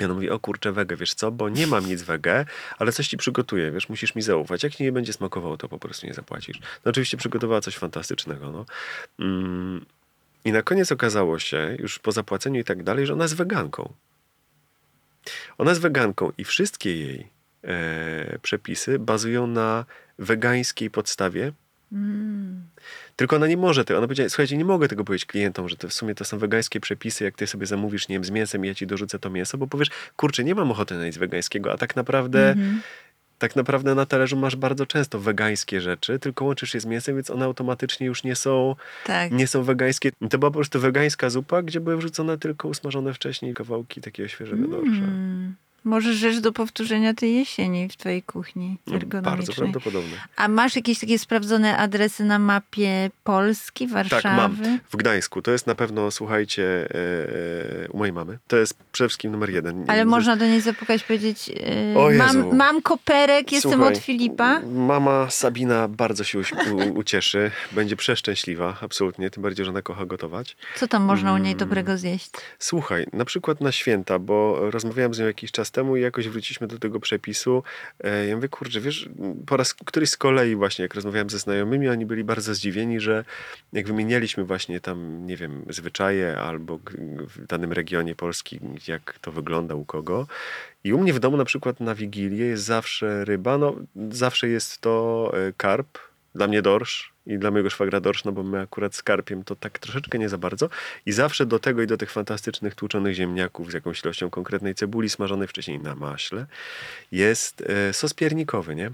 I 0.00 0.04
ona 0.04 0.14
mówi, 0.14 0.30
o 0.30 0.38
kurczę, 0.38 0.72
wege, 0.72 0.96
wiesz 0.96 1.14
co, 1.14 1.30
bo 1.30 1.48
nie 1.48 1.66
mam 1.66 1.86
nic 1.86 2.02
wege, 2.02 2.44
ale 2.78 2.92
coś 2.92 3.08
ci 3.08 3.16
przygotuję, 3.16 3.70
wiesz, 3.70 3.88
musisz 3.88 4.14
mi 4.14 4.22
zaufać. 4.22 4.62
Jak 4.62 4.80
nie 4.80 4.92
będzie 4.92 5.12
smakowało, 5.12 5.56
to 5.56 5.68
po 5.68 5.78
prostu 5.78 6.06
nie 6.06 6.14
zapłacisz. 6.14 6.58
No 6.84 6.90
oczywiście 6.90 7.16
przygotowała 7.16 7.60
coś 7.60 7.76
fantastycznego, 7.76 8.50
no. 8.50 8.66
Mm, 9.18 9.84
I 10.44 10.52
na 10.52 10.62
koniec 10.62 10.92
okazało 10.92 11.38
się, 11.38 11.76
już 11.78 11.98
po 11.98 12.12
zapłaceniu 12.12 12.60
i 12.60 12.64
tak 12.64 12.82
dalej, 12.82 13.06
że 13.06 13.12
ona 13.12 13.24
jest 13.24 13.36
weganką. 13.36 13.92
Ona 15.58 15.70
jest 15.70 15.80
weganką 15.80 16.32
i 16.38 16.44
wszystkie 16.44 16.96
jej 16.96 17.26
e, 17.64 18.38
przepisy 18.42 18.98
bazują 18.98 19.46
na 19.46 19.84
wegańskiej 20.18 20.90
podstawie. 20.90 21.52
Tylko 23.16 23.36
ona 23.36 23.46
nie 23.46 23.56
może 23.56 23.84
tego. 23.84 23.98
Ona 23.98 24.06
powiedziała, 24.06 24.28
słuchajcie, 24.28 24.56
nie 24.56 24.64
mogę 24.64 24.88
tego 24.88 25.04
powiedzieć 25.04 25.26
klientom, 25.26 25.68
że 25.68 25.76
to 25.76 25.88
w 25.88 25.92
sumie 25.92 26.14
to 26.14 26.24
są 26.24 26.38
wegańskie 26.38 26.80
przepisy, 26.80 27.24
jak 27.24 27.36
ty 27.36 27.46
sobie 27.46 27.66
zamówisz, 27.66 28.08
nie 28.08 28.16
wiem, 28.16 28.24
z 28.24 28.30
mięsem 28.30 28.64
i 28.64 28.68
ja 28.68 28.74
ci 28.74 28.86
dorzucę 28.86 29.18
to 29.18 29.30
mięso, 29.30 29.58
bo 29.58 29.66
powiesz, 29.66 29.90
kurczę, 30.16 30.44
nie 30.44 30.54
mam 30.54 30.70
ochoty 30.70 30.94
na 30.94 31.06
nic 31.06 31.18
wegańskiego, 31.18 31.72
a 31.72 31.76
tak 31.76 31.96
naprawdę 31.96 32.54
tak 33.42 33.56
naprawdę 33.56 33.94
na 33.94 34.06
talerzu 34.06 34.36
masz 34.36 34.56
bardzo 34.56 34.86
często 34.86 35.18
wegańskie 35.18 35.80
rzeczy, 35.80 36.18
tylko 36.18 36.44
łączysz 36.44 36.74
je 36.74 36.80
z 36.80 36.86
mięsem, 36.86 37.14
więc 37.14 37.30
one 37.30 37.44
automatycznie 37.44 38.06
już 38.06 38.24
nie 38.24 38.36
są, 38.36 38.76
Tak. 39.06 39.32
nie 39.32 39.46
są 39.46 39.62
wegańskie. 39.62 40.10
To 40.30 40.38
była 40.38 40.50
po 40.50 40.54
prostu 40.58 40.80
wegańska 40.80 41.30
zupa, 41.30 41.62
gdzie 41.62 41.80
były 41.80 41.96
wrzucone 41.96 42.38
tylko 42.38 42.68
usmażone 42.68 43.14
wcześniej 43.14 43.54
kawałki 43.54 44.00
takiego 44.00 44.28
świeżego 44.28 44.68
dorsza. 44.68 45.02
Może 45.84 46.14
rzecz 46.14 46.38
do 46.38 46.52
powtórzenia 46.52 47.14
tej 47.14 47.34
jesieni 47.34 47.88
w 47.88 47.96
twojej 47.96 48.22
kuchni 48.22 48.78
No, 48.86 48.92
bardzo 48.92 48.96
ergonomicznej. 49.06 49.56
prawdopodobne. 49.56 50.16
A 50.36 50.48
masz 50.48 50.76
jakieś 50.76 50.98
takie 50.98 51.18
sprawdzone 51.18 51.76
adresy 51.76 52.24
na 52.24 52.38
mapie 52.38 53.10
Polski, 53.24 53.86
Warszawy? 53.88 54.22
Tak, 54.22 54.36
mam. 54.36 54.56
W 54.90 54.96
Gdańsku. 54.96 55.42
To 55.42 55.50
jest 55.50 55.66
na 55.66 55.74
pewno, 55.74 56.10
słuchajcie, 56.10 56.64
e, 56.90 57.84
e, 57.84 57.88
u 57.88 57.98
mojej 57.98 58.12
mamy. 58.12 58.38
To 58.48 58.56
jest 58.56 58.74
przede 58.92 59.08
wszystkim 59.08 59.32
numer 59.32 59.50
jeden. 59.50 59.84
Ale 59.88 60.04
można 60.04 60.36
do 60.36 60.46
niej 60.46 60.60
zapukać, 60.60 61.02
powiedzieć 61.04 61.50
O 61.96 62.10
Jezu. 62.10 62.24
mam, 62.24 62.56
mam 62.56 62.82
koperek, 62.82 63.52
jestem 63.52 63.72
Słuchaj, 63.72 63.92
od 63.92 63.98
Filipa. 63.98 64.60
Mama 64.60 65.30
Sabina 65.30 65.88
bardzo 65.88 66.24
się 66.24 66.38
u, 66.38 66.42
ucieszy. 66.98 67.50
Będzie 67.72 67.96
przeszczęśliwa, 67.96 68.76
absolutnie. 68.80 69.30
Tym 69.30 69.42
bardziej, 69.42 69.64
że 69.64 69.70
ona 69.70 69.82
kocha 69.82 70.06
gotować. 70.06 70.56
Co 70.76 70.88
tam 70.88 71.02
można 71.02 71.32
u 71.32 71.36
niej 71.36 71.52
Mm. 71.52 71.58
dobrego 71.58 71.98
zjeść? 71.98 72.30
Słuchaj, 72.58 73.06
na 73.12 73.24
przykład 73.24 73.60
na 73.60 73.72
święta, 73.72 74.18
bo 74.18 74.70
rozmawiałem 74.70 75.14
z 75.14 75.18
nią 75.18 75.26
jakiś 75.26 75.52
czas 75.52 75.70
temu 75.72 75.96
i 75.96 76.00
jakoś 76.00 76.28
wróciliśmy 76.28 76.66
do 76.66 76.78
tego 76.78 77.00
przepisu. 77.00 77.62
E, 78.04 78.26
Ja 78.26 78.36
mówię, 78.36 78.48
kurczę, 78.48 78.80
wiesz, 78.80 79.08
po 79.46 79.56
raz 79.56 79.74
któryś 79.74 80.10
z 80.10 80.16
kolei 80.16 80.56
właśnie, 80.56 80.82
jak 80.82 80.94
rozmawiałem 80.94 81.30
ze 81.30 81.38
znajomymi, 81.38 81.88
oni 81.88 82.06
byli 82.06 82.24
bardzo 82.24 82.54
zdziwieni, 82.54 83.00
że 83.00 83.24
jak 83.72 83.86
wymienialiśmy 83.86 84.44
właśnie 84.44 84.80
tam, 84.80 85.26
nie 85.26 85.36
wiem, 85.36 85.64
zwyczaje 85.68 86.38
albo 86.38 86.78
w 87.28 87.46
danym 87.46 87.72
regionie 87.72 88.14
Polski, 88.14 88.60
jak 88.88 89.18
to 89.20 89.32
wygląda 89.32 89.74
u 89.74 89.84
kogo. 89.84 90.26
I 90.84 90.92
u 90.92 90.98
mnie 90.98 91.12
w 91.12 91.18
domu 91.20 91.36
na 91.36 91.44
przykład 91.44 91.80
na 91.80 91.94
Wigilię 91.94 92.46
jest 92.46 92.64
zawsze 92.64 93.24
ryba, 93.24 93.58
no 93.58 93.76
zawsze 94.10 94.48
jest 94.48 94.80
to 94.80 95.32
e, 95.34 95.52
karp, 95.56 95.98
dla 96.34 96.46
mnie 96.46 96.62
dorsz 96.62 97.12
i 97.26 97.38
dla 97.38 97.50
mojego 97.50 97.70
szwagra 97.70 98.00
dorsz, 98.00 98.24
no 98.24 98.32
bo 98.32 98.42
my 98.42 98.60
akurat 98.60 98.94
z 98.94 99.02
karpiem 99.02 99.44
to 99.44 99.56
tak 99.56 99.78
troszeczkę 99.78 100.18
nie 100.18 100.28
za 100.28 100.38
bardzo. 100.38 100.68
I 101.06 101.12
zawsze 101.12 101.46
do 101.46 101.58
tego 101.58 101.82
i 101.82 101.86
do 101.86 101.96
tych 101.96 102.10
fantastycznych 102.10 102.74
tłuczonych 102.74 103.14
ziemniaków 103.14 103.70
z 103.70 103.74
jakąś 103.74 104.02
ilością 104.02 104.30
konkretnej 104.30 104.74
cebuli 104.74 105.08
smażonej 105.10 105.48
wcześniej 105.48 105.78
na 105.80 105.94
maśle 105.94 106.46
jest 107.12 107.60
e, 107.88 107.92
sos 107.92 108.14
piernikowy, 108.14 108.74
nie? 108.74 108.90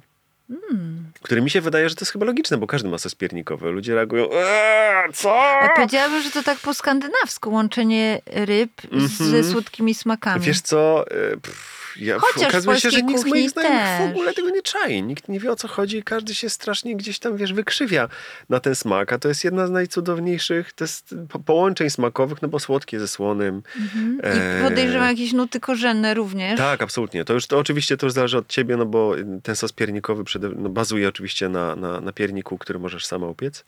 Który 1.22 1.43
mi 1.43 1.51
się 1.51 1.61
wydaje, 1.61 1.89
że 1.89 1.95
to 1.95 2.01
jest 2.03 2.12
chyba 2.12 2.26
logiczne, 2.26 2.57
bo 2.59 2.66
każdy 2.66 2.89
ma 2.89 2.99
sos 2.99 3.14
piernikowy. 3.14 3.70
Ludzie 3.70 3.95
reagują, 3.95 4.28
eee, 4.32 5.12
co? 5.12 5.41
Ale 5.41 5.70
powiedziałabym, 5.76 6.22
że 6.22 6.30
to 6.30 6.43
tak 6.43 6.59
po 6.59 6.74
skandynawsku, 6.74 7.51
łączenie 7.53 8.20
ryb 8.26 8.70
z, 8.82 9.20
Mhm. 9.20 9.30
ze 9.30 9.45
słodkimi 9.53 9.95
smakami. 9.95 10.45
Wiesz 10.45 10.61
co, 10.61 11.05
e, 11.11 11.36
pff, 11.36 11.78
ja, 11.99 12.19
Chociaż 12.19 12.49
okazuje 12.49 12.81
się, 12.81 12.91
że 12.91 13.03
nikt 13.03 13.21
z 13.21 13.27
moich 13.27 13.51
znajomych 13.51 14.09
w 14.09 14.11
ogóle 14.11 14.35
tego 14.35 14.51
nie 14.51 14.63
czai. 14.63 15.03
Nikt 15.03 15.29
nie 15.29 15.41
wie 15.41 15.53
o 15.53 15.57
co 15.57 15.69
chodzi 15.69 15.97
i 15.99 16.03
każdy 16.03 16.35
się 16.35 16.51
strasznie 16.51 16.97
gdzieś 16.97 17.19
tam, 17.19 17.37
wiesz, 17.37 17.53
wykrzywia 17.53 18.09
na 18.49 18.61
ten 18.61 18.75
smak. 18.75 19.13
A 19.13 19.19
to 19.19 19.29
jest 19.29 19.45
jedna 19.45 19.67
z 19.67 19.71
najcudowniejszych 19.71 20.73
to 20.73 20.85
jest 20.85 21.15
po- 21.29 21.39
połączeń 21.39 21.91
smakowych, 21.91 22.43
no 22.43 22.49
bo 22.49 22.59
słodkie 22.59 23.01
ze 23.01 23.09
słonym. 23.09 23.63
Mhm. 23.77 24.21
E, 24.23 24.61
I 24.61 24.63
podejrzewam 24.63 25.09
jakieś 25.09 25.33
nuty 25.33 25.61
korzenne 25.61 26.15
również. 26.15 26.59
Tak, 26.59 26.83
absolutnie. 26.83 27.25
To 27.25 27.35
już 27.35 27.47
to 27.47 27.59
oczywiście 27.59 27.97
to 27.97 28.07
już 28.07 28.13
zależy 28.13 28.39
od 28.39 28.49
ciebie, 28.49 28.77
no 28.77 28.87
bo 28.87 29.15
ten 29.43 29.57
sos 29.57 29.73
piernikowy 29.73 30.25
no 30.57 30.69
bazuje 30.69 31.09
oczywiście 31.09 31.49
na, 31.49 31.77
na, 31.77 32.01
na 32.01 32.13
pierniku, 32.13 32.59
który 32.59 32.79
możesz 32.79 33.07
sama 33.07 33.27
upiec. 33.27 33.65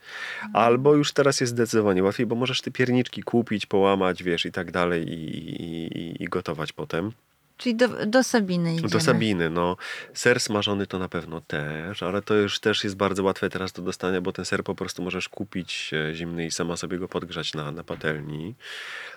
Albo 0.55 0.95
już 0.95 1.13
teraz 1.13 1.41
jest 1.41 1.53
zdecydowanie 1.53 2.03
łatwiej, 2.03 2.27
bo 2.27 2.35
możesz 2.35 2.61
te 2.61 2.71
pierniczki 2.71 3.23
kupić, 3.23 3.67
połamać, 3.67 4.23
wiesz, 4.23 4.47
i 4.47 4.53
tak 4.53 4.71
dalej 4.71 5.09
i, 5.09 5.39
i, 5.63 5.99
i, 5.99 6.23
i 6.23 6.29
gotować 6.29 6.73
potem. 6.73 7.13
Czyli 7.61 7.75
do, 7.75 8.07
do 8.07 8.25
Sabiny 8.25 8.73
idziemy. 8.73 8.89
Do 8.89 9.01
Sabiny, 9.01 9.51
no. 9.51 9.77
Ser 10.15 10.41
smażony 10.41 10.87
to 10.87 10.99
na 10.99 11.09
pewno 11.09 11.41
też, 11.41 12.03
ale 12.03 12.23
to 12.23 12.35
już 12.35 12.61
też 12.61 12.85
jest 12.85 12.97
bardzo 12.97 13.23
łatwe 13.23 13.51
teraz 13.51 13.73
do 13.73 13.83
dostania, 13.83 14.21
bo 14.21 14.33
ten 14.33 14.45
ser 14.45 14.65
po 14.65 14.75
prostu 14.75 15.03
możesz 15.03 15.29
kupić 15.29 15.91
e, 15.95 16.15
zimny 16.15 16.47
i 16.47 16.51
sama 16.51 16.77
sobie 16.77 16.99
go 16.99 17.09
podgrzać 17.09 17.55
na, 17.55 17.73
na 17.73 17.85
patelni. 17.85 18.55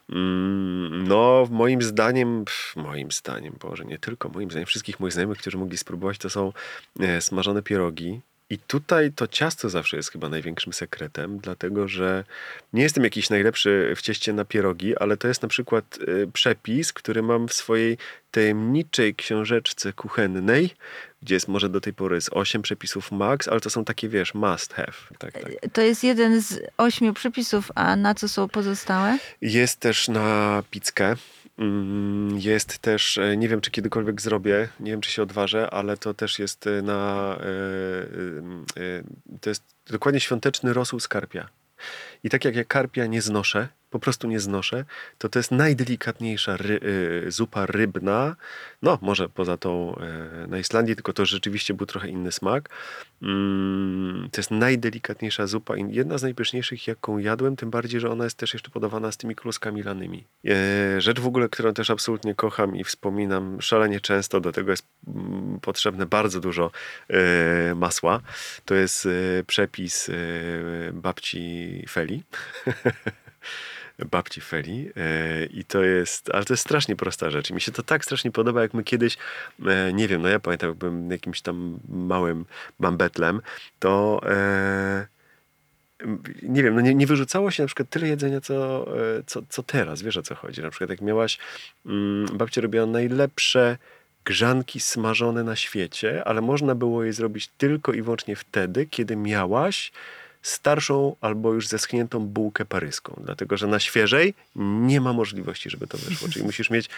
Mm, 0.09 1.07
no, 1.07 1.47
moim 1.51 1.81
zdaniem, 1.81 2.45
moim 2.75 3.11
zdaniem, 3.11 3.55
Boże, 3.59 3.85
nie 3.85 3.99
tylko 3.99 4.29
moim 4.29 4.51
zdaniem, 4.51 4.65
wszystkich 4.65 4.99
moich 4.99 5.13
znajomych, 5.13 5.37
którzy 5.37 5.57
mogli 5.57 5.77
spróbować, 5.77 6.17
to 6.17 6.29
są 6.29 6.53
e, 6.99 7.21
smażone 7.21 7.61
pierogi. 7.61 8.21
I 8.49 8.57
tutaj 8.57 9.11
to 9.11 9.27
ciasto 9.27 9.69
zawsze 9.69 9.97
jest 9.97 10.11
chyba 10.11 10.29
największym 10.29 10.73
sekretem, 10.73 11.37
dlatego 11.37 11.87
że 11.87 12.23
nie 12.73 12.83
jestem 12.83 13.03
jakiś 13.03 13.29
najlepszy 13.29 13.93
w 13.95 14.01
cieście 14.01 14.33
na 14.33 14.45
pierogi, 14.45 14.97
ale 14.97 15.17
to 15.17 15.27
jest 15.27 15.41
na 15.41 15.47
przykład 15.47 15.99
e, 16.01 16.27
przepis, 16.27 16.93
który 16.93 17.23
mam 17.23 17.47
w 17.47 17.53
swojej 17.53 17.97
tajemniczej 18.31 19.15
książeczce 19.15 19.93
kuchennej, 19.93 20.69
gdzie 21.21 21.35
jest 21.35 21.47
może 21.47 21.69
do 21.69 21.81
tej 21.81 21.93
pory 21.93 22.21
z 22.21 22.29
8 22.31 22.61
przepisów 22.61 23.11
max, 23.11 23.47
ale 23.47 23.59
to 23.59 23.69
są 23.69 23.85
takie, 23.85 24.09
wiesz, 24.09 24.33
must 24.33 24.73
have. 24.73 24.93
Tak, 25.19 25.33
tak. 25.33 25.51
To 25.73 25.81
jest 25.81 26.03
jeden 26.03 26.41
z 26.41 26.59
ośmiu 26.77 27.13
przepisów, 27.13 27.71
a 27.75 27.95
na 27.95 28.15
co 28.15 28.29
są 28.29 28.49
pozostałe? 28.49 29.17
Jest 29.41 29.79
też 29.79 30.07
na 30.07 30.63
pizzkę. 30.71 31.15
Mm, 31.57 32.39
Jest 32.39 32.79
też, 32.79 33.17
e, 33.17 33.37
nie 33.37 33.49
wiem 33.49 33.61
czy 33.61 33.71
kiedykolwiek 33.71 34.21
zrobię, 34.21 34.69
nie 34.79 34.91
wiem 34.91 35.01
czy 35.01 35.11
się 35.11 35.23
odważę, 35.23 35.69
ale 35.69 35.97
to 35.97 36.13
też 36.13 36.39
jest 36.39 36.67
e, 36.67 36.81
na, 36.81 37.37
e, 38.77 39.03
to 39.41 39.49
jest 39.49 39.63
dokładnie 39.85 40.19
świąteczny 40.19 40.73
rosół 40.73 40.99
z 40.99 41.07
karpia. 41.07 41.49
I 42.23 42.29
tak 42.29 42.45
jak 42.45 42.55
ja 42.55 42.63
karpia 42.63 43.05
nie 43.05 43.21
znoszę, 43.21 43.67
po 43.93 43.99
prostu 43.99 44.27
nie 44.27 44.39
znoszę, 44.39 44.85
to 45.17 45.29
to 45.29 45.39
jest 45.39 45.51
najdelikatniejsza 45.51 46.57
ry, 46.57 46.79
e, 47.27 47.31
zupa 47.31 47.65
rybna, 47.65 48.35
no 48.81 48.97
może 49.01 49.29
poza 49.29 49.57
tą 49.57 49.95
e, 49.95 50.47
na 50.47 50.59
Islandii, 50.59 50.95
tylko 50.95 51.13
to 51.13 51.25
rzeczywiście 51.25 51.73
był 51.73 51.85
trochę 51.85 52.07
inny 52.07 52.31
smak. 52.31 52.69
Mm, 53.21 54.29
To 54.31 54.41
jest 54.41 54.51
najdelikatniejsza 54.51 55.47
zupa 55.47 55.77
i 55.77 55.93
jedna 55.95 56.17
z 56.17 56.23
najpyszniejszych, 56.23 56.87
jaką 56.87 57.17
jadłem, 57.17 57.55
tym 57.55 57.69
bardziej, 57.69 57.99
że 57.99 58.09
ona 58.11 58.23
jest 58.23 58.37
też 58.37 58.53
jeszcze 58.53 58.69
podawana 58.71 59.11
z 59.11 59.17
tymi 59.17 59.35
kluskami 59.35 59.83
lanymi. 59.83 60.23
E, 60.47 61.01
Rzecz 61.01 61.19
w 61.19 61.27
ogóle, 61.27 61.49
którą 61.49 61.73
też 61.73 61.89
absolutnie 61.89 62.35
kocham 62.35 62.75
i 62.75 62.83
wspominam 62.83 63.61
szalenie 63.61 63.99
często, 63.99 64.41
do 64.41 64.51
tego 64.51 64.71
jest 64.71 64.85
mm, 65.07 65.59
potrzebne 65.61 66.05
bardzo 66.05 66.39
dużo 66.39 66.71
e, 67.09 67.75
masła. 67.75 68.21
To 68.65 68.75
jest 68.75 69.07
przepis 69.47 70.11
babci 70.93 71.85
Feli. 71.89 72.23
babci 74.05 74.41
Feli 74.41 74.89
e, 74.95 75.45
i 75.45 75.63
to 75.63 75.83
jest, 75.83 76.29
ale 76.33 76.45
to 76.45 76.53
jest 76.53 76.63
strasznie 76.63 76.95
prosta 76.95 77.29
rzecz 77.29 77.49
i 77.49 77.53
mi 77.53 77.61
się 77.61 77.71
to 77.71 77.83
tak 77.83 78.05
strasznie 78.05 78.31
podoba, 78.31 78.61
jak 78.61 78.73
my 78.73 78.83
kiedyś, 78.83 79.17
e, 79.65 79.93
nie 79.93 80.07
wiem, 80.07 80.21
no 80.21 80.29
ja 80.29 80.39
pamiętam, 80.39 80.69
jak 80.69 80.77
byłem 80.77 81.11
jakimś 81.11 81.41
tam 81.41 81.79
małym 81.89 82.45
bambetlem, 82.79 83.41
to 83.79 84.21
e, 84.25 85.07
nie 86.43 86.63
wiem, 86.63 86.75
no 86.75 86.81
nie, 86.81 86.95
nie 86.95 87.07
wyrzucało 87.07 87.51
się 87.51 87.63
na 87.63 87.67
przykład 87.67 87.89
tyle 87.89 88.07
jedzenia, 88.07 88.41
co, 88.41 88.87
co, 89.25 89.41
co 89.49 89.63
teraz, 89.63 90.01
wiesz 90.01 90.17
o 90.17 90.21
co 90.21 90.35
chodzi. 90.35 90.61
Na 90.61 90.69
przykład 90.69 90.89
jak 90.89 91.01
miałaś, 91.01 91.37
mm, 91.85 92.37
babcia 92.37 92.61
robiła 92.61 92.85
najlepsze 92.85 93.77
grzanki 94.25 94.79
smażone 94.79 95.43
na 95.43 95.55
świecie, 95.55 96.23
ale 96.27 96.41
można 96.41 96.75
było 96.75 97.03
je 97.03 97.13
zrobić 97.13 97.47
tylko 97.47 97.93
i 97.93 98.01
wyłącznie 98.01 98.35
wtedy, 98.35 98.85
kiedy 98.85 99.15
miałaś 99.15 99.91
starszą 100.43 101.15
albo 101.21 101.53
już 101.53 101.67
zeschniętą 101.67 102.19
bułkę 102.19 102.65
paryską, 102.65 103.21
dlatego 103.25 103.57
że 103.57 103.67
na 103.67 103.79
świeżej 103.79 104.33
nie 104.55 105.01
ma 105.01 105.13
możliwości, 105.13 105.69
żeby 105.69 105.87
to 105.87 105.97
wyszło. 105.97 106.29
Czyli 106.29 106.45
musisz 106.45 106.69
mieć 106.69 106.89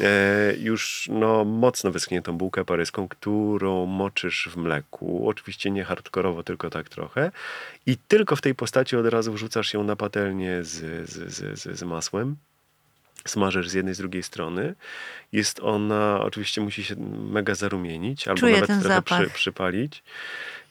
e, 0.00 0.54
już 0.58 1.08
no, 1.12 1.44
mocno 1.44 1.90
wyschniętą 1.90 2.32
bułkę 2.38 2.64
paryską, 2.64 3.08
którą 3.08 3.86
moczysz 3.86 4.48
w 4.52 4.56
mleku, 4.56 5.28
oczywiście 5.28 5.70
nie 5.70 5.84
hardkorowo, 5.84 6.42
tylko 6.42 6.70
tak 6.70 6.88
trochę. 6.88 7.30
I 7.86 7.96
tylko 7.96 8.36
w 8.36 8.40
tej 8.40 8.54
postaci 8.54 8.96
od 8.96 9.06
razu 9.06 9.32
wrzucasz 9.32 9.74
ją 9.74 9.84
na 9.84 9.96
patelnię 9.96 10.64
z, 10.64 11.10
z, 11.10 11.34
z, 11.34 11.60
z, 11.60 11.78
z 11.78 11.82
masłem 11.82 12.36
smażysz 13.28 13.68
z 13.68 13.72
jednej, 13.74 13.94
z 13.94 13.98
drugiej 13.98 14.22
strony. 14.22 14.74
Jest 15.32 15.60
ona, 15.60 16.20
oczywiście 16.20 16.60
musi 16.60 16.84
się 16.84 16.94
mega 17.30 17.54
zarumienić, 17.54 18.28
albo 18.28 18.40
Czuję 18.40 18.54
nawet 18.54 18.66
trochę 18.66 18.82
zapach. 18.82 19.30
przypalić. 19.32 20.02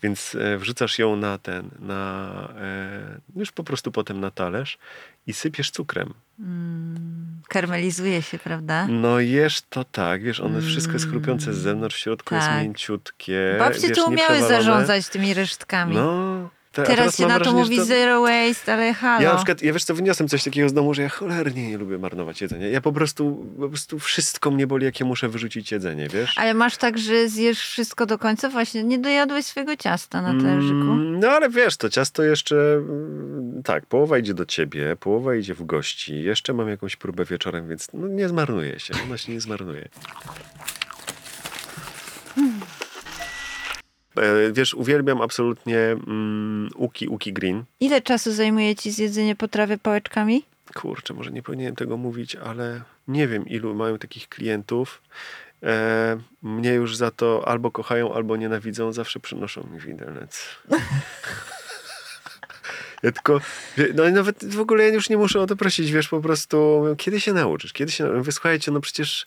Więc 0.04 0.36
e, 0.36 0.58
wrzucasz 0.58 1.00
ją 1.00 1.16
na 1.16 1.38
ten, 1.38 1.70
na, 1.80 2.34
e, 2.58 3.20
już 3.36 3.52
po 3.52 3.64
prostu 3.64 3.92
potem 3.92 4.20
na 4.20 4.32
talerz 4.32 4.78
i 5.28 5.34
sypiesz 5.34 5.72
cukrem. 5.72 6.14
Karmelizuje 7.48 8.22
się, 8.22 8.40
prawda? 8.40 8.88
No 8.88 9.20
jesz 9.20 9.62
to 9.70 9.84
tak, 9.84 10.24
wiesz, 10.24 10.40
one 10.40 10.62
wszystko 10.62 10.94
jest 10.94 11.10
chrupiące 11.10 11.54
z 11.54 11.58
zewnątrz, 11.58 11.96
w 11.96 12.00
środku 12.00 12.36
jest 12.36 12.48
Tak. 12.48 12.64
mięciutkie. 12.64 13.56
Babcie 13.60 13.88
wiesz, 13.88 13.98
to 13.98 14.06
umiały 14.06 14.40
zarządzać 14.40 15.08
tymi 15.10 15.34
resztkami. 15.34 15.96
No. 15.96 16.50
Te- 16.74 16.84
teraz 16.84 17.18
się 17.18 17.28
na 17.28 17.40
to 17.40 17.54
mówi 17.54 17.78
to- 17.78 17.86
zero 17.86 18.22
waste, 18.22 18.74
ale 18.74 18.94
halo. 18.94 19.24
Ja 19.24 19.30
na 19.30 19.36
przykład, 19.36 19.62
ja 19.62 19.74
wiesz 19.74 19.84
co, 19.84 19.96
wyniosłem 19.96 20.30
coś 20.30 20.44
takiego 20.44 20.70
z 20.70 20.74
domu, 20.74 20.94
że 20.94 21.02
ja 21.02 21.10
cholernie 21.10 21.70
nie 21.70 21.78
lubię 21.78 21.98
marnować 21.98 22.42
jedzenia. 22.42 22.68
Ja 22.68 22.82
po 22.82 22.92
prostu, 22.92 23.46
po 23.60 23.70
prostu 23.70 24.00
wszystko 24.00 24.52
mnie 24.52 24.68
boli, 24.68 24.86
jak 24.86 25.00
ja 25.00 25.06
muszę 25.06 25.30
wyrzucić 25.30 25.72
jedzenie, 25.72 26.08
wiesz? 26.10 26.34
Ale 26.38 26.54
masz 26.54 26.78
tak, 26.78 26.98
że 26.98 27.30
zjesz 27.30 27.60
wszystko 27.60 28.06
do 28.06 28.18
końca? 28.18 28.50
Właśnie 28.50 28.84
nie 28.84 29.00
dojadłeś 29.00 29.46
swojego 29.46 29.76
ciasta 29.78 30.22
na 30.22 30.42
talerzyku. 30.42 30.74
Mm, 30.76 31.20
No 31.20 31.30
ale 31.30 31.50
wiesz, 31.50 31.78
to 31.78 31.90
ciasto 31.90 32.24
jeszcze, 32.24 32.56
mm, 32.56 33.62
tak, 33.64 33.86
połowa 33.86 34.18
idzie 34.18 34.34
do 34.34 34.46
ciebie, 34.46 34.96
połowa 35.00 35.36
idzie 35.36 35.54
w 35.56 35.66
gości, 35.66 36.24
jeszcze 36.24 36.54
mam 36.54 36.70
jakąś 36.70 36.96
próbę 36.96 37.26
wieczorem, 37.26 37.68
więc 37.70 37.88
no, 37.94 38.08
nie 38.08 38.30
zmarnuje 38.30 38.80
się, 38.80 38.94
ona 39.08 39.18
się 39.18 39.32
nie 39.32 39.42
zmarnuje. 39.42 39.90
Wiesz, 44.52 44.74
uwielbiam 44.74 45.22
absolutnie 45.22 45.80
mm, 45.80 46.70
Uki 46.76 47.08
Uki 47.08 47.34
Green. 47.34 47.64
Ile 47.80 48.02
czasu 48.02 48.32
zajmuje 48.32 48.76
ci 48.76 48.92
zjedzenie 48.92 49.36
potrawy 49.36 49.78
pałeczkami? 49.78 50.44
Kurczę, 50.74 51.14
może 51.14 51.32
nie 51.32 51.44
powinienem 51.44 51.76
tego 51.76 51.98
mówić, 51.98 52.36
ale 52.36 52.82
nie 53.08 53.28
wiem, 53.28 53.48
ilu 53.48 53.76
mają 53.76 53.98
takich 53.98 54.30
klientów. 54.30 55.02
E, 55.64 56.18
mnie 56.42 56.74
już 56.74 56.98
za 56.98 57.12
to 57.12 57.48
albo 57.48 57.72
kochają, 57.72 58.14
albo 58.14 58.38
nienawidzą, 58.38 58.94
zawsze 58.94 59.20
przynoszą 59.20 59.68
mi 59.74 59.80
widelec. 59.80 60.46
Ja 63.04 63.12
tylko, 63.12 63.42
no 63.96 64.08
i 64.08 64.12
nawet 64.12 64.46
w 64.46 64.60
ogóle 64.60 64.84
ja 64.84 64.94
już 64.94 65.10
nie 65.10 65.18
muszę 65.18 65.42
o 65.42 65.48
to 65.48 65.56
prosić, 65.56 65.92
wiesz, 65.92 66.08
po 66.08 66.22
prostu 66.22 66.84
kiedy 66.98 67.22
się 67.22 67.34
nauczysz, 67.34 67.74
kiedy 67.74 67.92
się 67.92 68.04
nauczysz? 68.04 68.18
Mówię, 68.18 68.32
słuchajcie, 68.32 68.72
no 68.72 68.82
przecież 68.82 69.26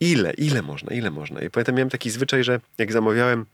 ile, 0.00 0.32
ile 0.32 0.62
można, 0.62 0.94
ile 0.94 1.10
można. 1.10 1.40
I 1.40 1.50
pamiętam, 1.50 1.74
miałem 1.74 1.90
taki 1.90 2.10
zwyczaj, 2.10 2.44
że 2.44 2.60
jak 2.78 2.92
zamawiałem 2.92 3.46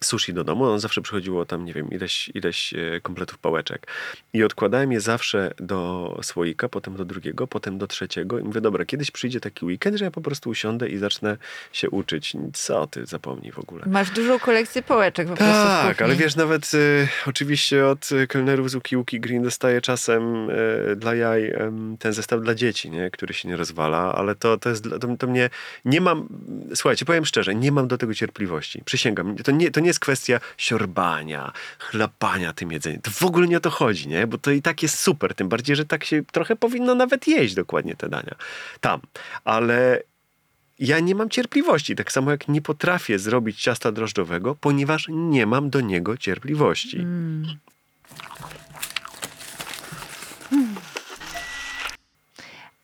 sushi 0.00 0.34
do 0.34 0.44
domu, 0.44 0.64
on 0.64 0.80
zawsze 0.80 1.02
przychodziło 1.02 1.44
tam, 1.44 1.64
nie 1.64 1.72
wiem, 1.72 1.90
ileś, 1.90 2.30
ileś 2.34 2.74
e, 2.74 3.00
kompletów 3.00 3.38
pałeczek. 3.38 3.86
I 4.32 4.44
odkładałem 4.44 4.92
je 4.92 5.00
zawsze 5.00 5.50
do 5.56 6.18
słoika, 6.22 6.68
potem 6.68 6.96
do 6.96 7.04
drugiego, 7.04 7.46
potem 7.46 7.78
do 7.78 7.86
trzeciego. 7.86 8.38
I 8.38 8.42
mówię, 8.42 8.60
dobra, 8.60 8.84
kiedyś 8.84 9.10
przyjdzie 9.10 9.40
taki 9.40 9.64
weekend, 9.64 9.96
że 9.96 10.04
ja 10.04 10.10
po 10.10 10.20
prostu 10.20 10.50
usiądę 10.50 10.88
i 10.88 10.98
zacznę 10.98 11.36
się 11.72 11.90
uczyć. 11.90 12.32
Co 12.52 12.86
ty, 12.86 13.06
zapomnij 13.06 13.52
w 13.52 13.58
ogóle. 13.58 13.82
Masz 13.86 14.10
dużą 14.10 14.38
kolekcję 14.38 14.82
pałeczek 14.82 15.28
po 15.28 15.36
prostu 15.36 15.54
Tak, 15.54 16.02
ale 16.02 16.16
wiesz, 16.16 16.36
nawet 16.36 16.74
y, 16.74 17.08
oczywiście 17.26 17.86
od 17.86 18.12
y, 18.12 18.26
kelnerów 18.26 18.70
z 18.70 18.74
Uki 18.74 18.96
Uki 18.96 19.20
Green 19.20 19.42
dostaję 19.42 19.80
czasem 19.80 20.50
y, 20.50 20.96
dla 20.96 21.14
jaj 21.14 21.50
em, 21.50 21.96
ten 21.98 22.12
zestaw 22.12 22.40
dla 22.40 22.54
dzieci, 22.54 22.90
nie? 22.90 23.10
który 23.10 23.34
się 23.34 23.48
nie 23.48 23.56
rozwala, 23.56 24.14
ale 24.14 24.34
to, 24.34 24.58
to 24.58 24.68
jest, 24.68 24.84
to, 25.00 25.16
to 25.18 25.26
mnie, 25.26 25.50
nie 25.84 26.00
mam, 26.00 26.28
słuchajcie, 26.74 27.04
powiem 27.04 27.24
szczerze, 27.24 27.54
nie 27.54 27.72
mam 27.72 27.88
do 27.88 27.98
tego 27.98 28.14
cierpliwości, 28.14 28.82
przysięgam, 28.84 29.36
to 29.36 29.52
nie, 29.52 29.70
to 29.70 29.80
nie 29.80 29.87
jest 29.88 30.00
kwestia 30.00 30.40
siorbania, 30.56 31.52
chlapania 31.78 32.52
tym 32.52 32.72
jedzeniem, 32.72 33.00
to 33.00 33.10
w 33.10 33.22
ogóle 33.22 33.48
nie 33.48 33.56
o 33.56 33.60
to 33.60 33.70
chodzi, 33.70 34.08
nie? 34.08 34.26
bo 34.26 34.38
to 34.38 34.50
i 34.50 34.62
tak 34.62 34.82
jest 34.82 34.98
super, 34.98 35.34
tym 35.34 35.48
bardziej, 35.48 35.76
że 35.76 35.84
tak 35.84 36.04
się 36.04 36.22
trochę 36.32 36.56
powinno 36.56 36.94
nawet 36.94 37.28
jeść 37.28 37.54
dokładnie 37.54 37.96
te 37.96 38.08
dania 38.08 38.34
tam, 38.80 39.00
ale 39.44 40.02
ja 40.78 41.00
nie 41.00 41.14
mam 41.14 41.30
cierpliwości, 41.30 41.96
tak 41.96 42.12
samo 42.12 42.30
jak 42.30 42.48
nie 42.48 42.62
potrafię 42.62 43.18
zrobić 43.18 43.62
ciasta 43.62 43.92
drożdżowego, 43.92 44.54
ponieważ 44.54 45.06
nie 45.08 45.46
mam 45.46 45.70
do 45.70 45.80
niego 45.80 46.16
cierpliwości. 46.16 47.06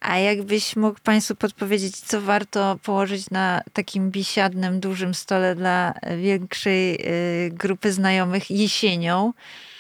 A 0.05 0.19
jakbyś 0.19 0.77
mógł 0.77 0.99
Państwu 1.03 1.35
podpowiedzieć, 1.35 1.97
co 1.97 2.21
warto 2.21 2.79
położyć 2.83 3.31
na 3.31 3.63
takim 3.73 4.11
biesiadnym, 4.11 4.81
dużym 4.81 5.15
stole 5.15 5.55
dla 5.55 5.95
większej 6.19 6.95
y, 7.47 7.51
grupy 7.51 7.93
znajomych 7.93 8.51
jesienią, 8.51 9.33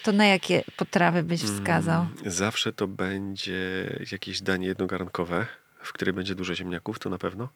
to 0.02 0.12
na 0.12 0.26
jakie 0.26 0.64
potrawy 0.76 1.22
byś 1.22 1.40
wskazał? 1.42 2.06
Zawsze 2.26 2.72
to 2.72 2.86
będzie 2.86 3.86
jakieś 4.12 4.40
danie 4.42 4.66
jednogarnkowe, 4.66 5.46
w 5.82 5.92
której 5.92 6.14
będzie 6.14 6.34
dużo 6.34 6.54
ziemniaków, 6.54 6.98
to 6.98 7.10
na 7.10 7.18
pewno. 7.18 7.48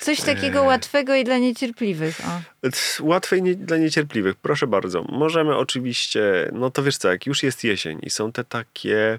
Coś 0.00 0.20
takiego 0.20 0.58
Eee. 0.60 0.66
łatwego 0.66 1.14
i 1.14 1.24
dla 1.24 1.38
niecierpliwych. 1.38 2.20
O. 2.64 2.70
C- 2.70 3.02
Łatwej 3.02 3.42
nie, 3.42 3.54
dla 3.54 3.76
niecierpliwych, 3.76 4.34
proszę 4.36 4.66
bardzo. 4.66 5.02
Możemy 5.02 5.56
oczywiście, 5.56 6.50
no 6.52 6.70
to 6.70 6.82
wiesz 6.82 6.96
co, 6.96 7.10
jak 7.10 7.26
już 7.26 7.42
jest 7.42 7.64
jesień 7.64 7.98
i 8.02 8.10
są 8.10 8.32
te 8.32 8.44
takie 8.44 9.06
mm, 9.06 9.18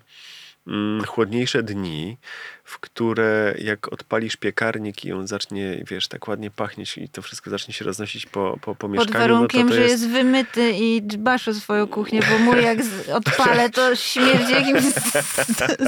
chłodniejsze 1.08 1.64
dni, 1.64 2.18
w 2.64 2.80
które 2.80 3.56
jak 3.58 3.94
odpalisz 3.94 4.36
piekarnik 4.36 5.06
i 5.06 5.14
on 5.14 5.28
zacznie, 5.28 5.84
wiesz, 5.88 6.08
tak 6.08 6.28
ładnie 6.28 6.52
pachnieć 6.52 6.98
i 6.98 7.10
to 7.10 7.22
wszystko 7.22 7.50
zacznie 7.50 7.74
się 7.74 7.86
roznosić 7.86 8.26
po, 8.26 8.58
po, 8.62 8.76
po 8.76 8.76
Pod 8.76 8.92
mieszkaniu, 8.92 9.20
warunkiem, 9.20 9.62
no 9.62 9.68
to, 9.68 9.70
to 9.70 9.76
że 9.76 9.82
jest... 9.82 10.02
jest 10.02 10.14
wymyty 10.14 10.72
i 10.72 11.02
dbasz 11.02 11.48
o 11.48 11.54
swoją 11.54 11.88
kuchnię, 11.88 12.20
bo 12.32 12.38
mój 12.38 12.64
jak 12.64 12.78
odpalę, 13.20 13.70
to 13.70 13.96
śmierdzi 13.96 14.54
jakimś 14.54 14.84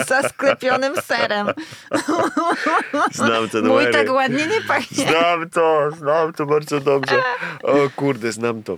zasklepionym 0.08 0.94
serem. 1.02 1.48
Znam 3.12 3.50
te 3.50 3.62
Mój 3.62 3.92
tak 3.92 4.12
ładnie 4.12 4.48
nie 4.48 4.62
pachnie. 4.62 5.08
Znam 5.08 5.50
to, 5.50 5.92
znam 5.98 6.34
to 6.34 6.46
bardzo 6.46 6.80
dobrze. 6.80 7.24
O 7.64 7.90
kurde, 7.96 8.32
znam 8.32 8.64
to. 8.64 8.78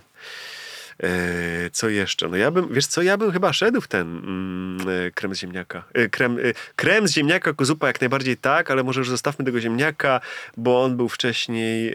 E, 1.03 1.69
co 1.69 1.89
jeszcze? 1.89 2.27
No 2.27 2.37
ja 2.37 2.51
bym, 2.51 2.73
wiesz 2.73 2.87
co, 2.87 3.01
ja 3.01 3.17
bym 3.17 3.31
chyba 3.31 3.53
szedł 3.53 3.81
w 3.81 3.87
ten 3.87 4.17
mm, 4.17 4.89
e, 5.07 5.11
krem 5.11 5.35
z 5.35 5.39
ziemniaka. 5.39 5.83
E, 5.93 6.09
krem, 6.09 6.37
krem 6.75 7.07
z 7.07 7.11
ziemniaka, 7.13 7.53
zupa 7.59 7.87
jak 7.87 8.01
najbardziej 8.01 8.37
tak, 8.37 8.71
ale 8.71 8.83
może 8.83 9.01
już 9.01 9.09
zostawmy 9.09 9.45
tego 9.45 9.59
ziemniaka, 9.59 10.21
bo 10.57 10.83
on 10.83 10.97
był 10.97 11.09
wcześniej 11.09 11.93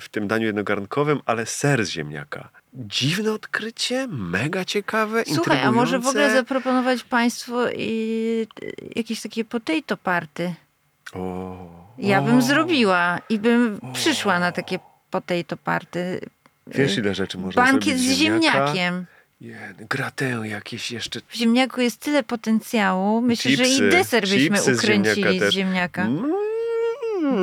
w 0.00 0.06
tym 0.10 0.28
daniu 0.28 0.46
jednogarnkowym, 0.46 1.20
ale 1.26 1.46
ser 1.46 1.84
z 1.84 1.90
ziemniaka. 1.90 2.48
Dziwne 2.74 3.32
odkrycie, 3.32 4.06
mega 4.10 4.64
ciekawe, 4.64 5.22
Słuchaj, 5.34 5.60
a 5.62 5.72
może 5.72 5.98
w 5.98 6.06
ogóle 6.06 6.30
zaproponować 6.30 7.02
Państwu 7.02 7.54
i, 7.76 8.46
jakieś 8.96 9.22
takie 9.22 9.44
potato 9.44 9.96
party? 9.96 10.54
O, 11.12 11.56
Ja 11.98 12.18
o. 12.18 12.22
bym 12.22 12.42
zrobiła 12.42 13.18
i 13.28 13.38
bym 13.38 13.80
przyszła 13.92 14.38
na 14.38 14.52
takie 14.52 14.78
potato 15.10 15.56
party. 15.56 16.20
Wiesz 16.66 16.98
ile 16.98 17.14
rzeczy 17.14 17.38
można 17.38 17.64
Bankiet 17.64 17.98
zrobić 17.98 18.16
z 18.16 18.18
ziemniakiem. 18.18 19.06
Jen, 19.40 19.74
gratę 19.90 20.40
jakieś 20.44 20.90
jeszcze. 20.90 21.20
W 21.28 21.34
ziemniaku 21.34 21.80
jest 21.80 22.00
tyle 22.00 22.22
potencjału. 22.22 23.20
Myślę, 23.20 23.50
że 23.50 23.64
Chipsy. 23.64 23.88
i 23.88 23.90
deser 23.90 24.22
byśmy 24.22 24.38
Chipsy 24.38 24.74
z 24.74 24.78
ukręcili 24.78 25.22
ziemniaka 25.22 25.50
z 25.50 25.54
ziemniaka. 25.54 26.02
Mm, 26.02 26.32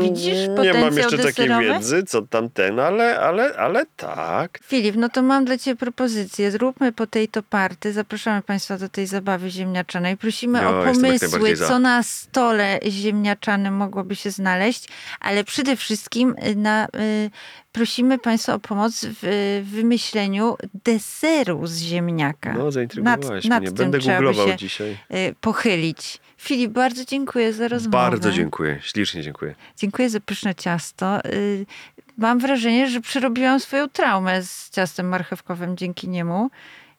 Widzisz 0.02 0.38
Nie 0.48 0.48
mam 0.48 0.56
potencjał 0.58 1.04
jeszcze 1.12 1.18
takiej 1.18 1.48
deserowy? 1.48 1.66
wiedzy, 1.74 2.04
co 2.04 2.22
tamten, 2.22 2.80
ale, 2.80 3.20
ale, 3.20 3.56
ale 3.58 3.86
tak. 3.98 4.60
Filip, 4.64 4.96
no 4.96 5.10
to 5.10 5.22
mam 5.22 5.46
dla 5.46 5.58
Ciebie 5.58 5.76
propozycję. 5.78 6.52
Zróbmy 6.52 6.92
potato 6.92 7.44
party. 7.44 7.94
Zapraszamy 7.94 8.42
Państwa 8.42 8.78
do 8.78 8.90
tej 8.90 9.08
zabawy 9.08 9.50
ziemniaczanej. 9.52 10.18
Prosimy 10.18 10.62
No, 10.62 10.80
o 10.82 10.84
pomysły, 10.86 11.58
co 11.58 11.80
na 11.80 12.04
stole 12.04 12.80
ziemniaczanym 12.90 13.74
mogłoby 13.74 14.16
się 14.16 14.32
znaleźć, 14.32 14.88
ale 15.20 15.44
przede 15.44 15.76
wszystkim 15.76 16.36
y, 16.48 16.56
na, 16.56 16.86
y, 16.86 17.30
prosimy 17.72 18.18
Państwa 18.20 18.54
o 18.54 18.60
pomoc 18.60 19.06
w 19.06 19.24
y, 19.24 19.64
wymyśleniu 19.64 20.58
deseru 20.86 21.68
z 21.68 21.78
ziemniaka. 21.82 22.54
No, 22.54 22.72
zaintrygowałaś 22.72 23.46
nad, 23.46 23.46
nad 23.46 23.62
mnie. 23.62 23.68
tym 23.72 23.76
Będę 23.78 24.00
trzeba 24.00 24.18
by 24.20 24.24
googlował 24.26 24.48
się 24.52 24.56
dzisiaj. 24.58 24.98
y, 25.14 25.36
pochylić. 25.42 26.20
Filip, 26.44 26.72
bardzo 26.72 27.06
dziękuję 27.06 27.54
za 27.54 27.68
rozmowę. 27.68 27.98
Bardzo 27.98 28.32
dziękuję, 28.32 28.80
ślicznie 28.82 29.22
dziękuję. 29.24 29.56
Dziękuję 29.78 30.10
za 30.10 30.20
pyszne 30.20 30.56
ciasto. 30.56 31.26
Y, 31.26 31.66
Mam 32.18 32.40
wrażenie, 32.40 32.90
że 32.90 33.02
przerobiłam 33.02 33.60
swoją 33.60 33.90
traumę 33.90 34.44
z 34.44 34.70
ciastem 34.70 35.08
marchewkowym 35.08 35.78
dzięki 35.78 36.10
niemu 36.10 36.50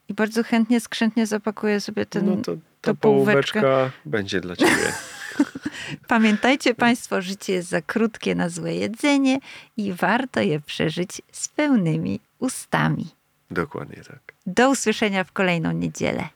i 0.08 0.14
bardzo 0.14 0.42
chętnie, 0.44 0.80
skrzętnie 0.80 1.26
zapakuję 1.26 1.80
sobie 1.80 2.06
ten, 2.06 2.26
No 2.26 2.36
to 2.36 2.52
tę 2.80 2.94
połóweczkę. 2.94 3.60
połóweczka 3.60 3.90
będzie 4.04 4.40
dla 4.40 4.56
ciebie. 4.56 4.92
Pamiętajcie 6.08 6.74
Państwo, 6.74 7.22
życie 7.22 7.52
jest 7.52 7.68
za 7.68 7.82
krótkie 7.82 8.34
na 8.34 8.48
złe 8.48 8.74
jedzenie 8.74 9.38
i 9.76 9.92
warto 9.92 10.40
je 10.40 10.60
przeżyć 10.60 11.22
z 11.32 11.48
pełnymi 11.48 12.20
ustami. 12.38 13.06
Dokładnie 13.50 14.02
tak. 14.08 14.20
Do 14.46 14.70
usłyszenia 14.70 15.24
w 15.24 15.32
kolejną 15.32 15.72
niedzielę. 15.72 16.28